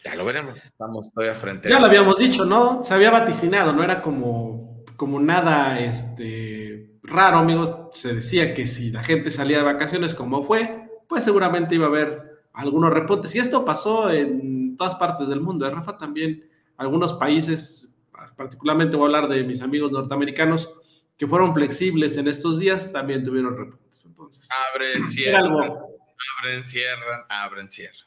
Ya 0.04 0.14
lo 0.14 0.24
veremos, 0.24 0.64
estamos 0.64 1.12
todavía 1.12 1.34
frente 1.34 1.68
Ya 1.68 1.80
lo 1.80 1.86
habíamos 1.86 2.16
dicho, 2.16 2.44
¿no? 2.44 2.84
Se 2.84 2.94
había 2.94 3.10
vaticinado, 3.10 3.72
no 3.72 3.82
era 3.82 4.02
como, 4.02 4.84
como 4.96 5.18
nada 5.18 5.80
este, 5.80 6.92
raro, 7.02 7.38
amigos. 7.38 7.74
Se 7.92 8.14
decía 8.14 8.54
que 8.54 8.66
si 8.66 8.92
la 8.92 9.02
gente 9.02 9.32
salía 9.32 9.58
de 9.58 9.64
vacaciones 9.64 10.14
como 10.14 10.44
fue, 10.44 10.88
pues 11.08 11.24
seguramente 11.24 11.74
iba 11.74 11.86
a 11.86 11.88
haber 11.88 12.44
algunos 12.52 12.92
repuntes. 12.92 13.34
Y 13.34 13.40
esto 13.40 13.64
pasó 13.64 14.10
en 14.10 14.76
todas 14.76 14.94
partes 14.94 15.26
del 15.26 15.40
mundo. 15.40 15.66
¿eh, 15.66 15.70
Rafa 15.70 15.98
también, 15.98 16.48
algunos 16.76 17.14
países, 17.14 17.88
particularmente 18.36 18.96
voy 18.96 19.12
a 19.12 19.16
hablar 19.16 19.28
de 19.28 19.42
mis 19.42 19.60
amigos 19.60 19.90
norteamericanos, 19.90 20.72
que 21.16 21.26
fueron 21.26 21.54
flexibles 21.54 22.16
en 22.16 22.28
estos 22.28 22.58
días, 22.58 22.92
también 22.92 23.24
tuvieron 23.24 23.56
repuntes. 23.56 24.04
Entonces, 24.04 24.48
abren, 24.72 25.04
cierran, 25.04 25.52
abren, 25.52 26.64
cierran, 26.64 27.20
abren, 27.28 27.70
cierran. 27.70 28.06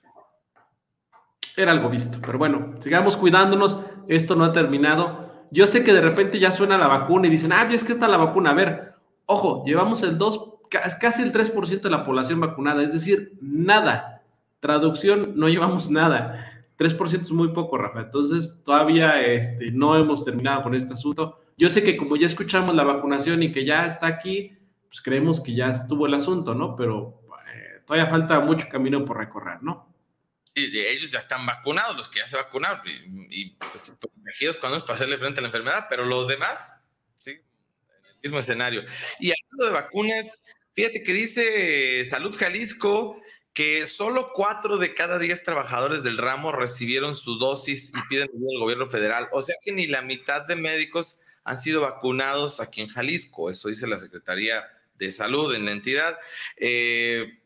Era 1.56 1.72
algo 1.72 1.90
visto, 1.90 2.20
pero 2.22 2.38
bueno, 2.38 2.76
sigamos 2.80 3.18
cuidándonos, 3.18 3.80
esto 4.08 4.36
no 4.36 4.46
ha 4.46 4.54
terminado. 4.54 5.48
Yo 5.52 5.66
sé 5.68 5.84
que 5.84 5.94
de 5.94 6.02
repente 6.02 6.40
ya 6.40 6.52
suena 6.52 6.78
la 6.78 6.88
vacuna 6.88 7.28
y 7.28 7.32
dicen, 7.32 7.52
ah, 7.52 7.68
es 7.72 7.84
que 7.84 7.94
está 7.94 8.08
la 8.08 8.18
vacuna. 8.18 8.52
A 8.52 8.54
ver, 8.54 8.94
ojo, 9.26 9.64
llevamos 9.66 10.04
el 10.04 10.18
2, 10.18 10.54
casi 11.02 11.24
el 11.24 11.34
3% 11.34 11.82
de 11.82 11.90
la 11.90 12.06
población 12.06 12.40
vacunada, 12.40 12.84
es 12.84 12.94
decir, 12.94 13.34
nada. 13.42 14.22
Traducción, 14.60 15.34
no 15.36 15.50
llevamos 15.50 15.90
nada. 15.90 16.66
3% 16.78 17.22
es 17.22 17.32
muy 17.32 17.50
poco, 17.50 17.78
Rafa. 17.78 18.02
Entonces, 18.02 18.62
todavía 18.64 19.20
este, 19.22 19.72
no 19.72 19.96
hemos 19.96 20.24
terminado 20.24 20.64
con 20.64 20.76
este 20.76 20.94
asunto. 20.94 21.40
Yo 21.60 21.70
sé 21.70 21.84
que 21.84 21.98
como 21.98 22.16
ya 22.16 22.26
escuchamos 22.26 22.74
la 22.74 22.86
vacunación 22.86 23.44
y 23.44 23.52
que 23.52 23.66
ya 23.66 23.86
está 23.86 24.08
aquí, 24.08 24.58
pues 24.88 25.02
creemos 25.02 25.42
que 25.42 25.54
ya 25.54 25.68
estuvo 25.68 26.08
el 26.08 26.14
asunto, 26.14 26.56
¿no? 26.56 26.78
Pero 26.78 27.22
eh, 27.54 27.82
todavía 27.86 28.10
falta 28.10 28.40
mucho 28.40 28.70
camino 28.70 29.04
por 29.04 29.18
recorrer, 29.18 29.62
¿no? 29.62 29.94
Sí, 30.56 30.72
ellos 30.74 31.12
ya 31.12 31.20
están 31.20 31.46
vacunados, 31.46 31.98
los 31.98 32.08
que 32.08 32.20
ya 32.20 32.28
se 32.28 32.38
vacunaron, 32.38 32.80
y, 32.88 33.42
y 33.42 33.58
protegidos 34.00 34.56
cuando 34.56 34.78
es 34.78 34.84
para 34.84 34.94
hacerle 34.94 35.18
frente 35.18 35.40
a 35.40 35.42
la 35.42 35.50
enfermedad, 35.50 35.88
pero 35.90 36.06
los 36.06 36.30
demás, 36.30 36.80
sí, 37.18 37.32
el 37.32 38.20
mismo 38.24 38.40
escenario. 38.40 38.86
Y 39.20 39.34
hablando 39.34 39.66
de 39.66 39.82
vacunas, 39.82 40.46
fíjate 40.72 41.04
que 41.04 41.12
dice 41.12 42.06
Salud 42.06 42.34
Jalisco 42.40 43.22
que 43.54 43.86
solo 43.86 44.32
cuatro 44.34 44.78
de 44.78 44.94
cada 44.94 45.20
diez 45.20 45.44
trabajadores 45.44 46.04
del 46.06 46.18
ramo 46.18 46.54
recibieron 46.54 47.16
su 47.16 47.38
dosis 47.38 47.92
y 47.94 48.08
piden 48.08 48.30
al 48.30 48.60
gobierno 48.62 48.90
federal. 48.90 49.28
O 49.34 49.42
sea 49.42 49.58
que 49.62 49.74
ni 49.74 49.88
la 49.88 50.02
mitad 50.02 50.48
de 50.48 50.56
médicos 50.56 51.20
han 51.44 51.60
sido 51.60 51.82
vacunados 51.82 52.60
aquí 52.60 52.82
en 52.82 52.88
Jalisco. 52.88 53.50
Eso 53.50 53.70
dice 53.70 53.88
la 53.88 53.98
Secretaría 53.98 54.64
de 54.96 55.12
Salud 55.12 55.54
en 55.56 55.66
la 55.66 55.72
entidad. 55.72 56.18
Eh, 56.58 57.40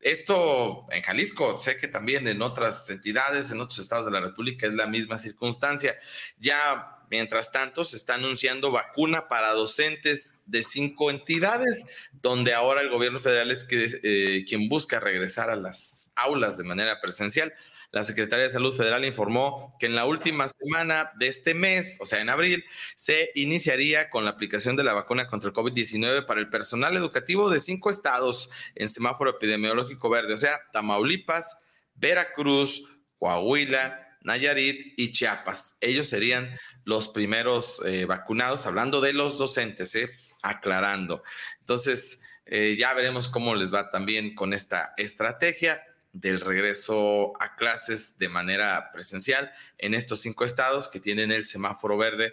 esto 0.00 0.86
en 0.90 1.02
Jalisco, 1.02 1.58
sé 1.58 1.78
que 1.78 1.88
también 1.88 2.28
en 2.28 2.42
otras 2.42 2.88
entidades, 2.90 3.50
en 3.50 3.60
otros 3.60 3.78
estados 3.78 4.04
de 4.04 4.12
la 4.12 4.20
República 4.20 4.66
es 4.66 4.74
la 4.74 4.86
misma 4.86 5.18
circunstancia. 5.18 5.98
Ya, 6.38 6.98
mientras 7.10 7.50
tanto, 7.50 7.82
se 7.82 7.96
está 7.96 8.14
anunciando 8.14 8.70
vacuna 8.70 9.28
para 9.28 9.52
docentes 9.52 10.34
de 10.44 10.62
cinco 10.62 11.10
entidades, 11.10 11.86
donde 12.12 12.54
ahora 12.54 12.82
el 12.82 12.90
gobierno 12.90 13.20
federal 13.20 13.50
es 13.50 13.64
que, 13.64 13.88
eh, 14.02 14.44
quien 14.46 14.68
busca 14.68 15.00
regresar 15.00 15.50
a 15.50 15.56
las 15.56 16.12
aulas 16.14 16.56
de 16.56 16.64
manera 16.64 17.00
presencial. 17.00 17.52
La 17.96 18.04
Secretaría 18.04 18.42
de 18.42 18.50
Salud 18.50 18.76
Federal 18.76 19.06
informó 19.06 19.74
que 19.80 19.86
en 19.86 19.94
la 19.94 20.04
última 20.04 20.46
semana 20.48 21.12
de 21.18 21.28
este 21.28 21.54
mes, 21.54 21.96
o 21.98 22.04
sea, 22.04 22.20
en 22.20 22.28
abril, 22.28 22.62
se 22.94 23.30
iniciaría 23.34 24.10
con 24.10 24.26
la 24.26 24.32
aplicación 24.32 24.76
de 24.76 24.84
la 24.84 24.92
vacuna 24.92 25.28
contra 25.28 25.48
el 25.48 25.56
COVID-19 25.56 26.26
para 26.26 26.40
el 26.40 26.50
personal 26.50 26.94
educativo 26.94 27.48
de 27.48 27.58
cinco 27.58 27.88
estados 27.88 28.50
en 28.74 28.90
semáforo 28.90 29.30
epidemiológico 29.30 30.10
verde, 30.10 30.34
o 30.34 30.36
sea, 30.36 30.60
Tamaulipas, 30.74 31.58
Veracruz, 31.94 32.82
Coahuila, 33.18 34.18
Nayarit 34.20 34.92
y 34.98 35.10
Chiapas. 35.12 35.78
Ellos 35.80 36.06
serían 36.06 36.54
los 36.84 37.08
primeros 37.08 37.80
eh, 37.86 38.04
vacunados, 38.04 38.66
hablando 38.66 39.00
de 39.00 39.14
los 39.14 39.38
docentes, 39.38 39.94
eh, 39.94 40.10
aclarando. 40.42 41.22
Entonces, 41.60 42.20
eh, 42.44 42.76
ya 42.78 42.92
veremos 42.92 43.30
cómo 43.30 43.54
les 43.54 43.72
va 43.72 43.90
también 43.90 44.34
con 44.34 44.52
esta 44.52 44.92
estrategia 44.98 45.80
del 46.20 46.40
regreso 46.40 47.32
a 47.40 47.56
clases 47.56 48.18
de 48.18 48.28
manera 48.28 48.90
presencial 48.92 49.52
en 49.76 49.94
estos 49.94 50.20
cinco 50.20 50.44
estados 50.44 50.88
que 50.88 50.98
tienen 50.98 51.30
el 51.30 51.44
semáforo 51.44 51.98
verde 51.98 52.32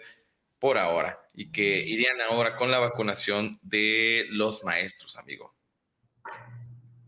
por 0.58 0.78
ahora 0.78 1.18
y 1.34 1.52
que 1.52 1.80
irían 1.80 2.16
ahora 2.30 2.56
con 2.56 2.70
la 2.70 2.78
vacunación 2.78 3.58
de 3.62 4.26
los 4.30 4.64
maestros, 4.64 5.18
amigo. 5.18 5.54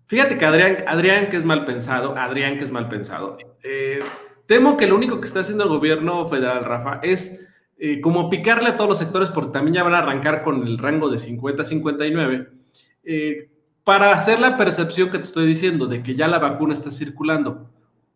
Fíjate 0.09 0.37
que 0.37 0.45
Adrián, 0.45 0.85
Adrián 0.87 1.31
que 1.31 1.39
es 1.39 1.45
mal 1.45 1.65
pensado, 1.65 2.17
Adrián 2.17 2.59
que 2.59 2.65
es 2.65 2.71
mal 2.71 2.89
pensado. 2.89 3.39
Eh, 3.63 4.01
temo 4.47 4.77
que 4.77 4.87
lo 4.87 4.95
único 4.95 5.19
que 5.19 5.27
está 5.27 5.41
haciendo 5.41 5.65
el 5.65 5.71
gobierno 5.71 6.29
federal, 6.29 6.65
Rafa, 6.65 7.01
es 7.03 7.41
eh, 7.79 8.01
como 8.03 8.29
picarle 8.29 8.69
a 8.69 8.77
todos 8.77 8.91
los 8.91 8.99
sectores 8.99 9.31
porque 9.31 9.53
también 9.53 9.75
ya 9.75 9.83
van 9.83 9.95
a 9.95 9.99
arrancar 9.99 10.43
con 10.43 10.67
el 10.67 10.77
rango 10.77 11.09
de 11.09 11.19
50 11.19 11.63
a 11.63 11.65
59. 11.65 12.49
Eh, 13.05 13.51
para 13.87 14.11
hacer 14.11 14.41
la 14.41 14.57
percepción 14.57 15.11
que 15.11 15.19
te 15.19 15.27
estoy 15.27 15.47
diciendo 15.47 15.87
de 15.87 16.03
que 16.03 16.17
ya 16.17 16.27
la 16.27 16.41
vacuna 16.41 16.75
está 16.75 16.91
circulando. 16.91 17.71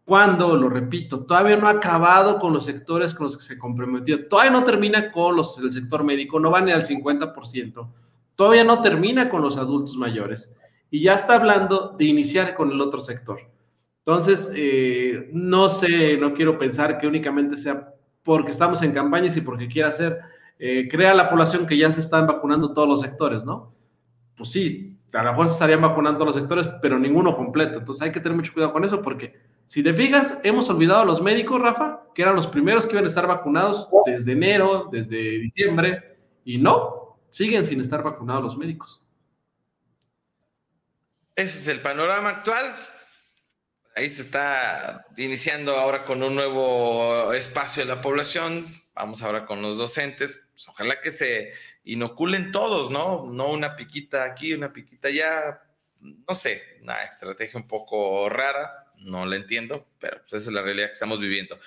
Cuando, 0.05 0.57
lo 0.57 0.69
repito, 0.69 1.21
todavía 1.21 1.57
no 1.57 1.69
ha 1.69 1.71
acabado 1.71 2.41
con 2.41 2.53
los 2.53 2.65
sectores 2.65 3.15
con 3.15 3.27
los 3.27 3.37
que 3.37 3.45
se 3.45 3.57
comprometió, 3.57 4.27
todavía 4.27 4.51
no 4.51 4.65
termina 4.65 5.13
con 5.13 5.37
los 5.37 5.63
del 5.63 5.73
sector 5.73 6.03
médico, 6.03 6.41
no 6.41 6.51
va 6.51 6.61
ni 6.61 6.73
al 6.73 6.83
50%, 6.83 7.89
todavía 8.35 8.65
no 8.65 8.81
termina 8.83 9.29
con 9.29 9.43
los 9.43 9.57
adultos 9.59 9.95
mayores 9.95 10.57
y 10.91 11.03
ya 11.03 11.13
está 11.13 11.37
hablando 11.37 11.95
de 11.97 12.05
iniciar 12.05 12.57
con 12.57 12.73
el 12.73 12.81
otro 12.81 12.99
sector. 12.99 13.39
Entonces, 13.99 14.51
eh, 14.57 15.31
no 15.33 15.71
sé, 15.71 16.17
no 16.17 16.35
quiero 16.35 16.59
pensar 16.59 16.99
que 16.99 17.07
únicamente 17.07 17.57
sea 17.57 17.95
porque 18.25 18.51
estamos 18.51 18.83
en 18.83 18.91
campañas 18.91 19.37
y 19.37 19.41
porque 19.41 19.69
quiera 19.69 19.91
hacer, 19.91 20.19
eh, 20.59 20.89
crea 20.91 21.15
la 21.15 21.29
población 21.29 21.65
que 21.65 21.77
ya 21.77 21.93
se 21.93 22.01
están 22.01 22.27
vacunando 22.27 22.73
todos 22.73 22.89
los 22.89 23.01
sectores, 23.03 23.45
¿no? 23.45 23.73
Pues 24.35 24.51
sí, 24.51 24.97
a 25.13 25.23
lo 25.23 25.31
mejor 25.31 25.49
se 25.49 25.55
estarían 25.55 25.81
vacunando 25.81 26.25
los 26.25 26.37
sectores, 26.37 26.69
pero 26.81 26.99
ninguno 26.99 27.37
completo. 27.37 27.79
Entonces 27.79 28.03
hay 28.03 28.13
que 28.13 28.21
tener 28.21 28.37
mucho 28.37 28.53
cuidado 28.53 28.73
con 28.73 28.85
eso 28.85 29.03
porque 29.03 29.41
si 29.67 29.83
te 29.83 29.95
fijas, 29.95 30.39
hemos 30.43 30.69
olvidado 30.69 31.03
a 31.03 31.05
los 31.05 31.23
médicos, 31.23 31.61
Rafa, 31.61 32.03
que 32.15 32.23
eran 32.23 32.35
los 32.35 32.47
primeros 32.47 32.87
que 32.87 32.93
iban 32.93 33.05
a 33.05 33.09
estar 33.09 33.27
vacunados 33.27 33.89
desde 34.05 34.33
enero, 34.33 34.89
desde 34.91 35.17
diciembre, 35.39 36.19
y 36.45 36.59
no, 36.59 37.21
siguen 37.29 37.65
sin 37.65 37.81
estar 37.81 38.03
vacunados 38.03 38.43
los 38.43 38.59
médicos. 38.59 39.01
Ese 41.37 41.59
es 41.59 41.69
el 41.69 41.81
panorama 41.81 42.31
actual. 42.31 42.75
Ahí 43.97 44.09
se 44.09 44.23
está 44.23 45.07
iniciando 45.17 45.77
ahora 45.77 46.05
con 46.05 46.23
un 46.23 46.35
nuevo 46.35 47.33
espacio 47.33 47.85
de 47.85 47.95
la 47.95 48.03
población. 48.03 48.67
Vamos 48.95 49.23
ahora 49.23 49.47
con 49.47 49.63
los 49.63 49.79
docentes. 49.79 50.43
Pues 50.51 50.69
ojalá 50.69 51.01
que 51.01 51.11
se 51.11 51.53
inoculen 51.93 52.53
todos, 52.53 52.91
¿no? 52.91 53.27
No 53.27 53.51
una 53.51 53.77
piquita 53.77 54.25
aquí, 54.25 54.53
una 54.53 54.73
piquita 54.73 55.09
allá, 55.09 55.63
no 56.01 56.35
sé, 56.35 56.63
una 56.83 57.03
estrategia 57.03 57.59
un 57.59 57.67
poco 57.67 58.29
rara, 58.29 58.93
no 59.07 59.27
la 59.27 59.37
entiendo, 59.37 59.89
pero 59.99 60.19
pues 60.19 60.35
esa 60.35 60.51
es 60.51 60.55
la 60.55 60.63
realidad 60.63 60.87
que 60.87 60.93
estamos 60.93 61.19
viviendo. 61.19 61.59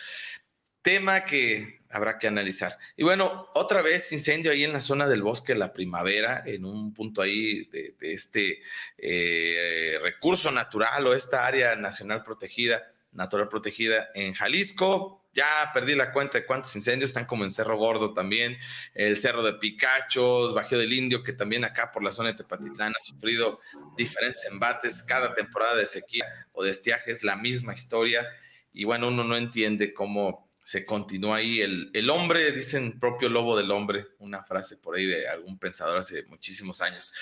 Tema 0.82 1.26
que 1.26 1.82
habrá 1.90 2.18
que 2.18 2.28
analizar. 2.28 2.78
Y 2.98 3.04
bueno, 3.04 3.50
otra 3.54 3.82
vez 3.82 4.12
incendio 4.12 4.52
ahí 4.52 4.64
en 4.64 4.74
la 4.74 4.82
zona 4.82 5.08
del 5.08 5.22
bosque 5.22 5.54
de 5.54 5.60
la 5.60 5.74
primavera, 5.74 6.44
en 6.46 6.66
un 6.66 6.94
punto 6.94 7.22
ahí 7.22 7.66
de, 7.66 7.96
este 8.00 8.62
eh, 8.98 10.00
recurso 10.02 10.52
natural 10.52 11.06
o 11.08 11.14
esta 11.14 11.46
área 11.46 11.76
nacional 11.76 12.24
protegida, 12.24 12.92
natural 13.12 13.48
protegida 13.50 14.10
en 14.16 14.34
Jalisco. 14.34 15.23
Ya 15.34 15.72
perdí 15.74 15.96
la 15.96 16.12
cuenta 16.12 16.38
de 16.38 16.46
cuántos 16.46 16.76
incendios 16.76 17.10
están 17.10 17.26
como 17.26 17.44
en 17.44 17.52
Cerro 17.52 17.78
Gordo 17.78 18.14
también, 18.14 18.58
el 18.94 19.20
Cerro 19.20 19.44
de 19.44 19.54
Picachos, 19.54 20.54
Bajío 20.54 20.78
del 20.78 20.94
Indio, 20.94 21.24
que 21.24 21.34
también 21.34 21.66
acá 21.66 21.92
por 21.92 22.04
la 22.04 22.12
zona 22.12 22.30
de 22.30 22.36
Tepatitlán 22.36 22.94
ha 22.96 23.02
sufrido 23.02 23.60
diferentes 23.98 24.46
embates. 24.46 25.02
Cada 25.04 25.34
temporada 25.34 25.76
de 25.76 25.86
sequía 25.88 26.26
o 26.52 26.64
de 26.64 26.72
estiaje 26.72 27.12
es 27.12 27.24
la 27.24 27.36
misma 27.36 27.74
historia. 27.74 28.28
Y 28.74 28.84
bueno, 28.84 29.08
uno 29.08 29.24
no 29.24 29.36
entiende 29.36 29.94
cómo 29.94 30.50
se 30.64 30.86
continúa 30.86 31.38
ahí. 31.38 31.62
El, 31.62 31.90
el, 31.94 32.10
hombre, 32.10 32.52
dicen 32.52 33.00
propio 33.00 33.30
lobo 33.30 33.58
del 33.58 33.72
hombre, 33.72 34.08
una 34.20 34.44
frase 34.44 34.78
por 34.78 34.96
ahí 34.96 35.06
de 35.06 35.28
algún 35.28 35.60
pensador 35.60 35.98
hace 35.98 36.24
muchísimos 36.28 36.82
años. 36.82 37.14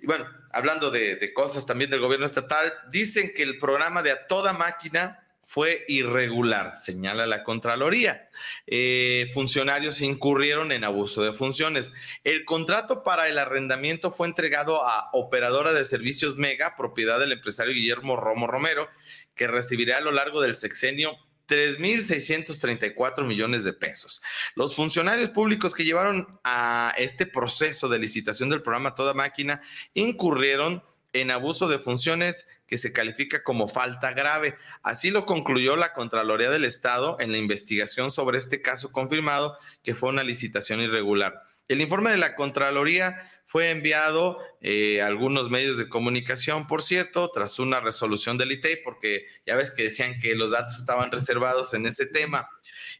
Y 0.00 0.06
bueno, 0.06 0.28
hablando 0.52 0.90
de, 0.90 1.16
de 1.16 1.32
cosas 1.32 1.64
también 1.64 1.90
del 1.90 2.00
gobierno 2.00 2.26
estatal, 2.26 2.72
dicen 2.90 3.32
que 3.34 3.42
el 3.42 3.58
programa 3.58 4.02
de 4.02 4.12
a 4.12 4.26
toda 4.26 4.52
máquina 4.52 5.26
fue 5.50 5.84
irregular, 5.88 6.76
señala 6.76 7.26
la 7.26 7.42
Contraloría. 7.42 8.30
Eh, 8.68 9.28
funcionarios 9.34 10.00
incurrieron 10.00 10.70
en 10.70 10.84
abuso 10.84 11.24
de 11.24 11.32
funciones. 11.32 11.92
El 12.22 12.44
contrato 12.44 13.02
para 13.02 13.28
el 13.28 13.36
arrendamiento 13.36 14.12
fue 14.12 14.28
entregado 14.28 14.86
a 14.86 15.10
Operadora 15.12 15.72
de 15.72 15.84
Servicios 15.84 16.36
Mega, 16.36 16.76
propiedad 16.76 17.18
del 17.18 17.32
empresario 17.32 17.74
Guillermo 17.74 18.14
Romo 18.14 18.46
Romero, 18.46 18.88
que 19.34 19.48
recibirá 19.48 19.96
a 19.96 20.02
lo 20.02 20.12
largo 20.12 20.40
del 20.40 20.54
sexenio 20.54 21.18
3.634 21.48 23.24
millones 23.24 23.64
de 23.64 23.72
pesos. 23.72 24.22
Los 24.54 24.76
funcionarios 24.76 25.30
públicos 25.30 25.74
que 25.74 25.84
llevaron 25.84 26.38
a 26.44 26.94
este 26.96 27.26
proceso 27.26 27.88
de 27.88 27.98
licitación 27.98 28.50
del 28.50 28.62
programa 28.62 28.94
Toda 28.94 29.14
Máquina 29.14 29.60
incurrieron 29.94 30.84
en 31.12 31.32
abuso 31.32 31.66
de 31.66 31.80
funciones 31.80 32.46
que 32.70 32.78
se 32.78 32.92
califica 32.92 33.42
como 33.42 33.66
falta 33.66 34.12
grave. 34.12 34.56
Así 34.84 35.10
lo 35.10 35.26
concluyó 35.26 35.76
la 35.76 35.92
Contraloría 35.92 36.50
del 36.50 36.64
Estado 36.64 37.16
en 37.18 37.32
la 37.32 37.38
investigación 37.38 38.12
sobre 38.12 38.38
este 38.38 38.62
caso 38.62 38.92
confirmado 38.92 39.58
que 39.82 39.96
fue 39.96 40.10
una 40.10 40.22
licitación 40.22 40.80
irregular. 40.80 41.42
El 41.66 41.80
informe 41.80 42.12
de 42.12 42.16
la 42.16 42.36
Contraloría 42.36 43.28
fue 43.44 43.70
enviado 43.70 44.38
eh, 44.60 45.02
a 45.02 45.08
algunos 45.08 45.50
medios 45.50 45.78
de 45.78 45.88
comunicación, 45.88 46.68
por 46.68 46.82
cierto, 46.82 47.30
tras 47.32 47.58
una 47.58 47.80
resolución 47.80 48.38
del 48.38 48.52
ITEI, 48.52 48.82
porque 48.84 49.26
ya 49.44 49.56
ves 49.56 49.72
que 49.72 49.84
decían 49.84 50.20
que 50.20 50.36
los 50.36 50.52
datos 50.52 50.78
estaban 50.78 51.10
reservados 51.10 51.74
en 51.74 51.86
ese 51.86 52.06
tema 52.06 52.48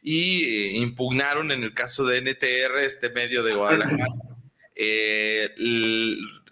y 0.01 0.43
eh, 0.43 0.71
impugnaron 0.79 1.51
en 1.51 1.63
el 1.63 1.73
caso 1.73 2.05
de 2.05 2.19
NTR, 2.19 2.79
este 2.79 3.09
medio 3.09 3.43
de 3.43 3.53
Guadalajara, 3.53 4.07
eh, 4.75 5.49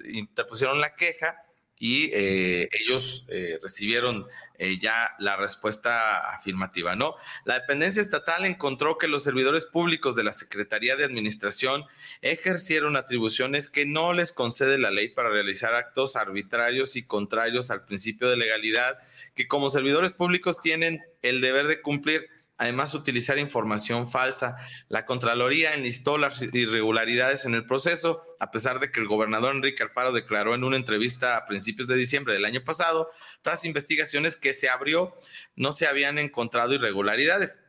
interpusieron 0.06 0.80
la 0.80 0.96
queja 0.96 1.36
y 1.80 2.10
eh, 2.12 2.68
ellos 2.74 3.26
eh, 3.30 3.58
recibieron 3.64 4.28
eh, 4.56 4.78
ya 4.80 5.16
la 5.18 5.38
respuesta 5.38 6.36
afirmativa, 6.36 6.98
¿no? 6.98 7.16
La 7.46 7.62
dependencia 7.62 8.02
estatal 8.02 8.46
encontró 8.46 8.98
que 8.98 9.08
los 9.08 9.24
servidores 9.24 9.66
públicos 9.66 10.14
de 10.18 10.26
la 10.26 10.34
Secretaría 10.34 10.98
de 10.98 11.06
Administración 11.06 11.86
ejercieron 12.22 12.98
atribuciones 12.98 13.70
que 13.70 13.86
no 13.86 14.12
les 14.12 14.34
concede 14.34 14.78
la 14.78 14.92
ley 14.92 15.08
para 15.08 15.30
realizar 15.30 15.74
actos 15.74 16.18
arbitrarios 16.18 16.98
y 16.98 17.04
contrarios 17.04 17.72
al 17.72 17.86
principio 17.86 18.30
de 18.30 18.36
legalidad, 18.36 19.00
que 19.34 19.48
como 19.48 19.70
servidores 19.70 20.14
públicos 20.14 20.60
tienen 20.60 21.02
el 21.22 21.40
deber 21.40 21.68
de 21.68 21.82
cumplir 21.82 22.28
además 22.60 22.94
utilizar 22.94 23.40
información 23.40 24.12
falsa. 24.12 24.58
La 24.90 25.06
Contraloría 25.06 25.76
enlistó 25.76 26.18
las 26.18 26.42
irregularidades 26.42 27.46
en 27.46 27.54
el 27.56 27.66
proceso, 27.66 28.22
a 28.40 28.52
pesar 28.52 28.80
de 28.80 28.92
que 28.92 29.00
el 29.00 29.08
gobernador 29.08 29.54
Enrique 29.54 29.84
Alfaro 29.84 30.12
declaró 30.12 30.56
en 30.56 30.64
una 30.64 30.78
entrevista 30.78 31.38
a 31.38 31.46
principios 31.46 31.88
de 31.88 31.96
diciembre 31.96 32.34
del 32.34 32.46
año 32.46 32.64
pasado, 32.64 33.10
tras 33.42 33.66
investigaciones 33.66 34.38
que 34.38 34.54
se 34.54 34.70
abrió, 34.70 35.18
no 35.56 35.74
se 35.74 35.88
habían 35.88 36.18
encontrado 36.18 36.74
irregularidades. 36.74 37.60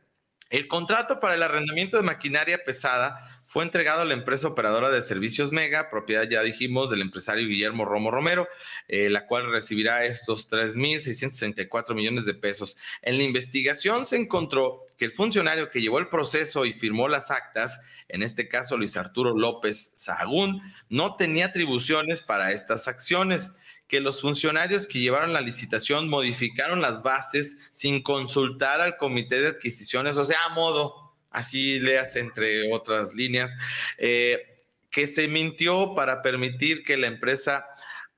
El 0.49 0.67
contrato 0.67 1.19
para 1.21 1.35
el 1.35 1.43
arrendamiento 1.43 1.95
de 1.95 2.03
maquinaria 2.03 2.59
pesada 2.65 3.25
fue 3.51 3.65
entregado 3.65 4.01
a 4.01 4.05
la 4.05 4.13
empresa 4.13 4.47
operadora 4.47 4.89
de 4.89 5.01
servicios 5.01 5.51
Mega, 5.51 5.89
propiedad, 5.89 6.27
ya 6.29 6.41
dijimos, 6.41 6.89
del 6.89 7.01
empresario 7.01 7.47
Guillermo 7.47 7.83
Romo 7.83 8.09
Romero, 8.09 8.47
eh, 8.87 9.09
la 9.09 9.27
cual 9.27 9.51
recibirá 9.51 10.05
estos 10.05 10.49
3.664 10.49 11.93
millones 11.93 12.25
de 12.25 12.33
pesos. 12.33 12.77
En 13.01 13.17
la 13.17 13.23
investigación 13.23 14.05
se 14.05 14.15
encontró 14.15 14.85
que 14.97 15.03
el 15.03 15.11
funcionario 15.11 15.69
que 15.69 15.81
llevó 15.81 15.99
el 15.99 16.07
proceso 16.07 16.65
y 16.65 16.71
firmó 16.71 17.09
las 17.09 17.29
actas, 17.29 17.81
en 18.11 18.23
este 18.23 18.47
caso 18.47 18.77
Luis 18.77 18.97
Arturo 18.97 19.35
López 19.35 19.93
Sahagún, 19.95 20.61
no 20.89 21.15
tenía 21.15 21.47
atribuciones 21.47 22.21
para 22.21 22.51
estas 22.51 22.87
acciones 22.87 23.49
que 23.87 23.99
los 23.99 24.21
funcionarios 24.21 24.87
que 24.87 24.99
llevaron 24.99 25.33
la 25.33 25.41
licitación 25.41 26.09
modificaron 26.09 26.81
las 26.81 27.03
bases 27.03 27.57
sin 27.73 28.01
consultar 28.01 28.79
al 28.79 28.97
comité 28.97 29.41
de 29.41 29.49
adquisiciones, 29.49 30.17
o 30.17 30.25
sea, 30.25 30.37
a 30.45 30.53
modo, 30.53 31.13
así 31.29 31.79
leas 31.79 32.15
entre 32.15 32.71
otras 32.73 33.13
líneas, 33.13 33.57
eh, 33.97 34.63
que 34.89 35.07
se 35.07 35.27
mintió 35.27 35.93
para 35.95 36.21
permitir 36.21 36.83
que 36.83 36.97
la 36.97 37.07
empresa 37.07 37.65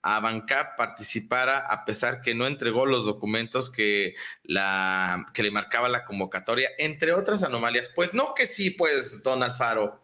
Avancap 0.04 0.78
participara 0.78 1.60
a 1.60 1.86
pesar 1.86 2.22
que 2.22 2.36
no 2.36 2.46
entregó 2.46 2.86
los 2.86 3.06
documentos 3.06 3.72
que, 3.72 4.16
la, 4.44 5.28
que 5.34 5.44
le 5.44 5.52
marcaba 5.52 5.90
la 5.90 6.06
convocatoria, 6.06 6.70
entre 6.78 7.14
otras 7.14 7.42
anomalias. 7.44 7.90
Pues 7.96 8.14
no 8.14 8.34
que 8.36 8.46
sí, 8.46 8.70
pues, 8.70 9.24
don 9.24 9.42
Alfaro, 9.42 10.00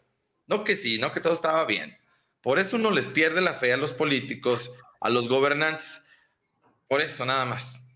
no 0.47 0.63
que 0.63 0.75
sí, 0.75 0.97
no 0.97 1.11
que 1.11 1.19
todo 1.19 1.33
estaba 1.33 1.65
bien. 1.65 1.97
Por 2.41 2.57
eso 2.57 2.77
uno 2.77 2.91
les 2.91 3.07
pierde 3.07 3.41
la 3.41 3.53
fe 3.53 3.73
a 3.73 3.77
los 3.77 3.93
políticos, 3.93 4.73
a 5.01 5.09
los 5.09 5.27
gobernantes. 5.27 6.03
Por 6.87 7.01
eso, 7.01 7.25
nada 7.25 7.45
más. 7.45 7.89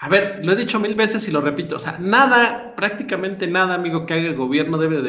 A 0.00 0.08
ver, 0.08 0.44
lo 0.44 0.52
he 0.52 0.56
dicho 0.56 0.78
mil 0.78 0.94
veces 0.94 1.26
y 1.26 1.32
lo 1.32 1.40
repito, 1.40 1.74
o 1.76 1.78
sea, 1.80 1.98
nada, 1.98 2.76
prácticamente 2.76 3.48
nada, 3.48 3.74
amigo, 3.74 4.06
que 4.06 4.14
haga 4.14 4.22
el 4.22 4.36
gobierno 4.36 4.78
debe 4.78 5.02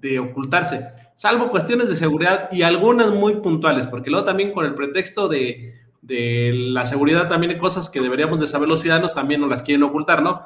de, 0.00 0.18
ocultarse, 0.18 0.88
salvo 1.20 1.50
cuestiones 1.50 1.90
de 1.90 1.96
seguridad 1.96 2.48
y 2.50 2.62
algunas 2.62 3.10
muy 3.10 3.34
puntuales, 3.42 3.86
porque 3.86 4.08
luego 4.08 4.24
también 4.24 4.52
con 4.52 4.64
el 4.64 4.74
pretexto 4.74 5.28
de, 5.28 5.74
la 6.02 6.86
seguridad 6.86 7.28
también 7.28 7.52
hay 7.52 7.58
cosas 7.58 7.90
que 7.90 8.00
deberíamos 8.00 8.40
de 8.40 8.46
saber 8.46 8.66
los 8.66 8.80
ciudadanos, 8.80 9.14
también 9.14 9.42
nos 9.42 9.50
las 9.50 9.60
quieren 9.60 9.82
ocultar, 9.82 10.22
¿no? 10.22 10.40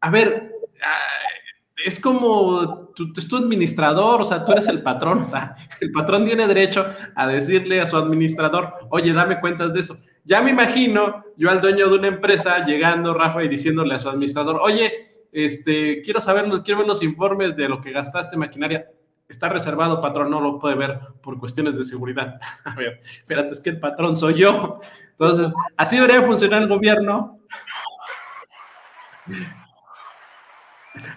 A 0.00 0.10
ver, 0.12 0.52
ah, 0.80 1.42
es 1.84 1.98
como 1.98 2.92
tú, 2.94 3.12
tú, 3.12 3.20
tu 3.20 3.36
administrador, 3.36 4.22
o 4.22 4.24
sea, 4.24 4.44
tú 4.44 4.52
eres 4.52 4.68
el 4.68 4.80
patrón, 4.80 5.22
o 5.26 5.28
sea, 5.28 5.56
el 5.80 5.90
patrón 5.90 6.24
tiene 6.24 6.46
derecho 6.46 6.86
a 7.16 7.26
decirle 7.26 7.80
a 7.80 7.88
su 7.88 7.96
administrador, 7.96 8.74
oye, 8.90 9.12
dame 9.12 9.40
cuentas 9.40 9.74
de 9.74 9.80
eso. 9.80 9.98
Ya 10.24 10.40
me 10.40 10.50
imagino 10.50 11.24
yo 11.36 11.50
al 11.50 11.60
dueño 11.60 11.88
de 11.88 11.98
una 11.98 12.06
empresa 12.06 12.64
llegando, 12.64 13.12
Rafa, 13.12 13.42
y 13.42 13.48
diciéndole 13.48 13.96
a 13.96 13.98
su 13.98 14.08
administrador, 14.08 14.60
oye, 14.62 14.92
este, 15.32 16.00
quiero 16.02 16.20
saber, 16.20 16.44
quiero 16.62 16.78
ver 16.78 16.86
los 16.86 17.02
informes 17.02 17.56
de 17.56 17.68
lo 17.68 17.80
que 17.80 17.90
gastaste 17.90 18.36
maquinaria. 18.36 18.86
Está 19.28 19.48
reservado, 19.48 20.00
patrón, 20.00 20.30
no 20.30 20.40
lo 20.40 20.58
puede 20.58 20.76
ver 20.76 21.00
por 21.22 21.38
cuestiones 21.38 21.76
de 21.76 21.84
seguridad. 21.84 22.40
A 22.64 22.74
ver, 22.74 23.02
espérate, 23.18 23.52
es 23.52 23.60
que 23.60 23.70
el 23.70 23.80
patrón 23.80 24.16
soy 24.16 24.34
yo. 24.34 24.80
Entonces, 25.12 25.52
así 25.76 25.96
debería 25.96 26.22
funcionar 26.22 26.62
el 26.62 26.68
gobierno. 26.68 27.40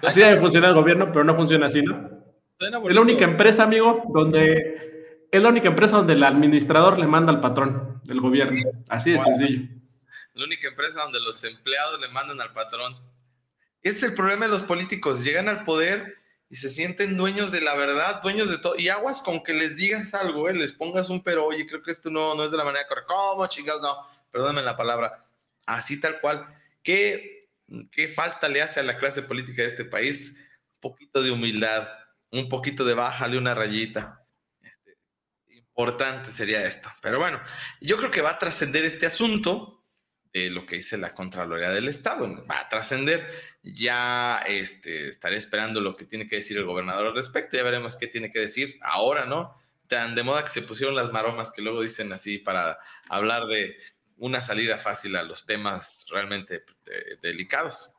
Así 0.01 0.20
debe 0.20 0.39
funcionar 0.39 0.70
el 0.70 0.76
gobierno, 0.76 1.12
pero 1.12 1.24
no 1.24 1.36
funciona 1.36 1.68
así, 1.68 1.82
¿no? 1.82 2.10
Es 2.60 2.95
la 2.95 3.01
única 3.01 3.24
empresa, 3.24 3.64
amigo, 3.64 4.03
donde 4.10 4.80
es 5.32 5.41
la 5.41 5.49
única 5.49 5.68
empresa 5.68 5.97
donde 5.97 6.14
el 6.14 6.24
administrador 6.24 6.97
le 6.99 7.07
manda 7.07 7.32
al 7.32 7.39
patrón 7.39 8.01
del 8.03 8.20
gobierno. 8.20 8.60
Así 8.89 9.12
de 9.12 9.20
sencillo. 9.20 9.70
La 10.34 10.45
única 10.45 10.68
empresa 10.68 11.03
donde 11.03 11.20
los 11.20 11.43
empleados 11.43 11.99
le 12.01 12.07
mandan 12.10 12.41
al 12.41 12.51
patrón. 12.51 12.95
Es 13.82 14.01
el 14.03 14.14
problema 14.14 14.45
de 14.45 14.51
los 14.51 14.64
políticos. 14.64 15.24
Llegan 15.24 15.47
al 15.47 15.64
poder 15.64 16.18
y 16.49 16.55
se 16.55 16.69
sienten 16.69 17.15
dueños 17.15 17.51
de 17.51 17.61
la 17.61 17.75
verdad, 17.75 18.21
dueños 18.21 18.49
de 18.49 18.57
todo. 18.57 18.75
Y 18.77 18.89
aguas 18.89 19.21
con 19.21 19.43
que 19.43 19.53
les 19.53 19.77
digas 19.77 20.13
algo, 20.13 20.49
¿eh? 20.49 20.53
les 20.53 20.73
pongas 20.73 21.09
un 21.09 21.23
pero, 21.23 21.45
oye, 21.45 21.65
creo 21.67 21.81
que 21.81 21.91
esto 21.91 22.09
no, 22.09 22.35
no 22.35 22.45
es 22.45 22.51
de 22.51 22.57
la 22.57 22.63
manera 22.63 22.87
correcta. 22.87 23.13
¿Cómo, 23.13 23.45
chingados? 23.47 23.81
No, 23.81 23.95
perdóname 24.31 24.63
la 24.63 24.75
palabra. 24.75 25.23
Así 25.65 25.99
tal 25.99 26.19
cual. 26.19 26.47
¿Qué, 26.81 27.49
¿Qué 27.91 28.07
falta 28.07 28.49
le 28.49 28.61
hace 28.61 28.79
a 28.79 28.83
la 28.83 28.97
clase 28.97 29.21
política 29.21 29.61
de 29.61 29.67
este 29.67 29.85
país? 29.85 30.37
Un 30.75 30.81
poquito 30.81 31.21
de 31.21 31.31
humildad, 31.31 31.87
un 32.31 32.49
poquito 32.49 32.83
de 32.83 32.95
bájale 32.95 33.37
una 33.37 33.53
rayita 33.53 34.19
importante 35.79 36.29
sería 36.29 36.65
esto. 36.65 36.89
Pero 37.01 37.19
bueno, 37.19 37.39
yo 37.79 37.95
creo 37.95 38.11
que 38.11 38.21
va 38.21 38.31
a 38.31 38.39
trascender 38.39 38.83
este 38.83 39.05
asunto 39.05 39.78
de 40.34 40.49
lo 40.49 40.65
que 40.65 40.75
dice 40.77 40.97
la 40.97 41.13
Contraloría 41.13 41.69
del 41.69 41.88
Estado. 41.88 42.27
Va 42.49 42.61
a 42.61 42.69
trascender. 42.69 43.27
Ya 43.63 44.43
este, 44.47 45.09
estaré 45.09 45.38
esperando 45.38 45.82
lo 45.82 45.95
que 45.95 46.05
tiene 46.05 46.27
que 46.27 46.38
decir 46.38 46.57
el 46.57 46.65
gobernador 46.65 47.07
al 47.07 47.15
respecto. 47.15 47.57
Ya 47.57 47.63
veremos 47.63 47.97
qué 47.97 48.07
tiene 48.07 48.32
que 48.32 48.39
decir 48.39 48.77
ahora, 48.82 49.25
¿no? 49.25 49.55
Tan 49.88 50.15
de 50.15 50.23
moda 50.23 50.43
que 50.43 50.51
se 50.51 50.61
pusieron 50.61 50.95
las 50.95 51.11
maromas 51.11 51.51
que 51.51 51.61
luego 51.61 51.82
dicen 51.82 52.13
así 52.13 52.38
para 52.38 52.77
hablar 53.09 53.47
de 53.47 53.77
una 54.17 54.41
salida 54.41 54.77
fácil 54.77 55.15
a 55.15 55.23
los 55.23 55.45
temas 55.45 56.05
realmente 56.11 56.63
eh, 56.88 57.17
delicados. 57.21 57.93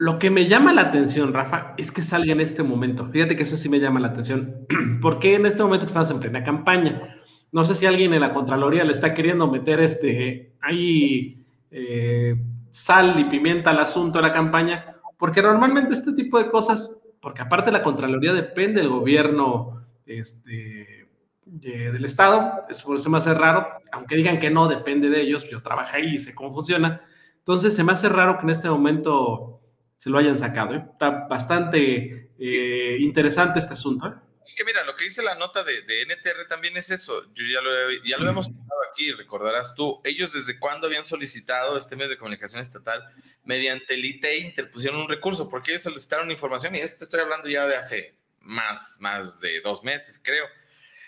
Lo 0.00 0.20
que 0.20 0.30
me 0.30 0.46
llama 0.46 0.72
la 0.72 0.82
atención, 0.82 1.32
Rafa, 1.32 1.74
es 1.76 1.90
que 1.90 2.02
salga 2.02 2.32
en 2.32 2.40
este 2.40 2.62
momento. 2.62 3.08
Fíjate 3.10 3.34
que 3.34 3.42
eso 3.42 3.56
sí 3.56 3.68
me 3.68 3.80
llama 3.80 3.98
la 3.98 4.08
atención. 4.08 4.66
¿Por 5.02 5.18
qué 5.18 5.34
en 5.34 5.46
este 5.46 5.62
momento 5.62 5.86
estamos 5.86 6.10
en 6.10 6.20
plena 6.20 6.44
campaña? 6.44 7.17
No 7.52 7.64
sé 7.64 7.74
si 7.74 7.86
alguien 7.86 8.12
en 8.14 8.20
la 8.20 8.34
Contraloría 8.34 8.84
le 8.84 8.92
está 8.92 9.14
queriendo 9.14 9.46
meter 9.46 9.80
este 9.80 10.52
ahí 10.60 11.44
eh, 11.70 12.36
sal 12.70 13.18
y 13.18 13.24
pimienta 13.24 13.70
al 13.70 13.80
asunto 13.80 14.18
de 14.18 14.28
la 14.28 14.32
campaña, 14.32 14.96
porque 15.16 15.42
normalmente 15.42 15.94
este 15.94 16.12
tipo 16.12 16.38
de 16.38 16.50
cosas, 16.50 16.96
porque 17.20 17.42
aparte 17.42 17.72
la 17.72 17.82
Contraloría 17.82 18.32
depende 18.32 18.80
del 18.80 18.90
gobierno 18.90 19.84
este, 20.06 21.08
del 21.44 22.04
Estado, 22.04 22.64
es 22.68 22.82
por 22.82 22.96
eso 22.96 23.10
me 23.10 23.18
hace 23.18 23.34
raro, 23.34 23.66
aunque 23.92 24.16
digan 24.16 24.38
que 24.38 24.50
no 24.50 24.68
depende 24.68 25.08
de 25.08 25.22
ellos, 25.22 25.48
yo 25.50 25.62
trabajé 25.62 25.98
ahí 25.98 26.14
y 26.14 26.18
sé 26.18 26.34
cómo 26.34 26.52
funciona. 26.52 27.02
Entonces 27.38 27.74
se 27.74 27.82
me 27.82 27.92
hace 27.92 28.08
raro 28.08 28.36
que 28.38 28.44
en 28.44 28.50
este 28.50 28.68
momento 28.68 29.60
se 29.96 30.10
lo 30.10 30.18
hayan 30.18 30.38
sacado. 30.38 30.74
¿eh? 30.74 30.84
Está 30.92 31.26
bastante 31.28 32.30
eh, 32.38 32.96
interesante 33.00 33.58
este 33.58 33.72
asunto. 33.72 34.14
Es 34.48 34.54
que 34.54 34.64
mira, 34.64 34.82
lo 34.82 34.96
que 34.96 35.04
dice 35.04 35.22
la 35.22 35.34
nota 35.34 35.62
de, 35.62 35.82
NTR 36.06 36.48
también 36.48 36.74
es 36.78 36.90
eso. 36.90 37.22
Yo 37.34 37.44
ya 37.44 37.60
lo, 37.60 37.70
ya 38.02 38.16
lo 38.16 38.30
hemos 38.30 38.46
contado 38.46 38.80
aquí, 38.90 39.12
recordarás 39.12 39.74
tú. 39.74 40.00
Ellos 40.04 40.32
desde 40.32 40.58
cuándo 40.58 40.86
habían 40.86 41.04
solicitado 41.04 41.76
este 41.76 41.96
medio 41.96 42.08
de 42.08 42.16
comunicación 42.16 42.62
estatal 42.62 43.04
mediante 43.44 43.92
el 43.92 44.06
ITE 44.06 44.38
interpusieron 44.38 45.02
un 45.02 45.08
recurso 45.10 45.50
porque 45.50 45.72
ellos 45.72 45.82
solicitaron 45.82 46.30
información 46.30 46.74
y 46.74 46.78
esto 46.78 47.04
estoy 47.04 47.20
hablando 47.20 47.46
ya 47.46 47.66
de 47.66 47.76
hace 47.76 48.14
más, 48.40 48.96
más 49.00 49.38
de 49.42 49.60
dos 49.60 49.84
meses, 49.84 50.18
creo. 50.24 50.46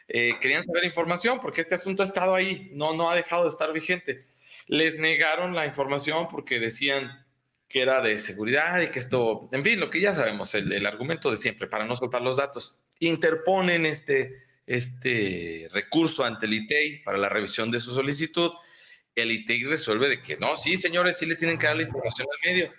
Eh, 0.09 0.35
querían 0.39 0.63
saber 0.63 0.85
información 0.85 1.41
porque 1.41 1.63
este 1.63 1.77
asunto 1.77 2.03
ha 2.03 2.07
estado 2.07 2.35
ahí, 2.35 2.69
no, 2.75 2.93
no 2.93 3.09
ha 3.09 3.15
dejado 3.15 3.45
de 3.45 3.49
estar 3.49 3.73
vigente. 3.73 4.27
Les 4.67 4.99
negaron 4.99 5.55
la 5.55 5.65
información 5.65 6.29
porque 6.29 6.61
decían 6.61 7.25
que 7.71 7.81
era 7.81 8.03
de 8.03 8.19
seguridad 8.19 8.83
y 8.83 8.91
que 8.91 8.99
esto, 8.99 9.49
en 9.51 9.65
fin, 9.65 9.81
lo 9.81 9.89
que 9.89 10.03
ya 10.03 10.15
sabemos, 10.15 10.55
el, 10.55 10.71
el 10.71 10.85
argumento 10.85 11.31
de 11.31 11.39
siempre, 11.39 11.69
para 11.69 11.87
no 11.87 11.97
soltar 11.97 12.21
los 12.21 12.37
datos 12.37 12.79
interponen 13.01 13.87
este, 13.87 14.45
este 14.67 15.69
recurso 15.73 16.25
ante 16.25 16.47
el 16.47 16.55
ITEI 16.55 17.03
para 17.03 17.19
la 17.19 17.29
revisión 17.29 17.71
de 17.71 17.81
su 17.81 17.93
solicitud. 17.93 18.53
El 19.15 19.33
ITEI 19.33 19.65
resuelve 19.65 20.09
de 20.09 20.23
que 20.23 20.37
no, 20.37 20.55
sí, 20.55 20.77
señores, 20.77 21.19
sí 21.19 21.27
le 21.27 21.35
tienen 21.35 21.59
que 21.59 21.67
dar 21.67 21.77
la 21.77 21.83
información 21.83 22.29
al 22.31 22.51
medio 22.51 22.73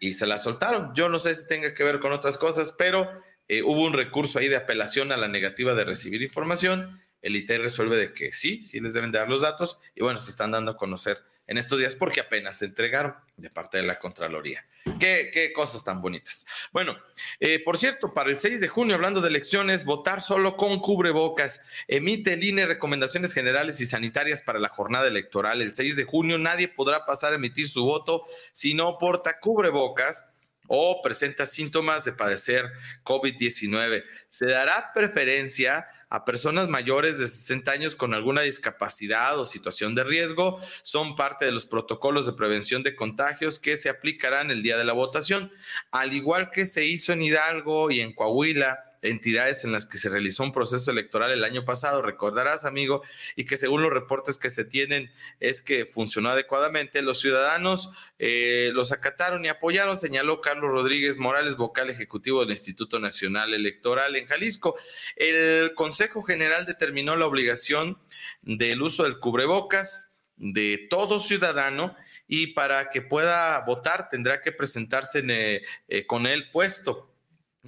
y 0.00 0.12
se 0.14 0.26
la 0.26 0.38
soltaron. 0.38 0.92
Yo 0.94 1.08
no 1.08 1.18
sé 1.18 1.34
si 1.34 1.46
tenga 1.46 1.74
que 1.74 1.84
ver 1.84 2.00
con 2.00 2.12
otras 2.12 2.36
cosas, 2.36 2.74
pero 2.76 3.08
eh, 3.46 3.62
hubo 3.62 3.84
un 3.84 3.92
recurso 3.92 4.38
ahí 4.38 4.48
de 4.48 4.56
apelación 4.56 5.12
a 5.12 5.16
la 5.16 5.28
negativa 5.28 5.74
de 5.74 5.84
recibir 5.84 6.22
información. 6.22 7.00
El 7.22 7.36
ITEI 7.36 7.58
resuelve 7.58 7.96
de 7.96 8.12
que 8.12 8.32
sí, 8.32 8.64
sí 8.64 8.80
les 8.80 8.94
deben 8.94 9.12
dar 9.12 9.28
los 9.28 9.42
datos 9.42 9.78
y 9.94 10.02
bueno, 10.02 10.18
se 10.18 10.30
están 10.30 10.50
dando 10.50 10.72
a 10.72 10.76
conocer 10.76 11.18
en 11.48 11.56
estos 11.56 11.78
días 11.78 11.96
porque 11.96 12.20
apenas 12.20 12.58
se 12.58 12.66
entregaron 12.66 13.14
de 13.36 13.50
parte 13.50 13.78
de 13.78 13.82
la 13.82 13.98
Contraloría. 13.98 14.64
Qué, 15.00 15.50
cosas 15.54 15.82
tan 15.82 16.00
bonitas. 16.02 16.46
Bueno, 16.72 16.96
eh, 17.40 17.62
por 17.64 17.78
cierto, 17.78 18.12
para 18.12 18.30
el 18.30 18.38
6 18.38 18.60
de 18.60 18.68
junio, 18.68 18.94
hablando 18.94 19.20
de 19.20 19.28
elecciones, 19.28 19.84
votar 19.84 20.20
solo 20.20 20.56
con 20.56 20.78
cubrebocas. 20.80 21.62
Emite 21.88 22.34
el 22.34 22.44
INE 22.44 22.66
recomendaciones 22.66 23.32
generales 23.32 23.80
y 23.80 23.86
sanitarias 23.86 24.42
para 24.42 24.58
la 24.58 24.68
jornada 24.68 25.08
electoral. 25.08 25.62
El 25.62 25.74
6 25.74 25.96
de 25.96 26.04
junio 26.04 26.36
nadie 26.36 26.68
podrá 26.68 27.06
pasar 27.06 27.32
a 27.32 27.36
emitir 27.36 27.66
su 27.66 27.84
voto 27.84 28.24
si 28.52 28.74
no 28.74 28.98
porta 28.98 29.40
cubrebocas 29.40 30.26
o 30.66 31.00
presenta 31.02 31.46
síntomas 31.46 32.04
de 32.04 32.12
padecer 32.12 32.70
COVID-19. 33.04 34.04
Se 34.28 34.46
dará 34.46 34.92
preferencia 34.92 35.88
a 36.10 36.24
personas 36.24 36.68
mayores 36.68 37.18
de 37.18 37.26
60 37.26 37.70
años 37.70 37.94
con 37.94 38.14
alguna 38.14 38.42
discapacidad 38.42 39.38
o 39.38 39.44
situación 39.44 39.94
de 39.94 40.04
riesgo. 40.04 40.60
Son 40.82 41.16
parte 41.16 41.44
de 41.44 41.52
los 41.52 41.66
protocolos 41.66 42.26
de 42.26 42.32
prevención 42.32 42.82
de 42.82 42.96
contagios 42.96 43.58
que 43.58 43.76
se 43.76 43.90
aplicarán 43.90 44.50
el 44.50 44.62
día 44.62 44.76
de 44.76 44.84
la 44.84 44.92
votación, 44.92 45.52
al 45.90 46.12
igual 46.12 46.50
que 46.50 46.64
se 46.64 46.84
hizo 46.84 47.12
en 47.12 47.22
Hidalgo 47.22 47.90
y 47.90 48.00
en 48.00 48.14
Coahuila 48.14 48.87
entidades 49.02 49.64
en 49.64 49.72
las 49.72 49.86
que 49.86 49.98
se 49.98 50.08
realizó 50.08 50.42
un 50.42 50.52
proceso 50.52 50.90
electoral 50.90 51.30
el 51.30 51.44
año 51.44 51.64
pasado, 51.64 52.02
recordarás, 52.02 52.64
amigo, 52.64 53.02
y 53.36 53.44
que 53.44 53.56
según 53.56 53.82
los 53.82 53.92
reportes 53.92 54.38
que 54.38 54.50
se 54.50 54.64
tienen 54.64 55.12
es 55.40 55.62
que 55.62 55.86
funcionó 55.86 56.30
adecuadamente. 56.30 57.02
Los 57.02 57.20
ciudadanos 57.20 57.90
eh, 58.18 58.70
los 58.74 58.92
acataron 58.92 59.44
y 59.44 59.48
apoyaron, 59.48 59.98
señaló 59.98 60.40
Carlos 60.40 60.70
Rodríguez 60.70 61.18
Morales, 61.18 61.56
vocal 61.56 61.90
ejecutivo 61.90 62.40
del 62.40 62.50
Instituto 62.50 62.98
Nacional 62.98 63.54
Electoral 63.54 64.16
en 64.16 64.26
Jalisco. 64.26 64.76
El 65.16 65.74
Consejo 65.74 66.22
General 66.22 66.66
determinó 66.66 67.16
la 67.16 67.26
obligación 67.26 67.98
del 68.42 68.82
uso 68.82 69.04
del 69.04 69.18
cubrebocas 69.18 70.12
de 70.36 70.86
todo 70.88 71.20
ciudadano 71.20 71.96
y 72.28 72.48
para 72.48 72.90
que 72.90 73.02
pueda 73.02 73.58
votar 73.60 74.08
tendrá 74.10 74.40
que 74.40 74.52
presentarse 74.52 75.22
eh, 75.26 75.62
eh, 75.88 76.06
con 76.06 76.26
él 76.26 76.50
puesto. 76.50 77.07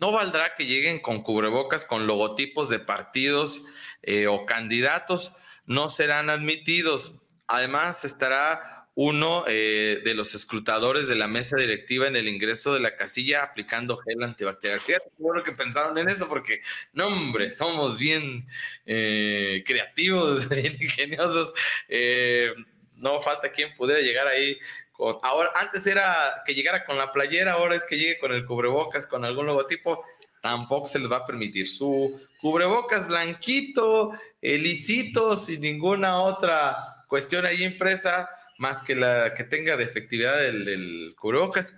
No 0.01 0.12
valdrá 0.12 0.55
que 0.55 0.64
lleguen 0.64 0.98
con 0.98 1.22
cubrebocas 1.22 1.84
con 1.84 2.07
logotipos 2.07 2.70
de 2.70 2.78
partidos 2.78 3.62
eh, 4.03 4.28
o 4.28 4.46
candidatos, 4.46 5.32
no 5.66 5.90
serán 5.90 6.30
admitidos. 6.30 7.16
Además, 7.46 8.07
estará 8.07 8.88
uno 8.94 9.44
eh, 9.46 10.01
de 10.03 10.14
los 10.14 10.34
escrutadores 10.34 11.07
de 11.07 11.16
la 11.16 11.28
mesa 11.28 11.59
directiva 11.59 12.07
en 12.07 12.16
el 12.16 12.28
ingreso 12.28 12.72
de 12.72 12.80
la 12.80 12.96
casilla 12.96 13.42
aplicando 13.42 13.98
gel 13.98 14.22
antibacterial. 14.22 14.80
Fíjate, 14.80 15.11
bueno 15.18 15.44
que 15.44 15.53
pensaron 15.53 15.96
en 15.98 16.09
eso 16.09 16.28
porque, 16.30 16.61
no 16.94 17.09
hombre, 17.09 17.53
somos 17.53 17.98
bien 17.98 18.48
eh, 18.86 19.62
creativos, 19.66 20.48
bien 20.48 20.78
ingeniosos. 20.80 21.53
no 22.94 23.20
falta 23.20 23.53
quien 23.53 23.74
pudiera 23.76 24.01
llegar 24.01 24.26
ahí 24.28 24.59
ahora, 25.22 25.51
antes 25.55 25.86
era 25.86 26.42
que 26.44 26.55
llegara 26.55 26.84
con 26.84 26.98
la 26.98 27.12
playera, 27.12 27.53
ahora 27.53 27.76
es 27.76 27.84
que 27.84 27.98
llegue 27.98 28.18
con 28.18 28.32
el 28.32 28.44
cubrebocas, 28.44 29.07
con 29.07 29.24
algún 29.24 29.46
logotipo, 29.46 30.05
tampoco 30.42 30.86
se 30.86 30.98
les 30.98 31.11
va 31.11 31.18
a 31.18 31.26
permitir. 31.26 31.68
Su 31.68 32.20
cubrebocas 32.40 33.07
blanquito, 33.07 34.12
lisito, 34.40 35.36
sin 35.36 35.61
ninguna 35.61 36.20
otra 36.20 36.76
cuestión 37.09 37.46
ahí 37.46 37.64
impresa, 37.64 38.30
más 38.59 38.82
que 38.82 38.94
la 38.94 39.34
que 39.34 39.44
tenga 39.44 39.76
de 39.76 39.84
efectividad 39.84 40.38
del 40.38 41.14
cubrebocas, 41.18 41.74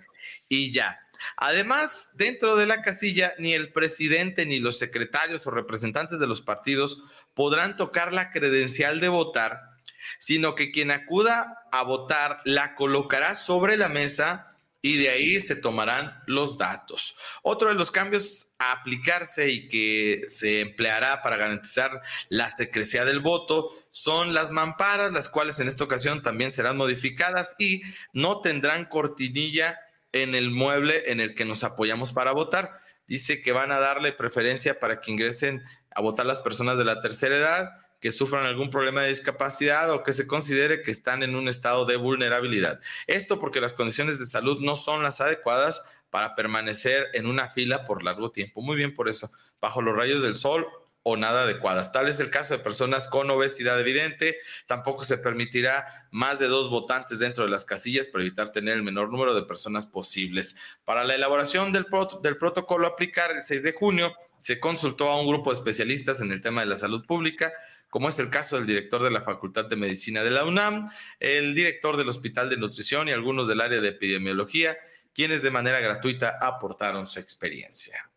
y 0.49 0.71
ya. 0.71 0.99
Además, 1.37 2.11
dentro 2.15 2.55
de 2.55 2.65
la 2.65 2.81
casilla, 2.81 3.33
ni 3.37 3.53
el 3.53 3.71
presidente 3.71 4.45
ni 4.45 4.59
los 4.59 4.77
secretarios 4.77 5.47
o 5.47 5.51
representantes 5.51 6.19
de 6.19 6.27
los 6.27 6.41
partidos 6.41 7.01
podrán 7.33 7.77
tocar 7.77 8.11
la 8.11 8.31
credencial 8.31 8.99
de 8.99 9.07
votar 9.07 9.72
sino 10.19 10.55
que 10.55 10.71
quien 10.71 10.91
acuda 10.91 11.65
a 11.71 11.83
votar 11.83 12.39
la 12.45 12.75
colocará 12.75 13.35
sobre 13.35 13.77
la 13.77 13.89
mesa 13.89 14.53
y 14.85 14.97
de 14.97 15.09
ahí 15.09 15.39
se 15.39 15.55
tomarán 15.55 16.21
los 16.27 16.57
datos. 16.57 17.15
Otro 17.41 17.69
de 17.69 17.75
los 17.75 17.89
cambios 17.89 18.53
a 18.59 18.73
aplicarse 18.73 19.49
y 19.49 19.69
que 19.69 20.23
se 20.27 20.59
empleará 20.59 21.23
para 21.23 21.37
garantizar 21.37 22.01
la 22.27 22.49
secrecía 22.49 23.05
del 23.05 23.21
voto 23.21 23.69
son 23.91 24.33
las 24.33 24.51
mamparas, 24.51 25.13
las 25.13 25.29
cuales 25.29 25.61
en 25.61 25.69
esta 25.69 25.85
ocasión 25.85 26.21
también 26.21 26.51
serán 26.51 26.75
modificadas 26.75 27.55
y 27.57 27.81
no 28.11 28.41
tendrán 28.41 28.83
cortinilla 28.85 29.79
en 30.11 30.35
el 30.35 30.51
mueble 30.51 31.09
en 31.09 31.21
el 31.21 31.33
que 31.33 31.45
nos 31.45 31.63
apoyamos 31.63 32.11
para 32.11 32.33
votar. 32.33 32.77
Dice 33.07 33.41
que 33.41 33.53
van 33.53 33.71
a 33.71 33.79
darle 33.79 34.11
preferencia 34.11 34.81
para 34.81 34.99
que 34.99 35.11
ingresen 35.11 35.63
a 35.95 36.01
votar 36.01 36.25
las 36.25 36.41
personas 36.41 36.77
de 36.77 36.83
la 36.83 37.01
tercera 37.01 37.37
edad 37.37 37.82
que 38.03 38.11
sufran 38.11 38.45
algún 38.45 38.69
problema 38.69 39.01
de 39.01 39.07
discapacidad 39.07 39.89
o 39.89 40.03
que 40.03 40.11
se 40.11 40.27
considere 40.27 40.81
que 40.81 40.91
están 40.91 41.23
en 41.23 41.37
un 41.37 41.47
estado 41.47 41.85
de 41.85 41.95
vulnerabilidad. 41.95 42.81
Esto 43.07 43.39
porque 43.39 43.61
las 43.61 43.71
condiciones 43.71 44.19
de 44.19 44.25
salud 44.25 44.59
no 44.59 44.75
son 44.75 45.03
las 45.03 45.21
adecuadas 45.21 45.85
para 46.09 46.35
permanecer 46.35 47.07
en 47.13 47.27
una 47.27 47.47
fila 47.47 47.85
por 47.85 48.03
largo 48.03 48.29
tiempo. 48.29 48.61
Muy 48.61 48.75
bien 48.75 48.93
por 48.93 49.07
eso, 49.07 49.31
bajo 49.61 49.81
los 49.81 49.95
rayos 49.95 50.21
del 50.21 50.35
sol 50.35 50.67
o 51.01 51.15
nada 51.15 51.43
adecuadas. 51.43 51.93
Tal 51.93 52.09
es 52.09 52.19
el 52.19 52.29
caso 52.29 52.57
de 52.57 52.61
personas 52.61 53.07
con 53.07 53.31
obesidad 53.31 53.79
evidente. 53.79 54.35
Tampoco 54.67 55.05
se 55.05 55.17
permitirá 55.17 56.09
más 56.11 56.39
de 56.39 56.47
dos 56.47 56.69
votantes 56.69 57.19
dentro 57.19 57.45
de 57.45 57.51
las 57.51 57.63
casillas 57.63 58.09
para 58.09 58.25
evitar 58.25 58.51
tener 58.51 58.75
el 58.75 58.83
menor 58.83 59.13
número 59.13 59.33
de 59.33 59.43
personas 59.43 59.87
posibles. 59.87 60.57
Para 60.83 61.05
la 61.05 61.15
elaboración 61.15 61.71
del, 61.71 61.85
del 62.21 62.35
protocolo 62.35 62.85
a 62.85 62.89
aplicar 62.89 63.31
el 63.31 63.45
6 63.45 63.63
de 63.63 63.71
junio, 63.71 64.13
se 64.41 64.59
consultó 64.59 65.09
a 65.09 65.21
un 65.21 65.27
grupo 65.27 65.51
de 65.51 65.55
especialistas 65.55 66.19
en 66.19 66.33
el 66.33 66.41
tema 66.41 66.59
de 66.59 66.67
la 66.67 66.75
salud 66.75 67.05
pública 67.05 67.53
como 67.93 68.09
es 68.09 68.17
el 68.17 68.31
caso 68.31 68.55
del 68.55 68.65
director 68.65 69.03
de 69.03 69.11
la 69.11 69.21
Facultad 69.21 69.65
de 69.65 69.75
Medicina 69.75 70.23
de 70.23 70.31
la 70.31 70.45
UNAM, 70.45 70.89
el 71.19 71.53
director 71.53 71.95
del 71.95 72.09
Hospital 72.09 72.49
de 72.49 72.57
Nutrición 72.57 73.07
y 73.07 73.11
algunos 73.11 73.47
del 73.47 73.61
área 73.61 73.79
de 73.81 73.89
epidemiología, 73.89 74.75
quienes 75.13 75.43
de 75.43 75.51
manera 75.51 75.79
gratuita 75.79 76.39
aportaron 76.41 77.05
su 77.05 77.19
experiencia. 77.19 78.09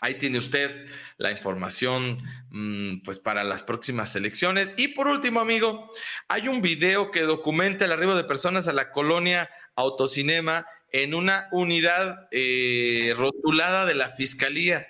Ahí 0.00 0.14
tiene 0.14 0.38
usted 0.38 0.86
la 1.16 1.32
información 1.32 2.18
mm, 2.50 3.02
pues 3.02 3.18
para 3.18 3.42
las 3.42 3.64
próximas 3.64 4.14
elecciones. 4.14 4.70
Y 4.76 4.88
por 4.94 5.08
último, 5.08 5.40
amigo, 5.40 5.90
hay 6.28 6.46
un 6.46 6.62
video 6.62 7.10
que 7.10 7.22
documenta 7.22 7.84
el 7.84 7.90
arribo 7.90 8.14
de 8.14 8.22
personas 8.22 8.68
a 8.68 8.72
la 8.72 8.92
colonia 8.92 9.50
Autocinema 9.74 10.66
en 10.92 11.14
una 11.14 11.48
unidad 11.50 12.28
eh, 12.30 13.12
rotulada 13.16 13.86
de 13.86 13.96
la 13.96 14.10
Fiscalía. 14.12 14.86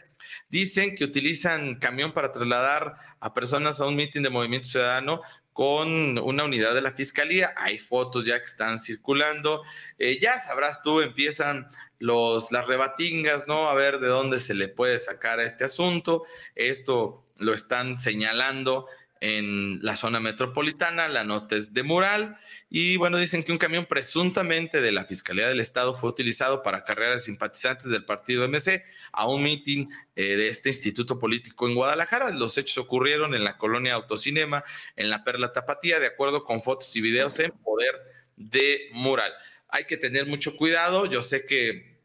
Dicen 0.50 0.94
que 0.94 1.04
utilizan 1.04 1.76
camión 1.76 2.12
para 2.12 2.32
trasladar 2.32 3.15
a 3.26 3.34
personas 3.34 3.80
a 3.80 3.86
un 3.86 3.96
mitin 3.96 4.22
de 4.22 4.30
Movimiento 4.30 4.68
Ciudadano 4.68 5.20
con 5.52 6.16
una 6.18 6.44
unidad 6.44 6.74
de 6.74 6.80
la 6.80 6.92
fiscalía. 6.92 7.52
Hay 7.56 7.80
fotos 7.80 8.24
ya 8.24 8.38
que 8.38 8.44
están 8.44 8.78
circulando. 8.78 9.62
Eh, 9.98 10.20
ya 10.20 10.38
sabrás 10.38 10.80
tú, 10.82 11.00
empiezan 11.00 11.66
los, 11.98 12.52
las 12.52 12.68
rebatingas, 12.68 13.48
¿no? 13.48 13.68
A 13.68 13.74
ver 13.74 13.98
de 13.98 14.06
dónde 14.06 14.38
se 14.38 14.54
le 14.54 14.68
puede 14.68 15.00
sacar 15.00 15.40
a 15.40 15.44
este 15.44 15.64
asunto. 15.64 16.22
Esto 16.54 17.26
lo 17.36 17.52
están 17.52 17.98
señalando 17.98 18.86
en 19.26 19.80
la 19.82 19.96
zona 19.96 20.20
metropolitana, 20.20 21.08
la 21.08 21.24
nota 21.24 21.56
es 21.56 21.74
de 21.74 21.82
mural 21.82 22.38
y 22.70 22.96
bueno, 22.96 23.18
dicen 23.18 23.42
que 23.42 23.50
un 23.50 23.58
camión 23.58 23.86
presuntamente 23.86 24.80
de 24.80 24.92
la 24.92 25.04
Fiscalía 25.04 25.48
del 25.48 25.60
Estado 25.60 25.94
fue 25.94 26.10
utilizado 26.10 26.62
para 26.62 26.84
cargar 26.84 27.12
a 27.12 27.18
simpatizantes 27.18 27.90
del 27.90 28.04
partido 28.04 28.46
MC 28.48 28.84
a 29.12 29.28
un 29.28 29.42
mitin 29.42 29.90
eh, 30.14 30.36
de 30.36 30.48
este 30.48 30.68
instituto 30.68 31.18
político 31.18 31.66
en 31.68 31.74
Guadalajara. 31.74 32.30
Los 32.30 32.56
hechos 32.56 32.78
ocurrieron 32.78 33.34
en 33.34 33.42
la 33.42 33.58
colonia 33.58 33.94
Autocinema, 33.94 34.64
en 34.94 35.10
la 35.10 35.24
Perla 35.24 35.52
Tapatía, 35.52 35.98
de 35.98 36.06
acuerdo 36.06 36.44
con 36.44 36.62
fotos 36.62 36.94
y 36.94 37.00
videos 37.00 37.38
en 37.40 37.50
poder 37.50 37.94
de 38.36 38.90
mural. 38.92 39.32
Hay 39.68 39.84
que 39.86 39.96
tener 39.96 40.26
mucho 40.26 40.56
cuidado, 40.56 41.06
yo 41.06 41.20
sé 41.20 41.46
que 41.46 41.96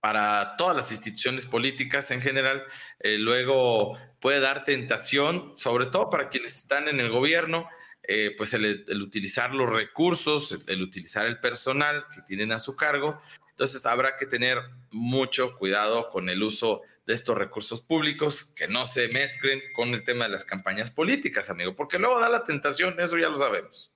para 0.00 0.56
todas 0.56 0.76
las 0.76 0.92
instituciones 0.92 1.46
políticas 1.46 2.10
en 2.10 2.20
general, 2.20 2.64
eh, 3.00 3.18
luego 3.18 3.98
puede 4.20 4.40
dar 4.40 4.64
tentación, 4.64 5.52
sobre 5.56 5.86
todo 5.86 6.10
para 6.10 6.28
quienes 6.28 6.56
están 6.56 6.88
en 6.88 7.00
el 7.00 7.10
gobierno, 7.10 7.68
eh, 8.02 8.34
pues 8.36 8.54
el, 8.54 8.84
utilizar 9.02 9.54
los 9.54 9.70
recursos, 9.70 10.58
el, 10.66 10.82
utilizar 10.82 11.26
el 11.26 11.38
personal 11.40 12.04
que 12.14 12.22
tienen 12.22 12.52
a 12.52 12.58
su 12.58 12.74
cargo. 12.74 13.20
Entonces 13.50 13.84
habrá 13.86 14.16
que 14.16 14.26
tener 14.26 14.58
mucho 14.90 15.56
cuidado 15.56 16.08
con 16.10 16.28
el 16.28 16.42
uso 16.42 16.82
de 17.06 17.14
estos 17.14 17.36
recursos 17.36 17.80
públicos, 17.80 18.52
que 18.56 18.68
no 18.68 18.84
se 18.86 19.08
mezclen 19.08 19.60
con 19.74 19.88
el 19.94 20.04
tema 20.04 20.26
de 20.26 20.30
las 20.30 20.44
campañas 20.44 20.90
políticas, 20.90 21.48
amigo, 21.48 21.74
porque 21.74 21.98
luego 21.98 22.20
da 22.20 22.28
la 22.28 22.44
tentación, 22.44 22.98
eso 23.00 23.16
ya 23.16 23.28
lo 23.28 23.36
sabemos. 23.36 23.92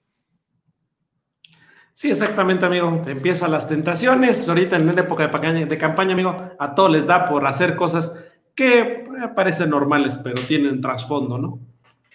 Sí, 1.94 2.10
exactamente, 2.10 2.64
amigo. 2.64 3.04
Empiezan 3.06 3.50
las 3.50 3.68
tentaciones. 3.68 4.48
Ahorita 4.48 4.76
en 4.76 4.88
época 4.98 5.28
de 5.28 5.66
de 5.66 5.78
campaña, 5.78 6.14
amigo, 6.14 6.54
a 6.58 6.74
todos 6.74 6.90
les 6.90 7.06
da 7.06 7.26
por 7.26 7.46
hacer 7.46 7.76
cosas 7.76 8.14
que 8.54 9.06
parecen 9.34 9.70
normales, 9.70 10.18
pero 10.22 10.40
tienen 10.42 10.80
trasfondo, 10.80 11.38
¿no? 11.38 11.60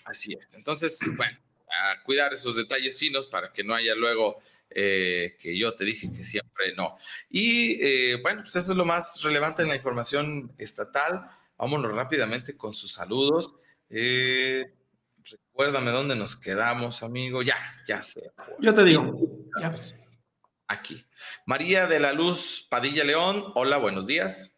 Así 0.06 0.34
es. 0.34 0.54
Entonces, 0.56 1.00
bueno, 1.16 1.38
a 1.68 2.02
cuidar 2.04 2.34
esos 2.34 2.56
detalles 2.56 2.98
finos 2.98 3.28
para 3.28 3.52
que 3.52 3.64
no 3.64 3.74
haya 3.74 3.96
luego 3.96 4.38
eh, 4.70 5.38
que 5.40 5.58
yo 5.58 5.74
te 5.76 5.86
dije 5.86 6.12
que 6.12 6.24
siempre 6.24 6.74
no. 6.76 6.98
Y 7.30 7.78
eh, 7.82 8.20
bueno, 8.22 8.42
pues 8.42 8.56
eso 8.56 8.72
es 8.72 8.78
lo 8.78 8.86
más 8.86 9.22
relevante 9.24 9.62
en 9.64 9.70
la 9.70 9.76
información 9.76 10.54
estatal. 10.58 11.30
Vámonos 11.58 11.94
rápidamente 11.94 12.56
con 12.56 12.74
sus 12.74 12.94
saludos. 12.94 13.54
Eh, 13.90 14.74
recuérdame 15.24 15.92
dónde 15.92 16.16
nos 16.16 16.36
quedamos, 16.36 17.02
amigo. 17.02 17.42
Ya, 17.42 17.58
ya 17.88 18.04
sé. 18.04 18.32
Yo 18.60 18.74
te 18.74 18.84
digo. 18.84 19.18
Aquí. 20.68 21.06
María 21.46 21.88
de 21.88 22.00
la 22.00 22.14
Luz 22.14 22.68
Padilla 22.70 23.04
León. 23.04 23.52
Hola, 23.56 23.78
buenos 23.78 24.06
días. 24.06 24.57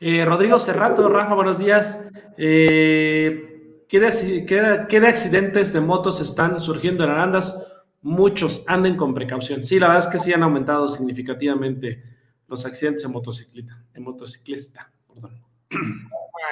Eh, 0.00 0.24
Rodrigo 0.24 0.58
Cerrato, 0.58 1.08
Rafa, 1.08 1.34
buenos 1.34 1.58
días. 1.58 2.04
Eh, 2.36 3.84
¿qué, 3.88 4.00
de, 4.00 5.06
accidentes 5.06 5.72
de 5.72 5.80
motos 5.80 6.20
están 6.20 6.60
surgiendo 6.60 7.04
en 7.04 7.10
Arandas? 7.10 7.56
Muchos, 8.02 8.64
anden 8.66 8.96
con 8.96 9.14
precaución. 9.14 9.64
Sí, 9.64 9.78
la 9.78 9.88
verdad 9.88 10.04
es 10.04 10.10
que 10.12 10.18
sí 10.18 10.32
han 10.32 10.42
aumentado 10.42 10.88
significativamente 10.88 12.02
los 12.48 12.66
accidentes 12.66 13.04
en 13.04 13.12
motocicleta, 13.12 13.82
en 13.94 14.02
motociclista. 14.02 14.90
Perdón. 15.08 15.38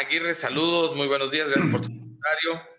Aguirre, 0.00 0.34
saludos, 0.34 0.96
muy 0.96 1.06
buenos 1.08 1.30
días, 1.30 1.50
gracias 1.50 1.70
por 1.70 1.82
tu 1.82 1.88
comentario. 1.88 2.72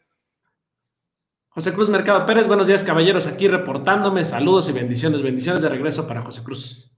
José 1.50 1.72
Cruz 1.72 1.90
Mercado 1.90 2.26
Pérez, 2.26 2.48
buenos 2.48 2.66
días 2.66 2.84
caballeros, 2.84 3.28
aquí 3.28 3.48
reportándome, 3.48 4.26
saludos 4.26 4.70
y 4.70 4.72
bendiciones, 4.72 5.22
bendiciones 5.22 5.62
de 5.62 5.70
regreso 5.70 6.08
para 6.08 6.24
José 6.24 6.42
Cruz. 6.42 6.92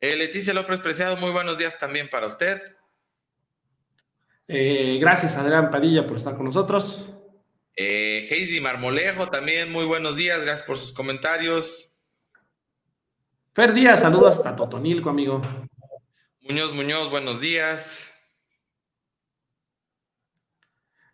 Eh, 0.00 0.16
Leticia 0.16 0.52
López 0.52 0.80
Preciado, 0.80 1.16
muy 1.16 1.30
buenos 1.30 1.56
días 1.56 1.78
también 1.78 2.10
para 2.10 2.26
usted. 2.26 2.75
Eh, 4.48 4.98
gracias, 5.00 5.36
Adrián 5.36 5.70
Padilla, 5.70 6.06
por 6.06 6.16
estar 6.16 6.36
con 6.36 6.44
nosotros. 6.44 7.12
Eh, 7.74 8.28
Heidi 8.30 8.60
Marmolejo, 8.60 9.28
también 9.28 9.72
muy 9.72 9.84
buenos 9.84 10.16
días, 10.16 10.40
gracias 10.44 10.64
por 10.64 10.78
sus 10.78 10.92
comentarios. 10.92 11.98
Fer 13.52 13.72
Díaz, 13.74 14.00
saludos 14.02 14.36
hasta 14.36 14.54
Totonilco, 14.54 15.10
amigo. 15.10 15.42
Muñoz 16.42 16.72
Muñoz, 16.74 17.10
buenos 17.10 17.40
días. 17.40 18.08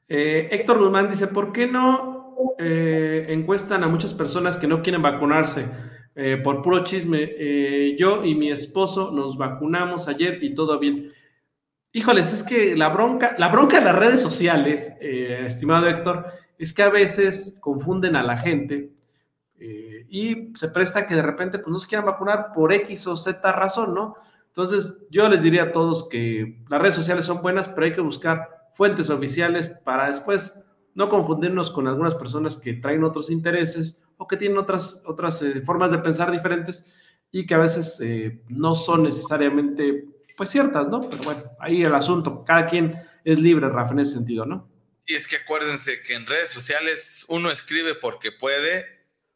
Eh, 0.08 0.48
Héctor 0.50 0.78
Guzmán 0.78 1.08
dice, 1.08 1.26
¿por 1.26 1.52
qué 1.52 1.66
no 1.66 2.36
encuestan 2.58 3.82
a 3.82 3.88
muchas 3.88 4.12
personas 4.12 4.56
que 4.56 4.66
no 4.66 4.82
quieren 4.82 5.02
vacunarse? 5.02 5.66
por 6.44 6.60
puro 6.60 6.84
chisme, 6.84 7.96
yo 7.96 8.22
y 8.22 8.34
mi 8.34 8.50
esposo 8.50 9.10
nos 9.10 9.38
vacunamos 9.38 10.08
ayer 10.08 10.44
y 10.44 10.54
todo 10.54 10.78
bien. 10.78 11.10
Híjoles, 11.94 12.32
es 12.32 12.42
que 12.42 12.74
la 12.74 12.88
bronca, 12.88 13.34
la 13.36 13.48
bronca 13.48 13.78
de 13.78 13.84
las 13.84 13.94
redes 13.94 14.22
sociales, 14.22 14.96
eh, 14.98 15.44
estimado 15.46 15.86
Héctor, 15.86 16.24
es 16.56 16.72
que 16.72 16.82
a 16.82 16.88
veces 16.88 17.58
confunden 17.60 18.16
a 18.16 18.22
la 18.22 18.38
gente 18.38 18.94
eh, 19.58 20.06
y 20.08 20.56
se 20.56 20.68
presta 20.68 21.06
que 21.06 21.14
de 21.14 21.20
repente 21.20 21.58
pues, 21.58 21.70
no 21.70 21.78
se 21.78 21.88
quieran 21.88 22.06
vacunar 22.06 22.52
por 22.54 22.72
X 22.72 23.06
o 23.08 23.16
Z 23.16 23.52
razón, 23.52 23.92
¿no? 23.92 24.14
Entonces, 24.46 24.96
yo 25.10 25.28
les 25.28 25.42
diría 25.42 25.64
a 25.64 25.72
todos 25.72 26.08
que 26.08 26.62
las 26.70 26.80
redes 26.80 26.94
sociales 26.94 27.26
son 27.26 27.42
buenas, 27.42 27.68
pero 27.68 27.84
hay 27.84 27.92
que 27.92 28.00
buscar 28.00 28.70
fuentes 28.74 29.10
oficiales 29.10 29.68
para 29.68 30.08
después 30.08 30.58
no 30.94 31.10
confundirnos 31.10 31.70
con 31.70 31.88
algunas 31.88 32.14
personas 32.14 32.56
que 32.56 32.72
traen 32.72 33.04
otros 33.04 33.30
intereses 33.30 34.02
o 34.16 34.26
que 34.26 34.38
tienen 34.38 34.56
otras, 34.56 35.02
otras 35.04 35.42
eh, 35.42 35.60
formas 35.60 35.90
de 35.90 35.98
pensar 35.98 36.30
diferentes 36.30 36.86
y 37.30 37.44
que 37.44 37.54
a 37.54 37.58
veces 37.58 37.98
no 38.48 38.74
son 38.74 39.04
necesariamente 39.04 40.11
pues 40.36 40.50
ciertas, 40.50 40.88
¿no? 40.88 41.08
Pero 41.08 41.22
bueno, 41.22 41.42
ahí 41.58 41.84
el 41.84 41.94
asunto, 41.94 42.44
cada 42.44 42.66
quien 42.66 42.96
es 43.24 43.38
libre, 43.38 43.68
Rafa, 43.68 43.92
en 43.92 44.00
ese 44.00 44.12
sentido, 44.12 44.46
¿no? 44.46 44.68
Y 45.06 45.14
es 45.14 45.26
que 45.26 45.36
acuérdense 45.36 46.02
que 46.02 46.14
en 46.14 46.26
redes 46.26 46.50
sociales 46.50 47.24
uno 47.28 47.50
escribe 47.50 47.94
porque 47.94 48.32
puede 48.32 48.86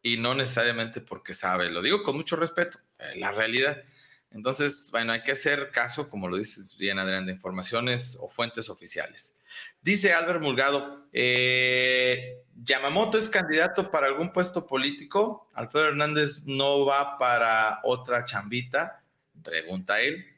y 0.02 0.16
no 0.16 0.34
necesariamente 0.34 1.00
porque 1.00 1.34
sabe. 1.34 1.70
Lo 1.70 1.82
digo 1.82 2.02
con 2.02 2.16
mucho 2.16 2.36
respeto, 2.36 2.78
eh, 2.98 3.18
la 3.18 3.32
realidad. 3.32 3.82
Entonces, 4.30 4.88
bueno, 4.92 5.12
hay 5.12 5.22
que 5.22 5.32
hacer 5.32 5.70
caso, 5.70 6.08
como 6.08 6.28
lo 6.28 6.36
dices 6.36 6.76
bien, 6.76 6.98
Adrián, 6.98 7.26
de 7.26 7.32
informaciones 7.32 8.16
o 8.20 8.28
fuentes 8.28 8.68
oficiales. 8.68 9.36
Dice 9.80 10.12
Albert 10.12 10.42
Mulgado, 10.42 11.08
eh, 11.12 12.42
¿Yamamoto 12.54 13.18
es 13.18 13.28
candidato 13.28 13.90
para 13.90 14.06
algún 14.06 14.32
puesto 14.32 14.66
político? 14.66 15.50
¿Alfredo 15.54 15.88
Hernández 15.88 16.44
no 16.46 16.84
va 16.84 17.18
para 17.18 17.80
otra 17.82 18.24
chambita? 18.24 19.02
Pregunta 19.42 20.00
él 20.00 20.35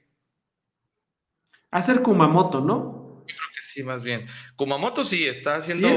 hacer 1.71 2.03
Kumamoto, 2.03 2.61
¿no? 2.61 3.25
Yo 3.27 3.35
creo 3.35 3.49
que 3.55 3.63
sí, 3.63 3.83
más 3.83 4.03
bien. 4.03 4.27
Kumamoto 4.57 5.05
sí 5.05 5.27
está 5.27 5.57
haciendo 5.57 5.89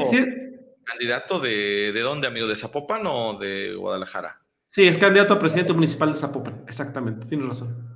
candidato 0.83 1.39
de, 1.39 1.91
de 1.93 2.01
dónde, 2.01 2.27
amigo, 2.27 2.47
de 2.47 2.55
Zapopan 2.55 3.03
o 3.05 3.37
de 3.37 3.75
Guadalajara. 3.75 4.41
Sí, 4.67 4.87
es 4.87 4.97
candidato 4.97 5.33
a 5.33 5.39
presidente 5.39 5.73
municipal 5.73 6.11
de 6.11 6.17
Zapopan, 6.17 6.63
exactamente, 6.67 7.25
tienes 7.25 7.47
razón. 7.47 7.87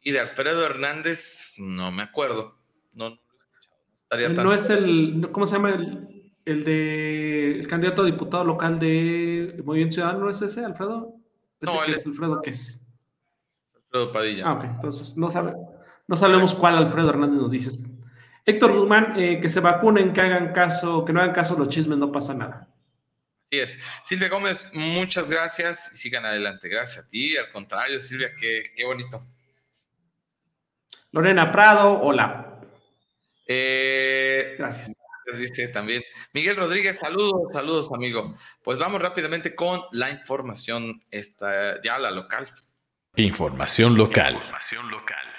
Y 0.00 0.12
de 0.12 0.20
Alfredo 0.20 0.64
Hernández, 0.64 1.54
no 1.56 1.90
me 1.90 2.02
acuerdo. 2.02 2.58
No, 2.92 3.18
no 4.10 4.52
es 4.52 4.68
el, 4.70 5.28
¿cómo 5.32 5.46
se 5.46 5.54
llama? 5.54 5.70
El, 5.70 6.32
el 6.44 6.64
de 6.64 7.58
el 7.58 7.66
candidato 7.66 8.02
a 8.02 8.06
diputado 8.06 8.44
local 8.44 8.78
de 8.78 9.62
Movimiento 9.64 9.94
Ciudadano, 9.94 10.28
¿es 10.28 10.42
ese, 10.42 10.64
Alfredo? 10.64 11.14
no, 11.60 11.84
él 11.84 11.94
es, 11.94 12.06
Alfredo, 12.06 12.42
¿qué 12.42 12.50
es? 12.50 12.82
Alfredo 13.74 14.12
Padilla. 14.12 14.44
Ah, 14.46 14.52
ok, 14.54 14.64
entonces 14.64 15.16
no 15.16 15.30
sabe. 15.30 15.54
No 16.06 16.16
sabemos 16.16 16.54
cuál 16.54 16.76
Alfredo 16.76 17.10
Hernández 17.10 17.40
nos 17.40 17.50
dices. 17.50 17.78
Héctor 18.46 18.72
Guzmán, 18.72 19.14
eh, 19.18 19.40
que 19.40 19.48
se 19.48 19.60
vacunen, 19.60 20.12
que 20.12 20.20
hagan 20.20 20.52
caso, 20.52 21.04
que 21.04 21.12
no 21.12 21.20
hagan 21.20 21.34
caso 21.34 21.56
los 21.56 21.70
chismes, 21.70 21.96
no 21.96 22.12
pasa 22.12 22.34
nada. 22.34 22.68
Así 23.40 23.58
es. 23.58 23.78
Silvia 24.04 24.28
Gómez, 24.28 24.70
muchas 24.74 25.28
gracias 25.30 25.92
y 25.94 25.96
sigan 25.96 26.26
adelante. 26.26 26.68
Gracias 26.68 27.04
a 27.04 27.08
ti. 27.08 27.36
Al 27.36 27.50
contrario, 27.52 27.98
Silvia, 27.98 28.28
qué, 28.38 28.72
qué 28.76 28.84
bonito. 28.84 29.26
Lorena 31.12 31.50
Prado, 31.50 32.00
hola. 32.00 32.60
Eh, 33.46 34.56
gracias. 34.58 34.92
Dice 35.38 35.68
también. 35.68 36.02
Miguel 36.34 36.54
Rodríguez, 36.54 36.98
saludos, 36.98 37.50
saludos, 37.50 37.90
amigo. 37.94 38.36
Pues 38.62 38.78
vamos 38.78 39.00
rápidamente 39.00 39.54
con 39.54 39.80
la 39.92 40.10
información, 40.10 41.02
esta, 41.10 41.80
ya 41.80 41.98
la 41.98 42.10
local. 42.10 42.52
Información 43.16 43.96
local. 43.96 44.34
Información 44.34 44.90
local 44.90 45.34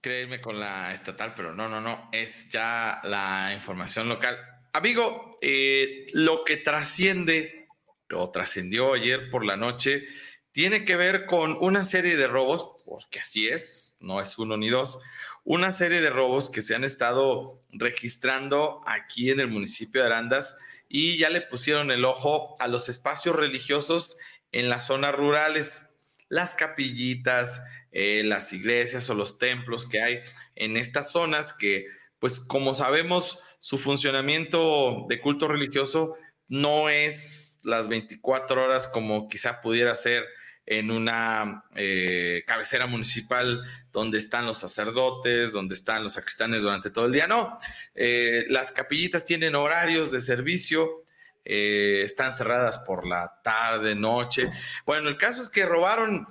creerme 0.00 0.40
con 0.40 0.60
la 0.60 0.92
estatal, 0.92 1.34
pero 1.34 1.54
no, 1.54 1.68
no, 1.68 1.80
no, 1.80 2.08
es 2.12 2.48
ya 2.50 3.00
la 3.04 3.52
información 3.54 4.08
local. 4.08 4.38
Amigo, 4.72 5.38
eh, 5.40 6.06
lo 6.12 6.44
que 6.44 6.56
trasciende 6.56 7.68
o 8.12 8.30
trascendió 8.30 8.94
ayer 8.94 9.30
por 9.30 9.44
la 9.44 9.56
noche 9.56 10.04
tiene 10.52 10.84
que 10.84 10.96
ver 10.96 11.26
con 11.26 11.56
una 11.60 11.84
serie 11.84 12.16
de 12.16 12.26
robos, 12.26 12.82
porque 12.84 13.20
así 13.20 13.48
es, 13.48 13.96
no 14.00 14.20
es 14.20 14.38
uno 14.38 14.56
ni 14.56 14.68
dos, 14.68 14.98
una 15.44 15.70
serie 15.70 16.00
de 16.00 16.10
robos 16.10 16.50
que 16.50 16.62
se 16.62 16.74
han 16.74 16.84
estado 16.84 17.62
registrando 17.70 18.82
aquí 18.86 19.30
en 19.30 19.40
el 19.40 19.48
municipio 19.48 20.00
de 20.00 20.08
Arandas 20.08 20.56
y 20.88 21.16
ya 21.18 21.30
le 21.30 21.42
pusieron 21.42 21.90
el 21.90 22.04
ojo 22.04 22.54
a 22.60 22.66
los 22.66 22.88
espacios 22.88 23.36
religiosos 23.36 24.18
en 24.52 24.68
las 24.68 24.86
zonas 24.86 25.14
rurales, 25.14 25.86
las 26.28 26.54
capillitas, 26.54 27.62
eh, 27.90 28.22
las 28.24 28.52
iglesias 28.52 29.08
o 29.08 29.14
los 29.14 29.38
templos 29.38 29.86
que 29.86 30.02
hay 30.02 30.20
en 30.56 30.76
estas 30.76 31.10
zonas 31.10 31.54
que, 31.54 31.86
pues 32.18 32.38
como 32.38 32.74
sabemos, 32.74 33.40
su 33.60 33.78
funcionamiento 33.78 35.06
de 35.08 35.20
culto 35.20 35.48
religioso 35.48 36.14
no 36.48 36.90
es 36.90 37.60
las 37.62 37.88
24 37.88 38.62
horas 38.62 38.86
como 38.88 39.28
quizá 39.28 39.60
pudiera 39.62 39.94
ser 39.94 40.26
en 40.66 40.90
una 40.90 41.64
eh, 41.74 42.44
cabecera 42.46 42.86
municipal 42.86 43.62
donde 43.90 44.18
están 44.18 44.44
los 44.44 44.58
sacerdotes, 44.58 45.54
donde 45.54 45.74
están 45.74 46.02
los 46.02 46.12
sacristanes 46.12 46.62
durante 46.62 46.90
todo 46.90 47.06
el 47.06 47.12
día. 47.12 47.26
No, 47.26 47.56
eh, 47.94 48.44
las 48.50 48.70
capillitas 48.70 49.24
tienen 49.24 49.54
horarios 49.54 50.10
de 50.10 50.20
servicio, 50.20 51.04
están 51.42 52.34
cerradas 52.34 52.80
por 52.80 53.06
la 53.06 53.40
tarde, 53.42 53.94
noche. 53.94 54.50
Bueno, 54.84 55.08
el 55.08 55.16
caso 55.16 55.40
es 55.40 55.48
que 55.48 55.64
robaron 55.64 56.28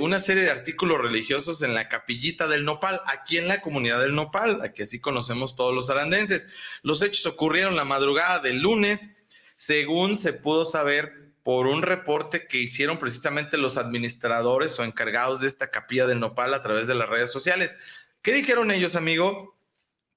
una 0.00 0.18
serie 0.18 0.42
de 0.42 0.50
artículos 0.50 1.00
religiosos 1.00 1.62
en 1.62 1.74
la 1.74 1.88
capillita 1.88 2.48
del 2.48 2.64
Nopal, 2.64 3.00
aquí 3.06 3.38
en 3.38 3.46
la 3.46 3.60
comunidad 3.60 4.00
del 4.00 4.14
Nopal, 4.14 4.60
aquí 4.62 4.82
así 4.82 5.00
conocemos 5.00 5.54
todos 5.54 5.74
los 5.74 5.88
arandenses. 5.90 6.48
Los 6.82 7.02
hechos 7.02 7.26
ocurrieron 7.26 7.76
la 7.76 7.84
madrugada 7.84 8.40
del 8.40 8.60
lunes, 8.60 9.16
según 9.56 10.16
se 10.16 10.32
pudo 10.32 10.64
saber 10.64 11.32
por 11.42 11.66
un 11.66 11.82
reporte 11.82 12.46
que 12.46 12.58
hicieron 12.58 12.98
precisamente 12.98 13.56
los 13.56 13.76
administradores 13.76 14.78
o 14.78 14.84
encargados 14.84 15.40
de 15.40 15.46
esta 15.46 15.70
capilla 15.70 16.06
del 16.06 16.20
nopal 16.20 16.52
a 16.52 16.62
través 16.62 16.86
de 16.86 16.94
las 16.94 17.08
redes 17.08 17.32
sociales. 17.32 17.78
¿Qué 18.22 18.32
dijeron 18.32 18.70
ellos, 18.70 18.96
amigo? 18.96 19.56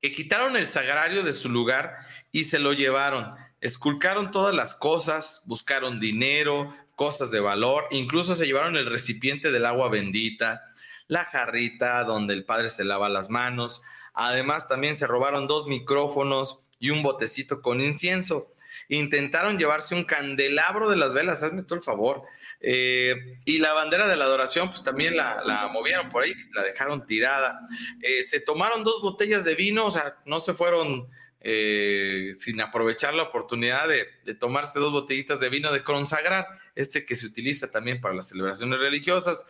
Que 0.01 0.11
quitaron 0.11 0.57
el 0.57 0.67
sagrario 0.67 1.23
de 1.23 1.33
su 1.33 1.49
lugar 1.49 1.97
y 2.31 2.45
se 2.45 2.59
lo 2.59 2.73
llevaron. 2.73 3.35
Esculcaron 3.61 4.31
todas 4.31 4.53
las 4.53 4.73
cosas, 4.73 5.43
buscaron 5.45 6.01
dinero, 6.01 6.73
cosas 7.03 7.31
de 7.31 7.41
valor, 7.41 7.85
incluso 7.91 8.33
se 8.33 8.45
llevaron 8.45 8.77
el 8.77 8.85
recipiente 8.85 9.51
del 9.51 9.65
agua 9.65 9.89
bendita, 9.89 10.71
la 11.07 11.25
jarrita 11.25 12.01
donde 12.05 12.33
el 12.33 12.45
padre 12.45 12.69
se 12.69 12.85
lava 12.85 13.09
las 13.09 13.29
manos. 13.29 13.81
Además, 14.13 14.69
también 14.69 14.95
se 14.95 15.05
robaron 15.05 15.45
dos 15.45 15.67
micrófonos 15.67 16.61
y 16.79 16.91
un 16.91 17.03
botecito 17.03 17.61
con 17.61 17.81
incienso 17.81 18.53
intentaron 18.89 19.57
llevarse 19.57 19.95
un 19.95 20.03
candelabro 20.03 20.89
de 20.89 20.95
las 20.95 21.13
velas, 21.13 21.43
hazme 21.43 21.63
todo 21.63 21.75
el 21.75 21.83
favor. 21.83 22.23
Eh, 22.61 23.15
y 23.45 23.57
la 23.57 23.73
bandera 23.73 24.07
de 24.07 24.15
la 24.15 24.25
adoración, 24.25 24.69
pues 24.69 24.83
también 24.83 25.17
la, 25.17 25.69
movieron 25.71 26.09
por 26.09 26.23
ahí, 26.23 26.33
la 26.53 26.63
dejaron 26.63 27.05
tirada. 27.05 27.59
Eh, 28.01 28.23
se 28.23 28.39
tomaron 28.39 28.83
dos 28.83 29.01
botellas 29.01 29.43
de 29.45 29.55
vino, 29.55 29.85
o 29.85 29.91
sea, 29.91 30.17
no 30.25 30.39
se 30.39 30.53
fueron 30.53 31.09
eh, 31.43 32.31
sin 32.37 32.61
aprovechar 32.61 33.13
la 33.13 33.23
oportunidad 33.23 33.87
de, 33.87 34.33
tomarse 34.35 34.79
dos 34.79 34.91
botellitas 34.91 35.39
de 35.39 35.49
vino 35.49 35.71
de 35.71 35.83
consagrar, 35.83 36.47
este 36.75 37.05
que 37.05 37.15
se 37.15 37.27
utiliza 37.27 37.69
también 37.69 38.01
para 38.01 38.15
las 38.15 38.29
celebraciones 38.29 38.79
religiosas 38.79 39.45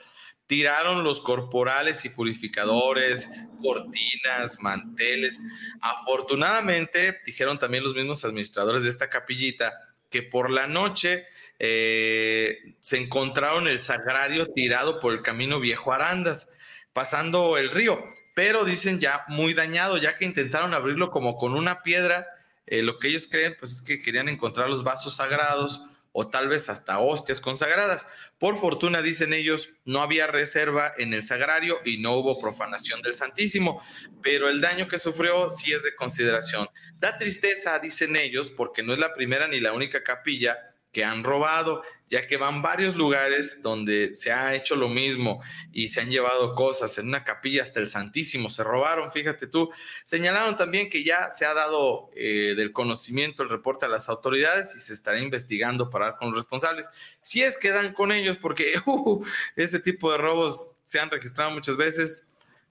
tiraron 0.47 1.03
los 1.03 1.21
corporales 1.21 2.03
y 2.05 2.09
purificadores, 2.09 3.29
cortinas, 3.61 4.59
manteles. 4.59 5.39
Afortunadamente, 5.81 7.21
dijeron 7.25 7.57
también 7.57 7.83
los 7.83 7.95
mismos 7.95 8.25
administradores 8.25 8.83
de 8.83 8.89
esta 8.89 9.09
capillita, 9.09 9.73
que 10.09 10.21
por 10.21 10.51
la 10.51 10.67
noche 10.67 11.25
eh, 11.59 12.75
se 12.79 12.97
encontraron 12.97 13.67
el 13.67 13.79
sagrario 13.79 14.47
tirado 14.47 14.99
por 14.99 15.13
el 15.13 15.21
camino 15.21 15.59
viejo 15.59 15.93
Arandas, 15.93 16.51
pasando 16.93 17.57
el 17.57 17.71
río, 17.71 18.03
pero 18.33 18.65
dicen 18.65 18.99
ya 18.99 19.25
muy 19.27 19.53
dañado, 19.53 19.97
ya 19.97 20.17
que 20.17 20.25
intentaron 20.25 20.73
abrirlo 20.73 21.11
como 21.11 21.37
con 21.37 21.53
una 21.53 21.83
piedra. 21.83 22.27
Eh, 22.65 22.81
lo 22.81 22.97
que 22.99 23.09
ellos 23.09 23.27
creen, 23.29 23.55
pues 23.59 23.73
es 23.73 23.81
que 23.81 24.01
querían 24.01 24.29
encontrar 24.29 24.69
los 24.69 24.83
vasos 24.83 25.15
sagrados 25.15 25.83
o 26.13 26.27
tal 26.27 26.47
vez 26.47 26.69
hasta 26.69 26.99
hostias 26.99 27.41
consagradas. 27.41 28.05
Por 28.37 28.59
fortuna, 28.59 29.01
dicen 29.01 29.33
ellos, 29.33 29.73
no 29.83 30.01
había 30.01 30.27
reserva 30.27 30.93
en 30.97 31.13
el 31.13 31.23
sagrario 31.23 31.79
y 31.85 31.97
no 31.97 32.13
hubo 32.13 32.39
profanación 32.39 33.01
del 33.01 33.15
Santísimo, 33.15 33.81
pero 34.21 34.47
el 34.47 34.61
daño 34.61 34.87
que 34.87 34.99
sufrió 34.99 35.51
sí 35.51 35.73
es 35.73 35.83
de 35.83 35.95
consideración. 35.95 36.67
Da 36.99 37.17
tristeza, 37.17 37.79
dicen 37.79 38.15
ellos, 38.15 38.51
porque 38.51 38.83
no 38.83 38.93
es 38.93 38.99
la 38.99 39.13
primera 39.13 39.47
ni 39.47 39.59
la 39.59 39.73
única 39.73 40.03
capilla 40.03 40.72
que 40.93 41.03
han 41.03 41.23
robado, 41.23 41.83
ya 42.07 42.27
que 42.27 42.37
van 42.37 42.61
varios 42.61 42.95
lugares 42.95 43.63
donde 43.63 44.15
se 44.15 44.31
ha 44.31 44.53
hecho 44.53 44.75
lo 44.75 44.87
mismo 44.87 45.41
y 45.71 45.89
se 45.89 45.99
han 45.99 46.11
llevado 46.11 46.53
cosas. 46.53 46.95
En 46.99 47.07
una 47.07 47.23
capilla 47.23 47.63
hasta 47.63 47.79
el 47.79 47.87
Santísimo 47.87 48.51
se 48.51 48.63
robaron, 48.63 49.11
fíjate 49.11 49.47
tú. 49.47 49.71
Señalaron 50.03 50.55
también 50.55 50.91
que 50.91 51.03
ya 51.03 51.31
se 51.31 51.47
ha 51.47 51.55
dado 51.55 52.11
eh, 52.15 52.53
del 52.55 52.71
conocimiento 52.71 53.41
el 53.41 53.49
reporte 53.49 53.85
a 53.85 53.89
las 53.89 54.07
autoridades 54.09 54.75
y 54.75 54.79
se 54.79 54.93
estará 54.93 55.19
investigando 55.19 55.89
para 55.89 56.05
dar 56.05 56.17
con 56.17 56.29
los 56.29 56.37
responsables. 56.37 56.87
Si 57.23 57.41
es 57.41 57.57
que 57.57 57.71
dan 57.71 57.93
con 57.93 58.11
ellos, 58.11 58.37
porque 58.37 58.73
uh, 58.85 59.25
ese 59.55 59.79
tipo 59.79 60.11
de 60.11 60.19
robos 60.19 60.77
se 60.83 60.99
han 60.99 61.09
registrado 61.09 61.49
muchas 61.49 61.75
veces. 61.75 62.27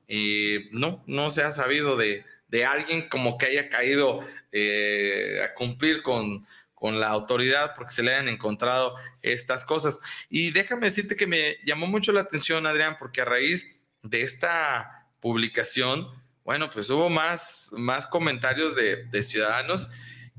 y 0.07 0.69
no, 0.71 1.03
no 1.09 1.31
se 1.31 1.43
ha 1.43 1.51
sabido 1.51 1.97
de, 1.97 2.25
alguien 2.65 3.09
como 3.09 3.39
que 3.39 3.47
haya 3.47 3.71
caído 3.71 4.21
eh, 4.53 5.41
a 5.43 5.55
cumplir 5.55 6.03
con 6.03 6.47
con 6.83 6.99
la 6.99 7.11
autoridad 7.11 7.77
porque 7.77 7.95
se 7.95 8.03
le 8.03 8.13
hayan 8.13 8.29
encontrado 8.29 8.97
estas 9.23 9.65
cosas. 9.65 10.01
Y 10.29 10.51
déjame 10.51 10.87
decirte 10.87 11.15
que 11.15 11.29
me 11.29 11.59
llamó 11.65 11.87
mucho 11.87 12.11
la 12.11 12.23
atención, 12.23 12.67
Adrián, 12.67 12.97
porque 12.99 13.21
a 13.21 13.25
raíz 13.25 13.69
de 14.03 14.23
esta 14.23 15.07
publicación, 15.21 16.09
bueno, 16.43 16.69
pues 16.71 16.91
hubo 16.91 17.09
más, 17.09 17.71
más 17.77 18.09
comentarios 18.09 18.75
de, 18.75 19.23
ciudadanos 19.23 19.91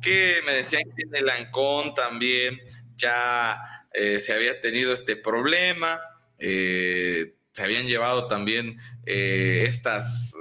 que 0.02 0.42
me 0.46 0.52
decían 0.52 0.84
que 0.84 1.04
en 1.08 1.16
el 1.16 1.30
Ancón 1.30 1.96
también 1.96 2.60
ya 2.98 3.88
eh, 3.94 4.20
se 4.20 4.34
había 4.34 4.60
tenido 4.60 4.92
este 4.92 5.16
problema, 5.16 6.02
eh, 6.40 7.36
se 7.54 7.64
habían 7.64 7.88
llevado 7.88 8.28
también 8.28 8.82
eh, 9.06 9.64
estas 9.66 10.36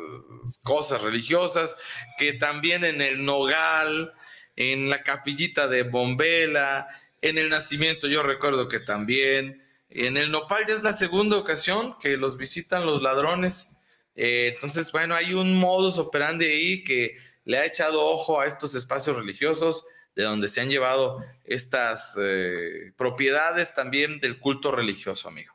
cosas 0.64 1.00
religiosas, 1.00 1.76
que 2.18 2.32
también 2.32 2.84
en 2.84 3.00
el 3.00 3.24
Nogal, 3.24 4.12
en 4.56 4.90
la 4.90 5.02
capillita 5.02 5.68
de 5.68 5.82
Bombela, 5.82 6.88
en 7.20 7.38
el 7.38 7.48
nacimiento 7.48 8.08
yo 8.08 8.22
recuerdo 8.22 8.68
que 8.68 8.80
también, 8.80 9.62
en 9.88 10.16
el 10.16 10.30
Nopal 10.30 10.64
ya 10.66 10.74
es 10.74 10.82
la 10.82 10.92
segunda 10.92 11.36
ocasión 11.36 11.96
que 12.00 12.16
los 12.16 12.36
visitan 12.36 12.86
los 12.86 13.02
ladrones. 13.02 13.68
Eh, 14.14 14.52
entonces, 14.54 14.90
bueno, 14.90 15.14
hay 15.14 15.34
un 15.34 15.58
modus 15.58 15.98
operandi 15.98 16.46
ahí 16.46 16.84
que 16.84 17.16
le 17.44 17.58
ha 17.58 17.66
echado 17.66 18.04
ojo 18.04 18.40
a 18.40 18.46
estos 18.46 18.74
espacios 18.74 19.16
religiosos 19.16 19.84
de 20.14 20.24
donde 20.24 20.48
se 20.48 20.60
han 20.60 20.68
llevado 20.68 21.24
estas 21.44 22.16
eh, 22.20 22.92
propiedades 22.96 23.74
también 23.74 24.20
del 24.20 24.38
culto 24.38 24.70
religioso, 24.70 25.28
amigo. 25.28 25.54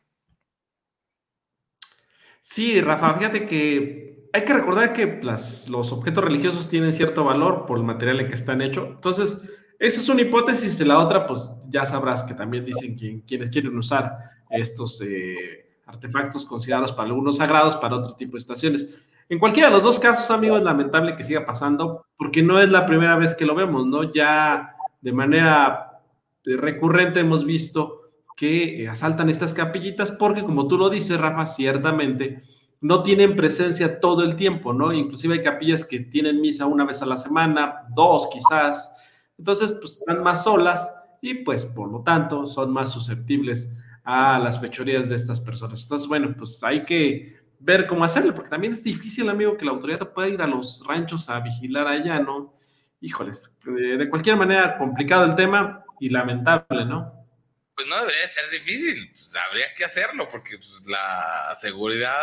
Sí, 2.41 2.79
Rafa, 2.81 3.15
fíjate 3.15 3.45
que 3.45 4.16
hay 4.37 4.45
que 4.45 4.53
recordar 4.53 4.93
que 4.93 5.19
los 5.23 5.91
objetos 5.91 6.23
religiosos 6.23 6.69
tienen 6.69 6.93
cierto 6.93 7.23
valor 7.23 7.65
por 7.65 7.79
el 7.79 7.83
material 7.83 8.19
en 8.19 8.27
que 8.27 8.35
están 8.35 8.61
hechos. 8.61 8.87
Entonces, 8.87 9.41
esa 9.79 9.99
es 9.99 10.09
una 10.09 10.21
hipótesis. 10.21 10.79
Y 10.79 10.85
la 10.85 10.99
otra, 10.99 11.25
pues 11.25 11.55
ya 11.67 11.87
sabrás 11.87 12.21
que 12.21 12.35
también 12.35 12.63
dicen 12.63 12.95
quienes 12.95 13.49
quieren 13.49 13.75
usar 13.75 14.15
estos 14.51 15.01
eh, 15.01 15.79
artefactos 15.87 16.45
considerados 16.45 16.91
para 16.91 17.09
algunos 17.09 17.37
sagrados, 17.37 17.77
para 17.77 17.95
otro 17.95 18.13
tipo 18.13 18.33
de 18.33 18.37
estaciones. 18.37 18.87
En 19.27 19.39
cualquiera 19.39 19.69
de 19.69 19.73
los 19.73 19.83
dos 19.83 19.99
casos, 19.99 20.29
amigos, 20.29 20.59
es 20.59 20.63
lamentable 20.63 21.15
que 21.15 21.23
siga 21.23 21.43
pasando, 21.43 22.05
porque 22.15 22.43
no 22.43 22.61
es 22.61 22.69
la 22.69 22.85
primera 22.85 23.15
vez 23.17 23.33
que 23.33 23.45
lo 23.45 23.55
vemos, 23.55 23.87
¿no? 23.87 24.11
Ya 24.11 24.75
de 25.01 25.13
manera 25.13 25.99
recurrente 26.45 27.21
hemos 27.21 27.43
visto 27.43 28.01
que 28.35 28.83
eh, 28.83 28.87
asaltan 28.87 29.31
estas 29.31 29.55
capillitas, 29.55 30.11
porque 30.11 30.43
como 30.43 30.67
tú 30.67 30.77
lo 30.77 30.91
dices, 30.91 31.19
Rafa, 31.19 31.47
ciertamente 31.47 32.43
no 32.81 33.03
tienen 33.03 33.35
presencia 33.35 33.99
todo 33.99 34.23
el 34.23 34.35
tiempo, 34.35 34.73
¿no? 34.73 34.93
Inclusive 34.93 35.35
hay 35.35 35.43
capillas 35.43 35.83
que 35.85 35.99
tienen 35.99 36.41
misa 36.41 36.65
una 36.65 36.85
vez 36.85 37.01
a 37.01 37.05
la 37.05 37.17
semana, 37.17 37.85
dos 37.89 38.29
quizás. 38.31 38.93
Entonces, 39.37 39.71
pues 39.79 39.97
están 39.97 40.21
más 40.21 40.43
solas 40.43 40.89
y 41.21 41.35
pues 41.35 41.65
por 41.65 41.91
lo 41.91 42.03
tanto 42.03 42.45
son 42.45 42.71
más 42.71 42.91
susceptibles 42.91 43.71
a 44.03 44.39
las 44.39 44.59
fechorías 44.59 45.09
de 45.09 45.15
estas 45.15 45.39
personas. 45.39 45.83
Entonces, 45.83 46.07
bueno, 46.07 46.33
pues 46.37 46.63
hay 46.63 46.85
que 46.85 47.37
ver 47.59 47.87
cómo 47.87 48.03
hacerlo, 48.03 48.33
porque 48.33 48.49
también 48.49 48.73
es 48.73 48.83
difícil, 48.83 49.29
amigo, 49.29 49.57
que 49.57 49.65
la 49.65 49.71
autoridad 49.71 50.13
pueda 50.13 50.29
ir 50.29 50.41
a 50.41 50.47
los 50.47 50.83
ranchos 50.87 51.29
a 51.29 51.39
vigilar 51.39 51.87
allá, 51.87 52.19
¿no? 52.19 52.55
Híjoles, 53.01 53.55
de 53.65 54.09
cualquier 54.09 54.35
manera, 54.35 54.77
complicado 54.77 55.25
el 55.25 55.35
tema 55.35 55.83
y 55.99 56.09
lamentable, 56.09 56.85
¿no? 56.85 57.13
Pues 57.75 57.87
no 57.87 57.99
debería 57.99 58.27
ser 58.27 58.49
difícil, 58.51 59.09
pues 59.11 59.35
habría 59.35 59.65
que 59.75 59.85
hacerlo, 59.85 60.27
porque 60.31 60.57
pues, 60.57 60.83
la 60.87 61.53
seguridad 61.55 62.21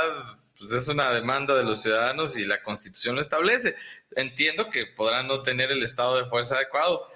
pues 0.65 0.83
es 0.83 0.89
una 0.89 1.11
demanda 1.13 1.55
de 1.55 1.63
los 1.63 1.83
ciudadanos 1.83 2.37
y 2.39 2.45
la 2.45 2.63
constitución 2.63 3.17
lo 3.17 3.21
establece. 3.21 3.77
Entiendo 4.17 4.71
que 4.71 4.87
podrán 4.87 5.29
no 5.29 5.43
tener 5.43 5.71
el 5.71 5.83
estado 5.83 6.17
de 6.17 6.25
fuerza 6.25 6.57
adecuado. 6.57 7.07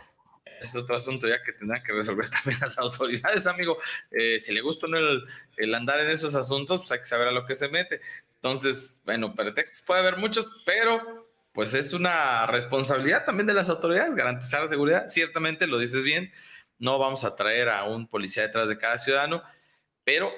Es 0.61 0.77
otro 0.77 0.97
asunto 0.97 1.27
ya 1.27 1.43
que 1.43 1.53
tendrán 1.53 1.83
que 1.83 1.93
resolver 1.93 2.29
también 2.31 2.61
las 2.61 2.77
autoridades, 2.77 3.47
amigo. 3.47 3.79
Eh, 4.11 4.39
si 4.41 4.53
le 4.53 4.61
gusta 4.61 4.87
no 4.87 4.99
el, 4.99 5.75
andar 5.75 6.01
en 6.01 6.11
esos 6.11 6.35
asuntos, 6.35 6.81
pues 6.81 6.93
hay 6.93 6.99
que 6.99 7.07
saber 7.07 7.29
a 7.29 7.33
lo 7.33 7.47
que 7.47 7.55
se 7.55 7.69
mete. 7.69 8.01
Entonces, 8.35 9.01
bueno, 9.07 9.35
pretextos 9.35 9.83
puede 9.83 10.01
haber 10.01 10.19
muchos, 10.19 10.49
pero 10.67 11.27
pues 11.53 11.73
es 11.73 11.95
una 11.95 12.47
responsabilidad 12.47 13.25
también 13.25 13.47
de 13.47 13.55
las 13.55 13.71
autoridades 13.71 14.15
garantizar 14.15 14.63
la 14.63 14.69
seguridad. 14.69 15.09
Ciertamente 15.09 15.67
lo 15.67 15.79
dices 15.79 16.05
bien, 16.05 16.33
no 16.79 16.99
vamos 16.99 17.25
a 17.25 17.35
traer 17.35 17.71
a 17.71 17.85
un 17.85 18.09
policía 18.09 18.43
detrás 18.43 18.69
de 18.69 18.77
cada 18.77 18.99
ciudadano, 18.99 19.43
pero 20.05 20.31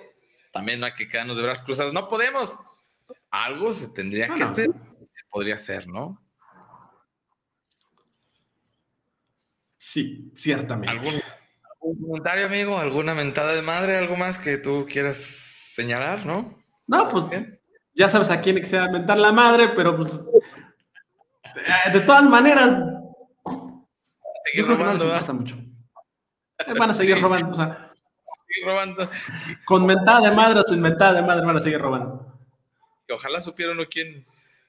también 0.52 0.80
no 0.80 0.86
hay 0.86 0.94
que 0.94 1.08
quedarnos 1.08 1.36
de 1.36 1.42
brazos 1.42 1.64
cruzados. 1.64 1.92
No 1.92 2.08
podemos. 2.08 2.58
Algo 3.30 3.72
se 3.72 3.88
tendría 3.88 4.32
que 4.34 4.42
hacer, 4.42 4.66
se 4.66 5.24
podría 5.30 5.54
hacer, 5.54 5.86
¿no? 5.86 6.20
Sí, 9.78 10.32
ciertamente. 10.36 10.90
¿Algún, 10.90 11.20
comentario, 12.02 12.46
amigo? 12.46 12.78
¿Alguna 12.78 13.14
mentada 13.14 13.54
de 13.54 13.62
madre? 13.62 13.96
¿Algo 13.96 14.16
más 14.16 14.38
que 14.38 14.58
tú 14.58 14.86
quieras 14.88 15.16
señalar, 15.16 16.26
no? 16.26 16.58
No, 16.86 17.08
pues 17.08 17.24
ya 17.94 18.08
sabes 18.08 18.30
a 18.30 18.40
quién 18.40 18.60
que 18.60 18.80
mentar 18.90 19.18
la 19.18 19.32
madre, 19.32 19.70
pero 19.74 19.96
pues 19.96 20.12
eh, 21.56 21.92
de 21.92 22.00
todas 22.00 22.24
maneras, 22.24 22.82
seguir 24.44 24.66
robando, 24.66 25.04
no 25.04 25.34
mucho. 25.34 25.56
Eh, 25.56 26.74
van 26.78 26.90
a 26.90 26.94
seguir 26.94 27.20
robando, 27.20 27.52
o 27.52 27.56
sea, 27.56 27.92
robando. 28.64 29.10
Con 29.64 29.86
mentada 29.86 30.28
de 30.28 30.36
madre 30.36 30.60
o 30.60 30.62
sin 30.62 30.80
mentada 30.80 31.14
de 31.14 31.22
madre 31.22 31.46
van 31.46 31.56
a 31.56 31.60
seguir 31.60 31.80
robando. 31.80 32.29
Ojalá 33.12 33.40
supieran 33.40 33.84
quién, 33.86 34.26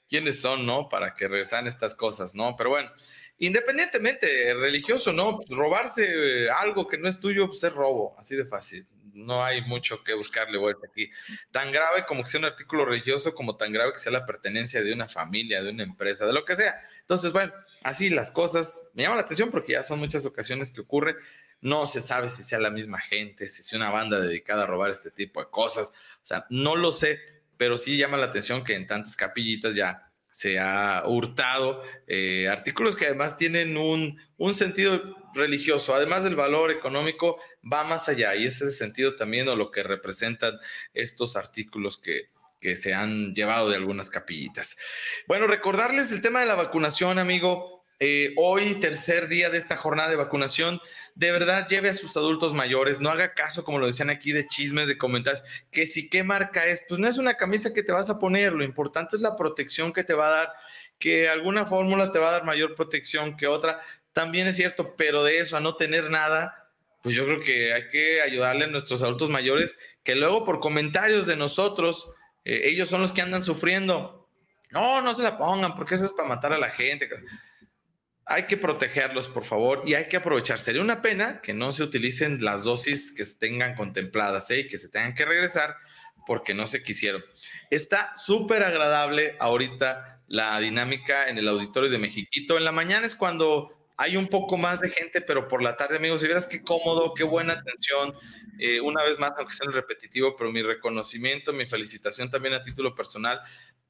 quiénes 0.07 0.41
son, 0.41 0.65
¿no? 0.65 0.89
Para 0.89 1.13
que 1.13 1.27
regresan 1.27 1.67
estas 1.67 1.95
cosas, 1.95 2.35
¿no? 2.35 2.55
Pero 2.55 2.71
bueno, 2.71 2.91
independientemente 3.37 4.53
religioso, 4.53 5.13
¿no? 5.13 5.39
Robarse 5.49 6.49
algo 6.49 6.87
que 6.87 6.97
no 6.97 7.07
es 7.07 7.19
tuyo, 7.19 7.47
pues 7.47 7.63
es 7.63 7.73
robo, 7.73 8.15
así 8.19 8.35
de 8.35 8.45
fácil 8.45 8.87
no 9.13 9.43
hay 9.43 9.61
mucho 9.61 10.03
que 10.03 10.13
buscarle 10.13 10.57
vuelta 10.57 10.87
aquí. 10.87 11.09
Tan 11.51 11.71
grave 11.71 12.05
como 12.05 12.23
que 12.23 12.29
sea 12.29 12.39
un 12.39 12.45
artículo 12.45 12.85
religioso, 12.85 13.33
como 13.33 13.57
tan 13.57 13.71
grave 13.71 13.93
que 13.93 13.99
sea 13.99 14.11
la 14.11 14.25
pertenencia 14.25 14.81
de 14.81 14.93
una 14.93 15.07
familia, 15.07 15.61
de 15.61 15.69
una 15.71 15.83
empresa, 15.83 16.25
de 16.25 16.33
lo 16.33 16.45
que 16.45 16.55
sea. 16.55 16.81
Entonces, 16.99 17.31
bueno, 17.31 17.53
así 17.83 18.09
las 18.09 18.31
cosas 18.31 18.87
me 18.93 19.03
llama 19.03 19.15
la 19.15 19.23
atención 19.23 19.51
porque 19.51 19.73
ya 19.73 19.83
son 19.83 19.99
muchas 19.99 20.25
ocasiones 20.25 20.71
que 20.71 20.81
ocurre. 20.81 21.15
No 21.61 21.85
se 21.85 22.01
sabe 22.01 22.29
si 22.29 22.43
sea 22.43 22.59
la 22.59 22.71
misma 22.71 22.99
gente, 22.99 23.47
si 23.47 23.61
es 23.61 23.73
una 23.73 23.91
banda 23.91 24.19
dedicada 24.19 24.63
a 24.63 24.67
robar 24.67 24.89
este 24.89 25.11
tipo 25.11 25.41
de 25.41 25.49
cosas. 25.49 25.89
O 25.89 26.25
sea, 26.25 26.45
no 26.49 26.75
lo 26.75 26.91
sé, 26.91 27.19
pero 27.61 27.77
sí 27.77 27.95
llama 27.95 28.17
la 28.17 28.25
atención 28.25 28.63
que 28.63 28.73
en 28.73 28.87
tantas 28.87 29.15
capillitas 29.15 29.75
ya 29.75 30.11
se 30.31 30.57
ha 30.57 31.03
hurtado 31.05 31.83
eh, 32.07 32.47
artículos 32.49 32.95
que 32.95 33.05
además 33.05 33.37
tienen 33.37 33.77
un, 33.77 34.19
un, 34.37 34.55
sentido 34.55 35.15
religioso, 35.35 35.93
además 35.93 36.23
del 36.23 36.35
valor 36.35 36.71
económico, 36.71 37.39
va 37.71 37.83
más 37.83 38.09
allá 38.09 38.35
y 38.35 38.47
ese 38.47 38.63
es 38.63 38.69
el 38.71 38.73
sentido 38.73 39.15
también 39.15 39.47
o 39.47 39.55
lo 39.55 39.69
que 39.69 39.83
representan 39.83 40.57
estos 40.95 41.35
artículos 41.35 41.99
que, 41.99 42.31
que 42.59 42.75
se 42.75 42.95
han 42.95 43.35
llevado 43.35 43.69
de 43.69 43.75
algunas 43.75 44.09
capillitas. 44.09 44.75
Bueno, 45.27 45.45
recordarles 45.45 46.11
el 46.11 46.21
tema 46.21 46.39
de 46.39 46.47
la 46.47 46.55
vacunación, 46.55 47.19
amigo. 47.19 47.80
Eh, 48.03 48.33
hoy, 48.35 48.79
tercer 48.79 49.27
día 49.27 49.51
de 49.51 49.59
esta 49.59 49.77
jornada 49.77 50.09
de 50.09 50.15
vacunación, 50.15 50.81
de 51.13 51.31
verdad 51.31 51.67
lleve 51.67 51.89
a 51.89 51.93
sus 51.93 52.17
adultos 52.17 52.51
mayores, 52.51 52.99
no 52.99 53.11
haga 53.11 53.35
caso, 53.35 53.63
como 53.63 53.77
lo 53.77 53.85
decían 53.85 54.09
aquí, 54.09 54.31
de 54.31 54.47
chismes, 54.47 54.87
de 54.87 54.97
comentarios, 54.97 55.43
que 55.69 55.85
si 55.85 56.09
qué 56.09 56.23
marca 56.23 56.65
es, 56.65 56.83
pues 56.89 56.99
no 56.99 57.07
es 57.07 57.19
una 57.19 57.37
camisa 57.37 57.75
que 57.75 57.83
te 57.83 57.91
vas 57.91 58.09
a 58.09 58.17
poner, 58.17 58.53
lo 58.53 58.63
importante 58.63 59.15
es 59.15 59.21
la 59.21 59.35
protección 59.35 59.93
que 59.93 60.03
te 60.03 60.15
va 60.15 60.29
a 60.29 60.31
dar, 60.31 60.53
que 60.97 61.29
alguna 61.29 61.67
fórmula 61.67 62.11
te 62.11 62.17
va 62.17 62.29
a 62.29 62.31
dar 62.31 62.43
mayor 62.43 62.73
protección 62.73 63.37
que 63.37 63.45
otra, 63.45 63.79
también 64.13 64.47
es 64.47 64.55
cierto, 64.55 64.95
pero 64.97 65.23
de 65.23 65.37
eso 65.37 65.55
a 65.55 65.59
no 65.59 65.75
tener 65.75 66.09
nada, 66.09 66.71
pues 67.03 67.13
yo 67.13 67.23
creo 67.27 67.41
que 67.41 67.71
hay 67.71 67.87
que 67.89 68.23
ayudarle 68.23 68.65
a 68.65 68.69
nuestros 68.69 69.03
adultos 69.03 69.29
mayores, 69.29 69.77
que 70.03 70.15
luego 70.15 70.43
por 70.43 70.59
comentarios 70.59 71.27
de 71.27 71.35
nosotros, 71.35 72.09
eh, 72.45 72.61
ellos 72.63 72.89
son 72.89 73.01
los 73.01 73.11
que 73.11 73.21
andan 73.21 73.43
sufriendo. 73.43 74.27
No, 74.71 75.03
no 75.03 75.13
se 75.13 75.21
la 75.21 75.37
pongan, 75.37 75.75
porque 75.75 75.93
eso 75.93 76.05
es 76.05 76.13
para 76.13 76.29
matar 76.29 76.51
a 76.51 76.57
la 76.57 76.71
gente 76.71 77.07
hay 78.33 78.43
que 78.43 78.57
protegerlos, 78.57 79.27
por 79.27 79.43
favor, 79.43 79.83
y 79.85 79.93
hay 79.93 80.07
que 80.07 80.17
aprovechar. 80.17 80.57
Sería 80.57 80.81
una 80.81 81.01
pena 81.01 81.41
que 81.41 81.53
no 81.53 81.71
se 81.71 81.83
utilicen 81.83 82.43
las 82.43 82.63
dosis 82.63 83.11
que 83.11 83.25
tengan 83.25 83.75
contempladas 83.75 84.49
¿eh? 84.51 84.61
y 84.61 84.67
que 84.67 84.77
se 84.77 84.89
tengan 84.89 85.13
que 85.13 85.25
regresar 85.25 85.75
porque 86.25 86.53
no 86.53 86.65
se 86.65 86.81
quisieron. 86.81 87.23
Está 87.69 88.15
súper 88.15 88.63
agradable 88.63 89.35
ahorita 89.39 90.21
la 90.27 90.57
dinámica 90.59 91.27
en 91.27 91.37
el 91.37 91.47
auditorio 91.47 91.89
de 91.89 91.97
Mexiquito. 91.97 92.57
En 92.57 92.63
la 92.63 92.71
mañana 92.71 93.05
es 93.05 93.15
cuando 93.15 93.75
hay 93.97 94.17
un 94.17 94.27
poco 94.27 94.57
más 94.57 94.79
de 94.79 94.89
gente, 94.89 95.21
pero 95.21 95.47
por 95.47 95.61
la 95.61 95.75
tarde, 95.75 95.97
amigos, 95.97 96.21
si 96.21 96.27
vieras 96.27 96.47
qué 96.47 96.61
cómodo, 96.61 97.13
qué 97.13 97.23
buena 97.23 97.53
atención. 97.53 98.15
Eh, 98.59 98.79
una 98.79 99.03
vez 99.03 99.19
más, 99.19 99.31
aunque 99.37 99.53
sea 99.53 99.67
el 99.67 99.73
repetitivo, 99.73 100.35
pero 100.37 100.51
mi 100.51 100.61
reconocimiento, 100.61 101.51
mi 101.51 101.65
felicitación 101.65 102.31
también 102.31 102.53
a 102.53 102.61
título 102.63 102.95
personal 102.95 103.41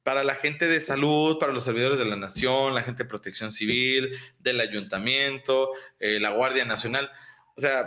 para 0.02 0.24
la 0.24 0.34
gente 0.34 0.66
de 0.66 0.80
salud, 0.80 1.38
para 1.38 1.52
los 1.52 1.64
servidores 1.64 1.98
de 1.98 2.04
la 2.04 2.16
nación, 2.16 2.74
la 2.74 2.82
gente 2.82 3.04
de 3.04 3.08
protección 3.08 3.52
civil, 3.52 4.18
del 4.38 4.60
ayuntamiento, 4.60 5.70
eh, 6.00 6.18
la 6.20 6.30
Guardia 6.30 6.64
Nacional. 6.64 7.10
O 7.56 7.60
sea, 7.60 7.84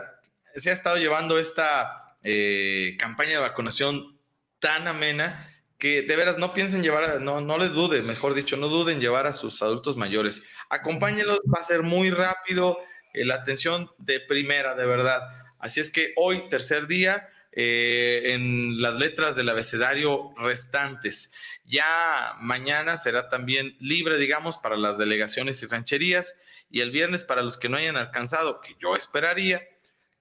se 0.55 0.70
ha 0.70 0.74
estado 0.74 0.97
llevando 0.97 1.38
esta 1.38 2.18
eh, 2.24 2.95
campaña 2.99 3.32
de 3.32 3.39
vacunación 3.39 4.20
tan 4.59 4.88
amena 4.88 5.51
que 5.78 6.03
de 6.03 6.16
veras 6.16 6.38
no 6.38 6.53
piensen 6.53 6.82
llevar, 6.82 7.22
no, 7.22 7.41
no 7.41 7.57
les 7.57 7.74
dude, 7.74 8.01
mejor 8.01 8.34
dicho, 8.34 8.55
no 8.55 8.70
duden 8.70 9.01
llevar 9.01 9.28
a 9.28 9.34
sus 9.34 9.61
adultos 9.61 9.97
mayores. 9.97 10.43
Acompáñenlos, 10.70 11.39
va 11.53 11.59
a 11.59 11.63
ser 11.63 11.84
muy 11.84 12.09
rápido, 12.11 12.80
eh, 13.13 13.26
la 13.26 13.36
atención 13.36 13.89
de 13.97 14.22
primera, 14.22 14.74
de 14.74 14.86
verdad. 14.86 15.22
Así 15.59 15.82
es 15.82 15.89
que 15.89 16.13
hoy, 16.16 16.47
tercer 16.49 16.88
día, 16.88 17.30
en 17.56 18.82
las 18.82 18.99
letras 18.99 19.36
del 19.36 19.49
abecedario 19.49 20.34
restantes. 20.38 21.32
Ya 21.66 22.36
mañana 22.41 22.97
será 22.97 23.30
también 23.30 23.76
libre, 23.80 24.18
digamos, 24.18 24.58
para 24.58 24.78
las 24.78 24.97
delegaciones 24.97 25.64
y 25.64 25.68
rancherías 25.68 26.36
y 26.70 26.82
el 26.82 26.91
viernes 26.91 27.24
para 27.24 27.41
los 27.41 27.58
que 27.58 27.70
no 27.70 27.78
hayan 27.78 27.97
alcanzado, 27.97 28.62
que 28.62 28.76
yo 28.80 28.95
esperaría 28.95 29.62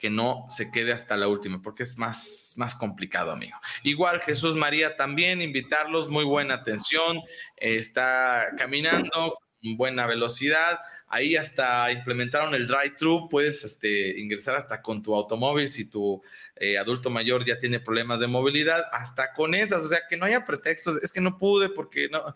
que 0.05 0.11
no 0.11 0.45
se 0.51 0.71
quede 0.71 0.93
hasta 0.93 1.17
la 1.17 1.29
última, 1.29 1.63
porque 1.63 1.83
es 1.83 1.97
más, 1.97 2.53
más 2.57 2.75
complicado, 2.75 3.33
amigo. 3.33 3.57
Igual 3.85 4.21
Jesús 4.21 4.55
María 4.55 4.97
también, 4.97 5.41
invitarlos, 5.41 6.09
muy 6.09 6.25
buena 6.25 6.57
atención, 6.57 7.23
está 7.57 8.49
caminando, 8.59 9.39
buena 9.77 10.07
velocidad, 10.07 10.79
Ahí 11.15 11.37
hasta 11.37 11.93
implementaron 11.93 12.57
el 12.57 12.67
drive-thru, 12.67 13.29
puedes 13.29 13.63
este, 13.63 14.19
ingresar 14.19 14.57
hasta 14.57 14.83
con 14.83 15.01
tu 15.01 15.15
automóvil 15.15 15.69
si 15.69 15.85
tu 15.85 16.21
eh, 16.57 16.77
adulto 16.77 17.09
mayor 17.09 17.45
ya 17.45 17.57
tiene 17.61 17.79
problemas 17.79 18.19
de 18.19 18.27
movilidad, 18.27 18.83
hasta 18.91 19.33
con 19.33 19.55
esas, 19.55 19.85
o 19.85 19.89
sea, 19.89 20.01
que 20.11 20.17
no 20.17 20.27
haya 20.27 20.45
pretextos, 20.45 21.01
es 21.05 21.13
que 21.13 21.21
no 21.21 21.39
pude 21.39 21.69
porque 21.69 22.09
no, 22.11 22.35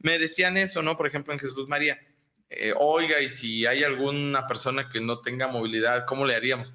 me 0.00 0.18
decían 0.18 0.58
eso, 0.58 0.82
¿no? 0.82 0.94
Por 0.98 1.06
ejemplo, 1.06 1.32
en 1.32 1.38
Jesús 1.38 1.68
María, 1.68 1.98
eh, 2.50 2.74
oiga, 2.76 3.18
y 3.22 3.30
si 3.30 3.64
hay 3.64 3.82
alguna 3.82 4.46
persona 4.46 4.90
que 4.90 5.00
no 5.00 5.22
tenga 5.22 5.48
movilidad, 5.48 6.04
¿cómo 6.04 6.26
le 6.26 6.34
haríamos? 6.34 6.74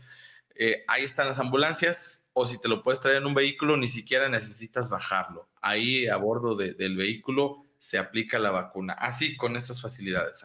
Eh, 0.56 0.84
ahí 0.88 1.04
están 1.04 1.28
las 1.28 1.38
ambulancias, 1.38 2.32
o 2.34 2.48
si 2.48 2.60
te 2.60 2.68
lo 2.68 2.82
puedes 2.82 3.00
traer 3.00 3.18
en 3.18 3.28
un 3.28 3.36
vehículo, 3.36 3.78
ni 3.78 3.88
siquiera 3.88 4.28
necesitas 4.28 4.90
bajarlo. 4.90 5.52
Ahí 5.62 6.08
a 6.08 6.16
bordo 6.18 6.56
del 6.56 6.98
vehículo 6.98 7.68
se 7.78 8.00
aplica 8.00 8.40
la 8.40 8.50
vacuna. 8.50 8.94
Así, 8.94 9.38
con 9.38 9.56
esas 9.56 9.80
facilidades, 9.80 10.44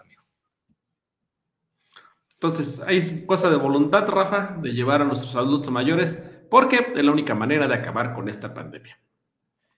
Entonces, 2.41 2.81
hay 2.87 3.27
cosa 3.27 3.51
de 3.51 3.57
voluntad, 3.57 4.07
Rafa, 4.07 4.57
de 4.61 4.71
llevar 4.71 5.03
a 5.03 5.05
nuestros 5.05 5.35
adultos 5.35 5.73
mayores, 5.73 6.23
porque 6.49 6.93
es 6.95 7.05
la 7.05 7.11
única 7.11 7.35
manera 7.35 7.67
de 7.67 7.75
acabar 7.75 8.15
con 8.15 8.29
esta 8.29 8.55
pandemia. 8.55 8.97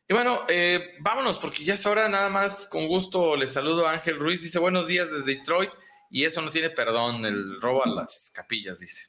Y 0.06 0.12
bueno, 0.12 0.42
eh, 0.46 0.96
vámonos, 1.00 1.38
porque 1.38 1.64
ya 1.64 1.72
es 1.72 1.86
hora, 1.86 2.06
nada 2.10 2.28
más, 2.28 2.66
con 2.66 2.86
gusto 2.86 3.34
les 3.34 3.50
saludo 3.50 3.88
a 3.88 3.92
Ángel 3.92 4.18
Ruiz, 4.18 4.42
dice 4.42 4.58
buenos 4.58 4.88
días 4.88 5.10
desde 5.10 5.36
Detroit, 5.36 5.70
y 6.10 6.24
eso 6.24 6.42
no 6.42 6.50
tiene 6.50 6.68
perdón, 6.68 7.24
el 7.24 7.58
robo 7.62 7.82
a 7.82 7.88
las 7.88 8.30
capillas, 8.34 8.78
dice. 8.78 9.06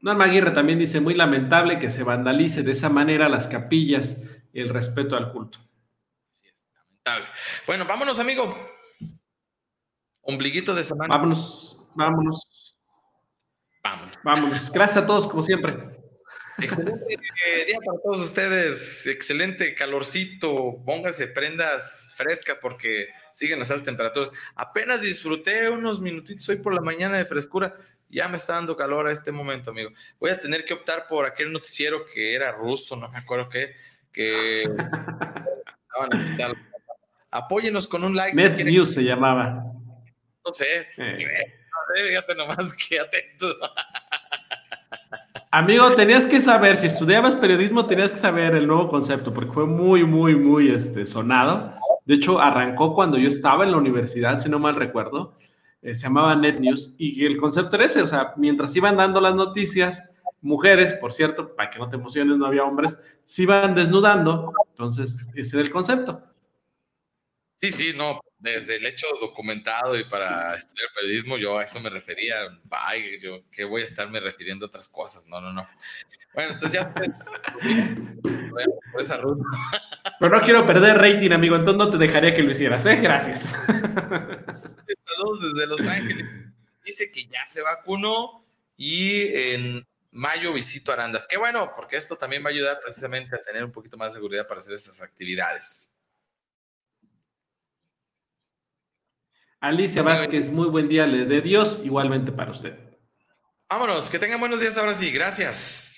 Norma 0.00 0.24
Aguirre 0.24 0.52
también 0.52 0.78
dice, 0.78 1.00
muy 1.00 1.14
lamentable 1.14 1.78
que 1.78 1.90
se 1.90 2.02
vandalice 2.02 2.62
de 2.62 2.72
esa 2.72 2.88
manera 2.88 3.28
las 3.28 3.46
capillas, 3.46 4.16
el 4.54 4.70
respeto 4.70 5.16
al 5.16 5.32
culto. 5.32 5.58
Sí, 6.32 6.46
es 6.50 6.70
lamentable. 6.74 7.26
Bueno, 7.66 7.84
vámonos, 7.84 8.18
amigo. 8.18 8.73
Ombliguito 10.24 10.74
de 10.74 10.84
semana. 10.84 11.14
Vámonos, 11.14 11.78
vámonos. 11.94 12.74
Vámonos. 13.82 14.18
Vámonos. 14.22 14.70
Gracias 14.72 15.04
a 15.04 15.06
todos, 15.06 15.28
como 15.28 15.42
siempre. 15.42 15.94
Excelente 16.58 17.18
día 17.66 17.78
para 17.84 17.98
todos 18.00 18.20
ustedes. 18.20 19.06
Excelente 19.06 19.74
calorcito. 19.74 20.82
Póngase 20.84 21.26
prendas 21.26 22.08
frescas 22.14 22.58
porque 22.60 23.08
siguen 23.32 23.58
las 23.58 23.70
altas 23.70 23.86
temperaturas. 23.86 24.32
Apenas 24.54 25.02
disfruté 25.02 25.68
unos 25.68 26.00
minutitos 26.00 26.48
hoy 26.48 26.56
por 26.56 26.72
la 26.72 26.80
mañana 26.80 27.18
de 27.18 27.26
frescura. 27.26 27.76
Ya 28.08 28.28
me 28.28 28.36
está 28.36 28.54
dando 28.54 28.76
calor 28.76 29.08
a 29.08 29.12
este 29.12 29.32
momento, 29.32 29.70
amigo. 29.70 29.90
Voy 30.20 30.30
a 30.30 30.40
tener 30.40 30.64
que 30.64 30.74
optar 30.74 31.08
por 31.08 31.26
aquel 31.26 31.52
noticiero 31.52 32.06
que 32.06 32.34
era 32.34 32.52
ruso, 32.52 32.94
no 32.96 33.08
me 33.08 33.18
acuerdo 33.18 33.48
qué, 33.48 33.74
que 34.12 34.64
Apóyenos 37.30 37.88
con 37.88 38.04
un 38.04 38.14
like. 38.14 38.36
Net 38.36 38.64
News 38.64 38.94
se 38.94 39.02
llamaba. 39.02 39.73
No 40.44 40.52
sé. 40.52 40.88
Fíjate 40.94 42.34
nomás 42.34 42.74
que 42.88 43.00
atento. 43.00 43.46
Amigo, 45.50 45.90
tenías 45.92 46.26
que 46.26 46.42
saber, 46.42 46.76
si 46.76 46.88
estudiabas 46.88 47.36
periodismo, 47.36 47.86
tenías 47.86 48.10
que 48.10 48.18
saber 48.18 48.56
el 48.56 48.66
nuevo 48.66 48.88
concepto, 48.88 49.32
porque 49.32 49.52
fue 49.52 49.66
muy, 49.66 50.04
muy, 50.04 50.34
muy 50.34 50.70
este, 50.70 51.06
sonado. 51.06 51.74
De 52.04 52.14
hecho, 52.14 52.40
arrancó 52.40 52.92
cuando 52.94 53.18
yo 53.18 53.28
estaba 53.28 53.64
en 53.64 53.70
la 53.70 53.76
universidad, 53.76 54.40
si 54.40 54.48
no 54.48 54.58
mal 54.58 54.74
recuerdo. 54.74 55.38
Eh, 55.80 55.94
se 55.94 56.04
llamaba 56.04 56.34
Net 56.34 56.58
News 56.58 56.94
y 56.98 57.24
el 57.24 57.36
concepto 57.36 57.76
era 57.76 57.84
ese, 57.84 58.02
o 58.02 58.06
sea, 58.06 58.32
mientras 58.36 58.74
iban 58.74 58.96
dando 58.96 59.20
las 59.20 59.34
noticias, 59.34 60.02
mujeres, 60.40 60.94
por 60.94 61.12
cierto, 61.12 61.54
para 61.54 61.70
que 61.70 61.78
no 61.78 61.88
te 61.88 61.96
emociones, 61.96 62.36
no 62.36 62.46
había 62.46 62.64
hombres, 62.64 62.98
se 63.22 63.42
iban 63.42 63.74
desnudando, 63.74 64.52
entonces 64.70 65.28
ese 65.34 65.56
era 65.56 65.64
el 65.66 65.70
concepto. 65.70 66.22
Sí, 67.56 67.70
sí, 67.70 67.92
no, 67.96 68.20
desde 68.52 68.76
el 68.76 68.84
hecho 68.84 69.06
documentado 69.20 69.98
y 69.98 70.04
para 70.04 70.54
estudiar 70.54 70.90
periodismo, 70.94 71.38
yo 71.38 71.58
a 71.58 71.64
eso 71.64 71.80
me 71.80 71.88
refería. 71.88 72.46
Ay, 72.70 73.18
yo 73.20 73.42
que 73.50 73.64
voy 73.64 73.80
a 73.80 73.84
estarme 73.86 74.20
refiriendo 74.20 74.66
a 74.66 74.68
otras 74.68 74.88
cosas. 74.88 75.26
No, 75.26 75.40
no, 75.40 75.50
no. 75.52 75.66
Bueno, 76.34 76.52
entonces 76.52 76.72
ya. 76.72 76.90
por 78.92 79.00
esa 79.00 79.16
ruta. 79.16 79.44
Pero 80.20 80.36
no 80.36 80.42
quiero 80.42 80.66
perder 80.66 80.98
rating, 80.98 81.30
amigo, 81.30 81.56
entonces 81.56 81.78
no 81.78 81.90
te 81.90 81.96
dejaría 81.96 82.34
que 82.34 82.42
lo 82.42 82.50
hicieras, 82.50 82.84
¿eh? 82.84 82.96
Gracias. 82.96 83.46
Saludos 85.06 85.52
desde 85.54 85.66
Los 85.66 85.86
Ángeles. 85.86 86.26
Dice 86.84 87.10
que 87.10 87.24
ya 87.24 87.48
se 87.48 87.62
vacunó 87.62 88.44
y 88.76 89.34
en 89.34 89.86
mayo 90.10 90.52
visito 90.52 90.92
Arandas. 90.92 91.26
Qué 91.26 91.38
bueno, 91.38 91.72
porque 91.74 91.96
esto 91.96 92.16
también 92.16 92.44
va 92.44 92.48
a 92.48 92.52
ayudar 92.52 92.78
precisamente 92.82 93.34
a 93.34 93.42
tener 93.42 93.64
un 93.64 93.72
poquito 93.72 93.96
más 93.96 94.12
de 94.12 94.18
seguridad 94.18 94.46
para 94.46 94.60
hacer 94.60 94.74
esas 94.74 95.00
actividades. 95.00 95.93
Alicia 99.64 100.02
Vázquez, 100.02 100.50
muy 100.50 100.68
buen 100.68 100.90
día, 100.90 101.06
le 101.06 101.24
de 101.24 101.40
Dios, 101.40 101.80
igualmente 101.82 102.30
para 102.30 102.50
usted. 102.50 102.74
Vámonos, 103.70 104.10
que 104.10 104.18
tengan 104.18 104.38
buenos 104.38 104.60
días 104.60 104.76
ahora 104.76 104.92
sí, 104.92 105.10
gracias. 105.10 105.93